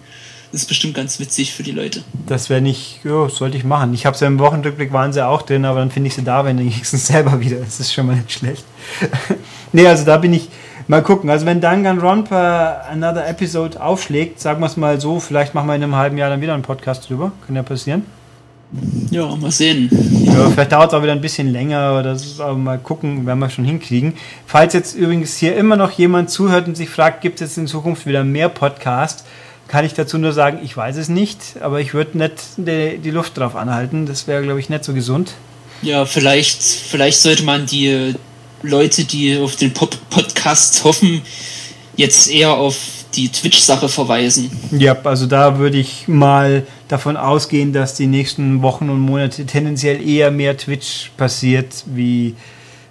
Das 0.52 0.62
ist 0.62 0.68
bestimmt 0.68 0.94
ganz 0.94 1.20
witzig 1.20 1.54
für 1.54 1.64
die 1.64 1.72
Leute. 1.72 2.04
Das 2.28 2.50
wäre 2.50 2.62
nicht, 2.62 3.00
ja, 3.04 3.28
sollte 3.28 3.58
ich 3.58 3.64
machen. 3.64 3.94
Ich 3.94 4.06
habe 4.06 4.16
sie 4.16 4.24
ja 4.24 4.28
im 4.28 4.38
Wochenrückblick 4.40 4.94
waren 4.94 5.12
sie 5.12 5.26
auch 5.26 5.42
drin, 5.42 5.66
aber 5.66 5.80
dann 5.80 5.90
finde 5.90 6.10
ich 6.10 6.14
sie 6.14 6.24
da, 6.24 6.46
wenn 6.46 6.60
wenigstens 6.60 7.08
selber 7.08 7.40
wieder. 7.40 7.58
Das 7.58 7.80
ist 7.80 7.94
schon 7.94 8.06
mal 8.06 8.16
nicht 8.16 8.32
schlecht. 8.32 8.64
nee, 9.74 9.88
also 9.88 10.06
da 10.06 10.18
bin 10.18 10.34
ich, 10.34 10.50
mal 10.88 11.02
gucken. 11.02 11.30
Also 11.30 11.46
wenn 11.46 11.62
Danganronpa 11.62 12.82
Another 12.90 13.28
Episode 13.28 13.82
aufschlägt, 13.82 14.40
sagen 14.40 14.62
wir 14.62 14.68
es 14.68 14.78
mal 14.78 15.00
so, 15.00 15.20
vielleicht 15.20 15.54
machen 15.54 15.68
wir 15.68 15.76
in 15.76 15.84
einem 15.84 15.96
halben 15.96 16.18
Jahr 16.18 16.30
dann 16.30 16.42
wieder 16.42 16.54
einen 16.54 16.64
Podcast 16.64 17.10
drüber. 17.10 17.32
Kann 17.46 17.56
ja 17.56 17.64
passieren. 17.64 18.04
Ja, 19.12 19.36
mal 19.36 19.52
sehen. 19.52 19.90
Ja, 20.26 20.50
vielleicht 20.50 20.72
dauert 20.72 20.92
es 20.92 20.98
auch 20.98 21.04
wieder 21.04 21.12
ein 21.12 21.22
bisschen 21.22 21.52
länger 21.52 22.00
oder 22.00 22.16
so, 22.16 22.44
aber 22.44 22.58
mal 22.58 22.80
gucken, 22.80 23.26
werden 23.26 23.40
wir 23.40 23.50
schon 23.50 23.66
hinkriegen. 23.66 24.14
Falls 24.48 24.74
jetzt 24.74 24.96
übrigens 24.96 25.38
hier 25.38 25.56
immer 25.56 25.76
noch 25.76 25.92
jemand 25.92 26.32
zuhört 26.32 26.68
und 26.68 26.76
sich 26.76 26.90
fragt, 26.90 27.22
gibt 27.22 27.36
es 27.40 27.50
jetzt 27.50 27.58
in 27.58 27.68
Zukunft 27.68 28.08
wieder 28.08 28.24
mehr 28.24 28.50
Podcasts, 28.50 29.26
kann 29.68 29.86
ich 29.86 29.94
dazu 29.94 30.18
nur 30.18 30.34
sagen, 30.34 30.60
ich 30.64 30.76
weiß 30.76 30.98
es 30.98 31.08
nicht, 31.08 31.40
aber 31.62 31.82
ich 31.82 31.94
würde 31.94 32.18
nicht 32.18 32.34
die, 32.58 32.98
die, 32.98 33.12
Luft 33.12 33.38
drauf 33.38 33.56
anhalten. 33.56 34.06
Das 34.06 34.28
wäre, 34.28 34.42
glaube 34.42 34.60
ich, 34.60 34.70
nicht 34.70 34.84
so 34.84 34.94
gesund. 34.94 35.34
Ja, 35.82 36.06
vielleicht, 36.06 36.62
vielleicht 36.62 37.22
sollte 37.22 37.44
man 37.44 37.66
die 37.66 38.16
Leute, 38.64 39.04
die 39.04 39.38
auf 39.38 39.58
den 39.58 39.74
Pop 39.74 39.98
Podcast 40.10 40.84
hoffen, 40.84 41.22
jetzt 41.98 42.32
eher 42.32 42.54
auf 42.54 42.78
die 43.14 43.30
Twitch-Sache 43.30 43.90
verweisen. 43.90 44.50
Ja, 44.72 44.98
also 45.04 45.28
da 45.28 45.60
würde 45.60 45.78
ich 45.78 46.08
mal 46.08 46.66
davon 46.88 47.18
ausgehen, 47.18 47.74
dass 47.74 47.96
die 47.96 48.08
nächsten 48.08 48.62
Wochen 48.62 48.90
und 48.90 49.02
Monate 49.02 49.46
tendenziell 49.46 50.08
eher 50.08 50.32
mehr 50.32 50.58
Twitch 50.58 51.12
passiert 51.18 51.84
wie 51.86 52.36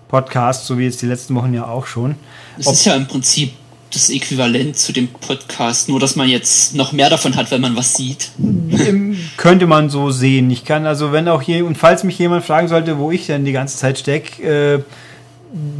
Podcast, 0.08 0.66
so 0.66 0.78
wie 0.78 0.84
jetzt 0.84 1.02
die 1.02 1.06
letzten 1.06 1.34
Wochen 1.34 1.54
ja 1.54 1.66
auch 1.66 1.86
schon. 1.86 2.16
Es 2.58 2.66
ist 2.66 2.84
ja 2.84 2.94
im 2.94 3.08
Prinzip 3.08 3.52
das 3.90 4.10
Äquivalent 4.10 4.76
zu 4.76 4.92
dem 4.92 5.08
Podcast, 5.08 5.88
nur 5.88 5.98
dass 5.98 6.16
man 6.16 6.28
jetzt 6.28 6.74
noch 6.74 6.92
mehr 6.92 7.10
davon 7.10 7.34
hat, 7.34 7.50
wenn 7.50 7.60
man 7.60 7.76
was 7.76 7.94
sieht. 7.94 8.30
Könnte 9.36 9.66
man 9.66 9.90
so 9.90 10.10
sehen. 10.10 10.50
Ich 10.50 10.64
kann 10.64 10.86
also, 10.86 11.12
wenn 11.12 11.28
auch 11.28 11.42
hier, 11.42 11.64
und 11.66 11.76
falls 11.76 12.04
mich 12.04 12.18
jemand 12.18 12.44
fragen 12.44 12.68
sollte, 12.68 12.98
wo 12.98 13.10
ich 13.10 13.26
denn 13.26 13.44
die 13.44 13.52
ganze 13.52 13.76
Zeit 13.78 13.98
stecke, 13.98 14.42
äh, 14.42 14.82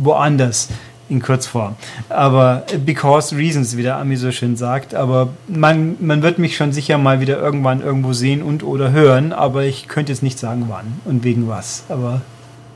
woanders 0.00 0.68
in 1.08 1.20
Kurzform. 1.20 1.76
Aber 2.08 2.64
because 2.84 3.36
reasons, 3.36 3.76
wie 3.76 3.82
der 3.82 3.96
Ami 3.96 4.16
so 4.16 4.32
schön 4.32 4.56
sagt. 4.56 4.94
Aber 4.94 5.28
man, 5.46 5.96
man 6.00 6.22
wird 6.22 6.38
mich 6.38 6.56
schon 6.56 6.72
sicher 6.72 6.98
mal 6.98 7.20
wieder 7.20 7.38
irgendwann 7.38 7.82
irgendwo 7.82 8.12
sehen 8.12 8.42
und 8.42 8.62
oder 8.62 8.92
hören, 8.92 9.32
aber 9.32 9.64
ich 9.64 9.88
könnte 9.88 10.12
jetzt 10.12 10.22
nicht 10.22 10.38
sagen, 10.38 10.66
wann 10.68 11.00
und 11.04 11.22
wegen 11.24 11.48
was. 11.48 11.84
Aber 11.88 12.22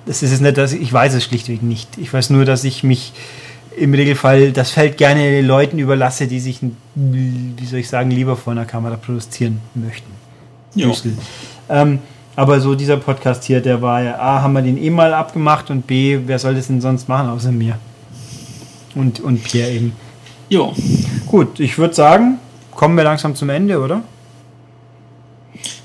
das 0.05 0.23
ist 0.23 0.33
es 0.33 0.41
nicht, 0.41 0.57
dass 0.59 0.73
ich, 0.73 0.83
ich 0.83 0.93
weiß 0.93 1.15
es 1.15 1.25
schlichtweg 1.25 1.63
nicht. 1.63 1.99
Ich 1.99 2.13
weiß 2.13 2.31
nur, 2.31 2.45
dass 2.45 2.63
ich 2.65 2.85
mich 2.85 3.13
im 3.77 3.93
Regelfall 3.93 4.53
das 4.53 4.71
Feld 4.71 4.97
gerne 4.97 5.43
Leuten 5.43 5.79
überlasse, 5.79 6.27
die 6.27 6.41
sich, 6.41 6.61
wie 6.95 7.67
soll 7.67 7.81
ich 7.81 7.89
sagen, 7.89 8.11
lieber 8.11 8.37
vor 8.37 8.53
einer 8.53 8.65
Kamera 8.65 8.97
produzieren 8.97 9.61
möchten. 9.75 10.11
Ja. 10.75 10.91
Ähm, 11.69 11.99
aber 12.37 12.61
so 12.61 12.75
dieser 12.75 12.99
Podcast 12.99 13.45
hier, 13.45 13.61
der 13.61 13.81
war 13.81 14.03
ja, 14.03 14.19
A, 14.19 14.43
haben 14.43 14.53
wir 14.53 14.63
den 14.63 14.77
eh 14.77 14.91
mal 14.91 15.15
abgemacht 15.15 15.71
und 15.71 15.87
B, 15.87 16.21
wer 16.27 16.39
soll 16.39 16.55
das 16.55 16.67
denn 16.67 16.83
sonst 16.83 17.09
machen 17.09 17.31
außer 17.31 17.51
mir? 17.51 17.79
Und, 18.95 19.21
und 19.21 19.43
Pierre 19.43 19.71
eben. 19.71 19.93
Ja. 20.49 20.71
Gut, 21.27 21.59
ich 21.59 21.79
würde 21.79 21.95
sagen, 21.95 22.39
kommen 22.75 22.97
wir 22.97 23.05
langsam 23.05 23.35
zum 23.35 23.49
Ende, 23.49 23.81
oder? 23.81 24.03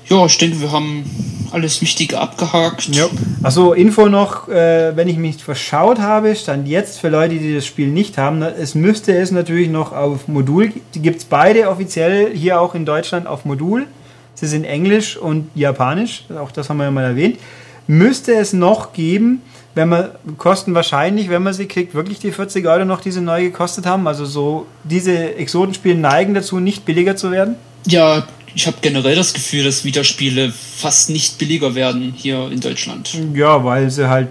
Ja, 0.06 0.26
ich 0.26 0.36
denke, 0.36 0.60
wir 0.60 0.70
haben 0.70 1.04
alles 1.52 1.80
Wichtige 1.80 2.20
abgehakt. 2.20 2.88
Ja. 2.94 3.06
Achso, 3.42 3.72
Info 3.72 4.08
noch, 4.08 4.48
äh, 4.48 4.94
wenn 4.94 5.08
ich 5.08 5.16
mich 5.16 5.42
verschaut 5.42 6.00
habe, 6.00 6.36
stand 6.36 6.68
jetzt 6.68 7.00
für 7.00 7.08
Leute, 7.08 7.36
die 7.36 7.54
das 7.54 7.64
Spiel 7.64 7.88
nicht 7.88 8.18
haben, 8.18 8.42
es 8.42 8.74
müsste 8.74 9.16
es 9.16 9.30
natürlich 9.30 9.68
noch 9.68 9.92
auf 9.92 10.28
Modul, 10.28 10.72
die 10.94 11.00
gibt 11.00 11.18
es 11.18 11.24
beide 11.24 11.68
offiziell 11.68 12.34
hier 12.34 12.60
auch 12.60 12.74
in 12.74 12.84
Deutschland 12.84 13.26
auf 13.26 13.44
Modul. 13.46 13.86
Sie 14.34 14.46
sind 14.46 14.64
Englisch 14.64 15.16
und 15.16 15.50
Japanisch, 15.54 16.24
auch 16.36 16.50
das 16.50 16.68
haben 16.68 16.78
wir 16.78 16.84
ja 16.84 16.90
mal 16.90 17.04
erwähnt. 17.04 17.38
Müsste 17.86 18.34
es 18.34 18.52
noch 18.52 18.92
geben, 18.92 19.42
wenn 19.74 19.88
man 19.88 20.10
kosten 20.38 20.74
wahrscheinlich, 20.74 21.30
wenn 21.30 21.42
man 21.42 21.54
sie 21.54 21.66
kriegt, 21.66 21.94
wirklich 21.94 22.18
die 22.18 22.32
40 22.32 22.66
Euro 22.66 22.84
noch, 22.84 23.00
die 23.00 23.10
sie 23.10 23.20
neu 23.20 23.42
gekostet 23.42 23.86
haben. 23.86 24.06
Also 24.06 24.24
so 24.24 24.66
diese 24.84 25.34
Exotenspiele 25.34 25.96
neigen 25.96 26.34
dazu, 26.34 26.60
nicht 26.60 26.84
billiger 26.84 27.16
zu 27.16 27.30
werden. 27.30 27.56
Ja, 27.86 28.26
ich 28.54 28.66
habe 28.66 28.76
generell 28.82 29.16
das 29.16 29.32
Gefühl, 29.32 29.64
dass 29.64 29.84
Videospiele 29.84 30.52
fast 30.52 31.10
nicht 31.10 31.38
billiger 31.38 31.74
werden 31.74 32.12
hier 32.16 32.50
in 32.50 32.60
Deutschland. 32.60 33.18
Ja, 33.34 33.64
weil 33.64 33.90
sie 33.90 34.08
halt, 34.08 34.28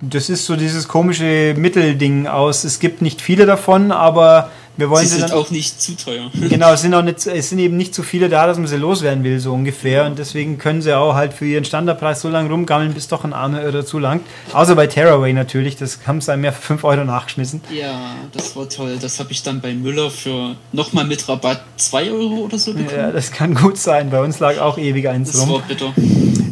das 0.00 0.28
ist 0.28 0.46
so 0.46 0.56
dieses 0.56 0.88
komische 0.88 1.54
Mittelding 1.56 2.26
aus, 2.26 2.64
es 2.64 2.80
gibt 2.80 3.00
nicht 3.00 3.20
viele 3.20 3.46
davon, 3.46 3.92
aber 3.92 4.50
wir 4.80 4.90
wollen 4.90 5.06
sie, 5.06 5.18
sind 5.18 5.32
auch 5.32 5.50
nicht 5.50 5.80
zu 5.80 5.96
teuer. 5.96 6.30
Genau, 6.50 6.72
es 6.72 6.82
sind, 6.82 6.94
auch 6.94 7.02
nicht, 7.02 7.24
es 7.26 7.48
sind 7.50 7.58
eben 7.58 7.76
nicht 7.76 7.94
zu 7.94 8.02
viele 8.02 8.28
da, 8.28 8.46
dass 8.46 8.58
man 8.58 8.66
sie 8.66 8.76
loswerden 8.76 9.22
will, 9.22 9.38
so 9.38 9.52
ungefähr. 9.52 10.06
Und 10.06 10.18
deswegen 10.18 10.58
können 10.58 10.82
sie 10.82 10.96
auch 10.96 11.14
halt 11.14 11.32
für 11.32 11.46
ihren 11.46 11.64
Standardpreis 11.64 12.20
so 12.20 12.28
lange 12.28 12.50
rumgammeln, 12.50 12.92
bis 12.92 13.08
doch 13.08 13.24
ein 13.24 13.32
Arme 13.32 13.66
oder 13.68 13.86
zulangt. 13.86 14.22
Außer 14.52 14.74
bei 14.74 14.86
Terraway 14.86 15.32
natürlich, 15.32 15.76
das 15.76 16.00
haben 16.06 16.20
sie 16.20 16.32
einem 16.32 16.44
ja 16.44 16.52
für 16.52 16.62
5 16.62 16.84
Euro 16.84 17.04
nachgeschmissen. 17.04 17.60
Ja, 17.72 18.16
das 18.32 18.56
war 18.56 18.68
toll. 18.68 18.98
Das 19.00 19.20
habe 19.20 19.30
ich 19.32 19.42
dann 19.42 19.60
bei 19.60 19.74
Müller 19.74 20.10
für 20.10 20.56
nochmal 20.72 21.04
mit 21.04 21.28
Rabatt 21.28 21.62
2 21.76 22.10
Euro 22.10 22.34
oder 22.44 22.58
so 22.58 22.72
bekommen. 22.72 22.90
Ja, 22.96 23.12
das 23.12 23.30
kann 23.30 23.54
gut 23.54 23.78
sein. 23.78 24.10
Bei 24.10 24.20
uns 24.20 24.40
lag 24.40 24.58
auch 24.58 24.78
ewig 24.78 25.08
eins 25.08 25.32
das 25.32 25.40
rum. 25.42 25.62
Das 25.68 25.80
war 25.80 25.92
bitter. 25.92 25.92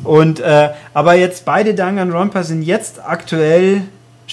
Und, 0.04 0.40
äh, 0.40 0.70
aber 0.94 1.14
jetzt 1.14 1.44
beide 1.44 1.74
Danganronpa 1.74 2.42
sind 2.42 2.62
jetzt 2.62 3.00
aktuell 3.04 3.82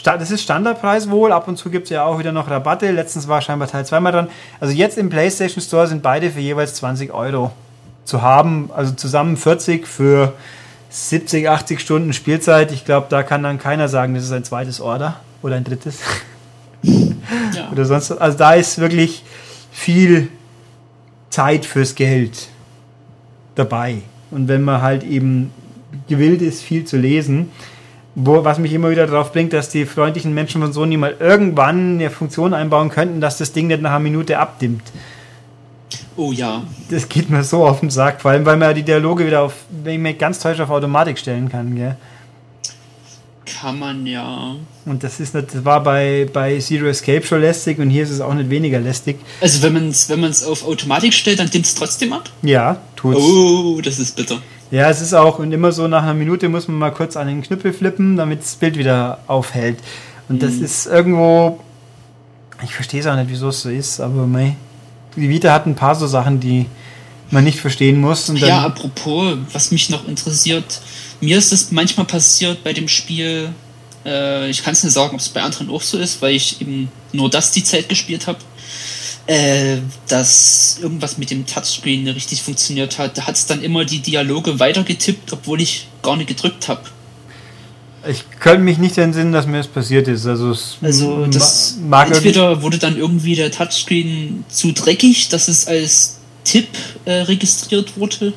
das 0.03 0.31
ist 0.31 0.41
Standardpreis 0.41 1.09
wohl. 1.09 1.31
Ab 1.31 1.47
und 1.47 1.57
zu 1.57 1.69
gibt 1.69 1.85
es 1.85 1.89
ja 1.89 2.03
auch 2.03 2.19
wieder 2.19 2.31
noch 2.31 2.49
Rabatte. 2.49 2.91
Letztens 2.91 3.27
war 3.27 3.41
scheinbar 3.41 3.67
Teil 3.67 3.85
2 3.85 3.99
mal 3.99 4.11
dran. 4.11 4.27
Also 4.59 4.73
jetzt 4.73 4.97
im 4.97 5.09
PlayStation 5.09 5.61
Store 5.61 5.87
sind 5.87 6.03
beide 6.03 6.31
für 6.31 6.41
jeweils 6.41 6.75
20 6.75 7.13
Euro 7.13 7.51
zu 8.03 8.21
haben. 8.21 8.69
Also 8.75 8.93
zusammen 8.93 9.37
40 9.37 9.87
für 9.87 10.33
70, 10.89 11.49
80 11.49 11.79
Stunden 11.79 12.13
Spielzeit. 12.13 12.71
Ich 12.71 12.85
glaube, 12.85 13.07
da 13.09 13.23
kann 13.23 13.43
dann 13.43 13.57
keiner 13.57 13.87
sagen, 13.87 14.15
das 14.15 14.23
ist 14.23 14.31
ein 14.31 14.43
zweites 14.43 14.79
Order 14.79 15.19
oder 15.41 15.55
ein 15.55 15.63
drittes. 15.63 15.99
Ja. 17.55 17.71
oder 17.71 17.85
sonst. 17.85 18.11
Also 18.11 18.37
da 18.37 18.53
ist 18.53 18.77
wirklich 18.77 19.23
viel 19.71 20.29
Zeit 21.31 21.65
fürs 21.65 21.95
Geld 21.95 22.49
dabei. 23.55 24.03
Und 24.29 24.47
wenn 24.47 24.61
man 24.61 24.83
halt 24.83 25.03
eben 25.03 25.51
gewillt 26.07 26.43
ist, 26.43 26.61
viel 26.61 26.85
zu 26.85 26.97
lesen, 26.97 27.51
wo, 28.15 28.45
was 28.45 28.59
mich 28.59 28.71
immer 28.73 28.89
wieder 28.89 29.07
darauf 29.07 29.33
bringt, 29.33 29.51
dass 29.53 29.69
die 29.69 29.85
freundlichen 29.85 30.33
Menschen 30.33 30.61
von 30.61 30.71
Sony 30.71 30.97
mal 30.97 31.15
irgendwann 31.19 31.95
eine 31.95 32.09
Funktion 32.09 32.53
einbauen 32.53 32.89
könnten, 32.89 33.19
dass 33.19 33.37
das 33.37 33.51
Ding 33.51 33.67
nicht 33.67 33.81
nach 33.81 33.91
einer 33.91 33.99
Minute 33.99 34.39
abdimmt. 34.39 34.83
Oh 36.15 36.31
ja. 36.31 36.63
Das 36.89 37.09
geht 37.09 37.29
mir 37.29 37.43
so 37.43 37.65
auf 37.65 37.81
den 37.81 37.89
Sack, 37.89 38.21
vor 38.21 38.31
allem 38.31 38.45
weil 38.45 38.55
man 38.55 38.69
ja 38.69 38.73
die 38.73 38.83
Dialoge 38.83 39.27
wieder 39.27 39.41
auf, 39.41 39.53
wenn 39.69 39.95
ich 39.95 39.99
mir 39.99 40.13
ganz 40.13 40.39
täusche, 40.39 40.63
auf 40.63 40.69
Automatik 40.69 41.19
stellen 41.19 41.49
kann, 41.49 41.75
gell? 41.75 41.97
Kann 43.45 43.77
man 43.77 44.07
ja. 44.07 44.55
Und 44.85 45.03
das 45.03 45.19
ist 45.19 45.35
nicht, 45.35 45.53
das 45.53 45.65
war 45.65 45.83
bei, 45.83 46.27
bei 46.31 46.57
Zero 46.59 46.87
Escape 46.87 47.25
schon 47.25 47.41
lästig 47.41 47.77
und 47.79 47.89
hier 47.89 48.03
ist 48.03 48.09
es 48.09 48.21
auch 48.21 48.33
nicht 48.33 48.49
weniger 48.49 48.79
lästig. 48.79 49.17
Also 49.41 49.61
wenn 49.61 49.73
man 49.73 49.89
es 49.89 50.09
wenn 50.09 50.23
auf 50.23 50.65
Automatik 50.65 51.13
stellt, 51.13 51.39
dann 51.39 51.49
dimmt 51.49 51.65
es 51.65 51.75
trotzdem 51.75 52.13
ab? 52.13 52.29
Ja, 52.41 52.77
tut's. 52.95 53.19
Oh, 53.19 53.81
das 53.81 53.99
ist 53.99 54.15
bitter. 54.15 54.41
Ja, 54.71 54.89
es 54.89 55.01
ist 55.01 55.13
auch, 55.13 55.39
und 55.39 55.51
immer 55.51 55.71
so 55.71 55.87
nach 55.87 56.03
einer 56.03 56.13
Minute 56.13 56.49
muss 56.49 56.67
man 56.67 56.77
mal 56.77 56.91
kurz 56.91 57.15
an 57.15 57.27
den 57.27 57.41
Knüppel 57.41 57.71
flippen, 57.71 58.17
damit 58.17 58.41
das 58.41 58.55
Bild 58.55 58.77
wieder 58.77 59.19
aufhält. 59.27 59.77
Und 60.27 60.37
mhm. 60.37 60.39
das 60.39 60.55
ist 60.55 60.87
irgendwo, 60.87 61.59
ich 62.63 62.73
verstehe 62.73 62.99
es 62.99 63.07
auch 63.07 63.15
nicht, 63.15 63.29
wieso 63.29 63.49
es 63.49 63.61
so 63.61 63.69
ist, 63.69 63.99
aber 63.99 64.25
mei, 64.25 64.55
die 65.15 65.29
Vita 65.29 65.51
hat 65.51 65.65
ein 65.65 65.75
paar 65.75 65.95
so 65.95 66.07
Sachen, 66.07 66.39
die 66.39 66.65
man 67.31 67.43
nicht 67.43 67.59
verstehen 67.59 67.99
muss. 67.99 68.31
ja, 68.35 68.65
apropos, 68.65 69.37
was 69.51 69.71
mich 69.71 69.89
noch 69.89 70.07
interessiert, 70.07 70.81
mir 71.21 71.37
ist 71.37 71.51
es 71.51 71.71
manchmal 71.71 72.05
passiert 72.05 72.63
bei 72.63 72.73
dem 72.73 72.87
Spiel, 72.87 73.49
äh, 74.05 74.49
ich 74.49 74.63
kann 74.63 74.73
es 74.73 74.83
nicht 74.83 74.93
sagen, 74.93 75.13
ob 75.13 75.19
es 75.19 75.29
bei 75.29 75.41
anderen 75.41 75.69
auch 75.69 75.81
so 75.81 75.97
ist, 75.97 76.21
weil 76.21 76.35
ich 76.35 76.61
eben 76.61 76.89
nur 77.13 77.29
das 77.29 77.51
die 77.51 77.63
Zeit 77.63 77.89
gespielt 77.89 78.27
habe 78.27 78.39
äh, 79.27 79.77
dass 80.07 80.77
irgendwas 80.81 81.17
mit 81.17 81.31
dem 81.31 81.45
Touchscreen 81.45 82.07
richtig 82.07 82.43
funktioniert 82.43 82.99
hat. 82.99 83.17
Da 83.17 83.27
hat 83.27 83.35
es 83.35 83.47
dann 83.47 83.63
immer 83.63 83.85
die 83.85 83.99
Dialoge 83.99 84.59
weitergetippt, 84.59 85.33
obwohl 85.33 85.61
ich 85.61 85.87
gar 86.03 86.15
nicht 86.15 86.27
gedrückt 86.27 86.67
habe. 86.67 86.81
Ich 88.07 88.23
könnte 88.39 88.63
mich 88.63 88.77
nicht 88.77 88.97
entsinnen, 88.99 89.31
dass 89.31 89.47
mir 89.47 89.57
das 89.57 89.67
passiert 89.67 90.07
ist. 90.07 90.27
Also, 90.27 90.55
also 90.81 91.25
das 91.25 91.77
mag 91.81 92.11
entweder 92.11 92.61
wurde 92.61 92.77
dann 92.77 92.97
irgendwie 92.97 93.35
der 93.35 93.51
Touchscreen 93.51 94.45
zu 94.47 94.73
dreckig, 94.73 95.29
dass 95.29 95.47
es 95.47 95.67
als 95.67 96.17
Tipp 96.43 96.67
äh, 97.05 97.13
registriert 97.13 97.97
wurde. 97.97 98.33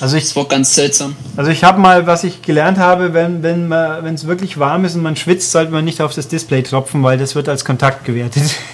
Also 0.00 0.16
ich, 0.16 0.24
das 0.24 0.34
war 0.34 0.46
ganz 0.46 0.74
seltsam. 0.74 1.14
Also 1.36 1.52
ich 1.52 1.62
habe 1.62 1.80
mal, 1.80 2.06
was 2.08 2.24
ich 2.24 2.42
gelernt 2.42 2.78
habe, 2.78 3.14
wenn 3.14 3.44
wenn 3.44 4.14
es 4.14 4.26
wirklich 4.26 4.58
warm 4.58 4.84
ist 4.84 4.96
und 4.96 5.02
man 5.02 5.14
schwitzt, 5.14 5.52
sollte 5.52 5.70
man 5.70 5.84
nicht 5.84 6.00
auf 6.02 6.12
das 6.12 6.26
Display 6.26 6.62
tropfen, 6.62 7.02
weil 7.04 7.16
das 7.16 7.36
wird 7.36 7.48
als 7.48 7.64
Kontakt 7.64 8.04
gewertet. 8.04 8.42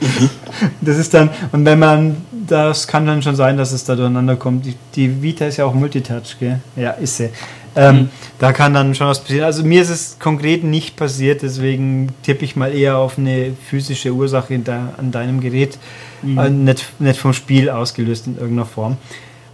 Das 0.80 0.98
ist 0.98 1.14
dann, 1.14 1.30
und 1.52 1.64
wenn 1.64 1.78
man, 1.78 2.16
das 2.32 2.88
kann 2.88 3.06
dann 3.06 3.22
schon 3.22 3.36
sein, 3.36 3.56
dass 3.56 3.72
es 3.72 3.84
da 3.84 3.94
durcheinander 3.94 4.36
kommt. 4.36 4.66
Die, 4.66 4.74
die 4.94 5.22
Vita 5.22 5.46
ist 5.46 5.58
ja 5.58 5.64
auch 5.66 5.74
Multitouch, 5.74 6.38
gell? 6.40 6.60
Ja, 6.76 6.90
ist 6.92 7.18
sie. 7.18 7.30
Ähm, 7.76 7.96
mhm. 7.96 8.08
Da 8.38 8.52
kann 8.52 8.74
dann 8.74 8.94
schon 8.94 9.06
was 9.06 9.20
passieren. 9.20 9.44
Also 9.44 9.62
mir 9.62 9.82
ist 9.82 9.90
es 9.90 10.18
konkret 10.18 10.64
nicht 10.64 10.96
passiert, 10.96 11.42
deswegen 11.42 12.08
tippe 12.22 12.44
ich 12.44 12.56
mal 12.56 12.74
eher 12.74 12.98
auf 12.98 13.18
eine 13.18 13.52
physische 13.68 14.12
Ursache 14.12 14.58
de 14.58 14.74
an 14.96 15.12
deinem 15.12 15.40
Gerät, 15.40 15.78
mhm. 16.22 16.38
äh, 16.38 16.50
nicht, 16.50 17.00
nicht 17.00 17.20
vom 17.20 17.32
Spiel 17.32 17.70
ausgelöst 17.70 18.26
in 18.26 18.34
irgendeiner 18.34 18.66
Form. 18.66 18.96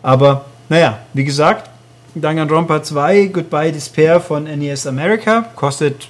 Aber 0.03 0.47
naja, 0.69 1.01
wie 1.13 1.25
gesagt, 1.25 1.71
Danganronpa 2.15 2.83
2 2.83 3.27
Goodbye 3.27 3.73
Despair 3.73 4.21
von 4.21 4.45
NES 4.45 4.87
America 4.87 5.47
kostet 5.57 6.09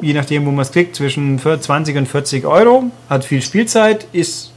je 0.00 0.12
nachdem, 0.14 0.46
wo 0.46 0.50
man 0.50 0.62
es 0.62 0.72
kriegt, 0.72 0.96
zwischen 0.96 1.38
20 1.38 1.96
und 1.96 2.06
40 2.06 2.44
Euro, 2.44 2.90
hat 3.08 3.24
viel 3.24 3.42
Spielzeit, 3.42 4.06
ist 4.12 4.52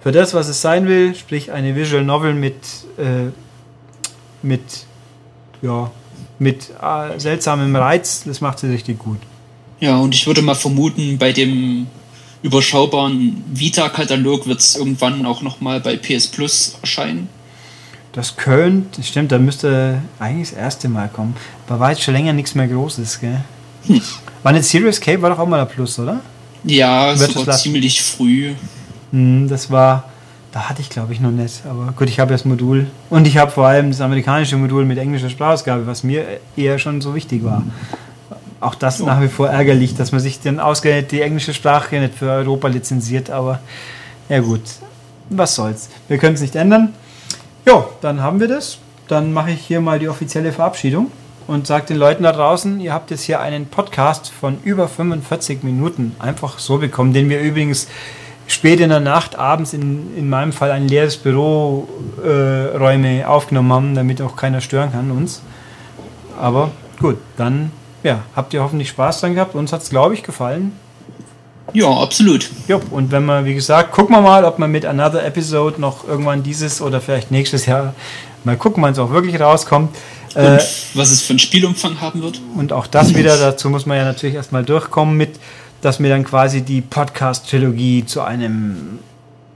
für 0.00 0.12
das, 0.12 0.34
was 0.34 0.48
es 0.48 0.60
sein 0.60 0.86
will, 0.86 1.14
sprich 1.14 1.52
eine 1.52 1.74
Visual 1.74 2.04
Novel 2.04 2.34
mit, 2.34 2.54
äh, 2.98 3.30
mit, 4.42 4.62
ja, 5.62 5.90
mit 6.38 6.70
äh, 6.80 7.18
seltsamem 7.18 7.74
Reiz, 7.74 8.24
das 8.24 8.40
macht 8.40 8.58
sie 8.58 8.68
richtig 8.68 8.98
gut. 8.98 9.18
Ja, 9.80 9.98
und 9.98 10.14
ich 10.14 10.26
würde 10.26 10.42
mal 10.42 10.54
vermuten, 10.54 11.18
bei 11.18 11.32
dem 11.32 11.86
überschaubaren 12.42 13.42
Vita-Katalog 13.52 14.46
wird 14.46 14.60
es 14.60 14.76
irgendwann 14.76 15.26
auch 15.26 15.42
nochmal 15.42 15.80
bei 15.80 15.96
PS 15.96 16.28
Plus 16.28 16.76
erscheinen. 16.80 17.28
Das 18.12 18.36
könnte, 18.36 19.02
stimmt, 19.02 19.32
da 19.32 19.38
müsste 19.38 20.00
eigentlich 20.18 20.50
das 20.50 20.58
erste 20.58 20.88
Mal 20.88 21.08
kommen. 21.08 21.36
Aber 21.66 21.80
war 21.80 21.90
jetzt 21.90 22.02
schon 22.02 22.14
länger 22.14 22.32
nichts 22.32 22.54
mehr 22.54 22.66
Großes, 22.66 23.20
gell? 23.20 23.42
Hm. 23.86 24.00
War 24.42 24.52
nicht 24.52 24.64
Serious 24.64 25.00
Cape 25.00 25.20
war 25.22 25.30
doch 25.30 25.40
auch 25.40 25.46
mal 25.48 25.58
der 25.58 25.64
Plus, 25.64 25.98
oder? 25.98 26.20
Ja, 26.62 27.12
es 27.12 27.46
war 27.46 27.56
ziemlich 27.56 28.00
früh. 28.02 28.54
Hm, 29.10 29.48
das 29.48 29.72
war, 29.72 30.04
da 30.52 30.68
hatte 30.68 30.82
ich 30.82 30.88
glaube 30.88 31.12
ich 31.12 31.20
noch 31.20 31.32
nicht. 31.32 31.62
Aber 31.68 31.92
gut, 31.96 32.08
ich 32.08 32.20
habe 32.20 32.32
das 32.32 32.44
Modul. 32.44 32.86
Und 33.10 33.26
ich 33.26 33.38
habe 33.38 33.50
vor 33.50 33.66
allem 33.66 33.90
das 33.90 34.00
amerikanische 34.00 34.56
Modul 34.56 34.84
mit 34.84 34.98
englischer 34.98 35.30
Sprachausgabe, 35.30 35.86
was 35.88 36.04
mir 36.04 36.24
eher 36.56 36.78
schon 36.78 37.00
so 37.00 37.14
wichtig 37.16 37.44
war. 37.44 37.64
Auch 38.60 38.76
das 38.76 39.00
oh. 39.00 39.06
nach 39.06 39.20
wie 39.20 39.28
vor 39.28 39.48
ärgerlich, 39.48 39.96
dass 39.96 40.12
man 40.12 40.20
sich 40.20 40.40
dann 40.40 40.60
ausgerechnet 40.60 41.10
die 41.10 41.22
englische 41.22 41.52
Sprache 41.52 41.98
nicht 41.98 42.14
für 42.14 42.30
Europa 42.30 42.68
lizenziert. 42.68 43.30
Aber 43.30 43.58
ja 44.28 44.38
gut, 44.40 44.62
was 45.28 45.56
soll's. 45.56 45.88
Wir 46.08 46.18
können 46.18 46.34
es 46.34 46.40
nicht 46.40 46.54
ändern. 46.54 46.92
Jo, 47.66 47.88
dann 48.00 48.22
haben 48.22 48.38
wir 48.38 48.46
das. 48.48 48.78
Dann 49.08 49.32
mache 49.32 49.50
ich 49.50 49.60
hier 49.60 49.80
mal 49.80 49.98
die 49.98 50.08
offizielle 50.08 50.52
Verabschiedung 50.52 51.10
und 51.46 51.66
sage 51.66 51.86
den 51.86 51.96
Leuten 51.96 52.24
da 52.24 52.32
draußen, 52.32 52.80
ihr 52.80 52.92
habt 52.92 53.10
jetzt 53.10 53.22
hier 53.22 53.40
einen 53.40 53.66
Podcast 53.66 54.30
von 54.30 54.58
über 54.64 54.88
45 54.88 55.62
Minuten 55.62 56.16
einfach 56.18 56.58
so 56.58 56.78
bekommen, 56.78 57.12
den 57.12 57.28
wir 57.28 57.40
übrigens 57.40 57.88
spät 58.48 58.80
in 58.80 58.90
der 58.90 59.00
Nacht, 59.00 59.38
abends 59.38 59.72
in, 59.72 60.16
in 60.16 60.28
meinem 60.28 60.52
Fall 60.52 60.70
ein 60.70 60.88
leeres 60.88 61.16
Büroräume 61.16 63.20
äh, 63.20 63.24
aufgenommen 63.24 63.72
haben, 63.72 63.94
damit 63.94 64.22
auch 64.22 64.36
keiner 64.36 64.60
stören 64.60 64.92
kann 64.92 65.10
uns. 65.10 65.42
Aber 66.40 66.70
gut, 67.00 67.18
dann 67.36 67.72
ja, 68.02 68.20
habt 68.34 68.54
ihr 68.54 68.62
hoffentlich 68.62 68.88
Spaß 68.90 69.20
dran 69.20 69.34
gehabt. 69.34 69.54
Uns 69.54 69.72
hat 69.72 69.82
es, 69.82 69.90
glaube 69.90 70.14
ich, 70.14 70.22
gefallen. 70.22 70.72
Ja, 71.72 71.90
absolut. 71.90 72.48
Ja, 72.68 72.78
und 72.90 73.10
wenn 73.10 73.24
man, 73.24 73.44
wie 73.44 73.54
gesagt, 73.54 73.90
gucken 73.90 74.14
wir 74.14 74.20
mal, 74.20 74.44
ob 74.44 74.58
man 74.58 74.70
mit 74.70 74.86
Another 74.86 75.24
Episode 75.24 75.80
noch 75.80 76.06
irgendwann 76.06 76.42
dieses 76.42 76.80
oder 76.80 77.00
vielleicht 77.00 77.32
nächstes 77.32 77.66
Jahr 77.66 77.94
mal 78.44 78.56
gucken, 78.56 78.82
wann 78.82 78.92
es 78.92 78.98
auch 78.98 79.10
wirklich 79.10 79.40
rauskommt. 79.40 79.94
Und 80.36 80.44
äh, 80.44 80.62
was 80.94 81.10
es 81.10 81.22
für 81.22 81.30
einen 81.30 81.38
Spielumfang 81.38 82.00
haben 82.02 82.22
wird. 82.22 82.40
Und 82.54 82.72
auch 82.72 82.86
das 82.86 83.14
wieder, 83.14 83.38
dazu 83.38 83.70
muss 83.70 83.86
man 83.86 83.96
ja 83.96 84.04
natürlich 84.04 84.36
erstmal 84.36 84.64
durchkommen 84.64 85.16
mit, 85.16 85.40
dass 85.80 85.98
wir 85.98 86.10
dann 86.10 86.24
quasi 86.24 86.60
die 86.60 86.82
Podcast-Trilogie 86.82 88.04
zu 88.04 88.20
einem 88.20 88.98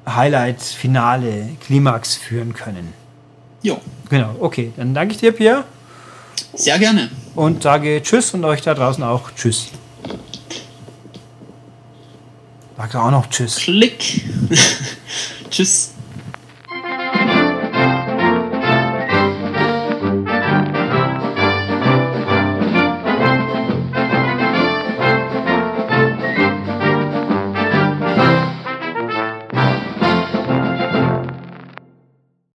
Highlight, 0.08 0.62
Finale, 0.62 1.50
Klimax 1.60 2.16
führen 2.16 2.54
können. 2.54 2.94
Jo. 3.62 3.78
Genau, 4.08 4.34
okay. 4.40 4.72
Dann 4.76 4.94
danke 4.94 5.14
ich 5.14 5.20
dir, 5.20 5.32
Pierre. 5.32 5.64
Sehr 6.54 6.78
gerne. 6.78 7.10
Und 7.34 7.62
sage 7.62 8.00
Tschüss 8.02 8.32
und 8.32 8.44
euch 8.46 8.62
da 8.62 8.72
draußen 8.72 9.04
auch 9.04 9.30
Tschüss. 9.36 9.68
Sag 12.78 12.94
auch 12.94 13.10
noch 13.10 13.28
Tschüss. 13.28 13.56
Klick. 13.56 14.24
tschüss. 15.50 15.92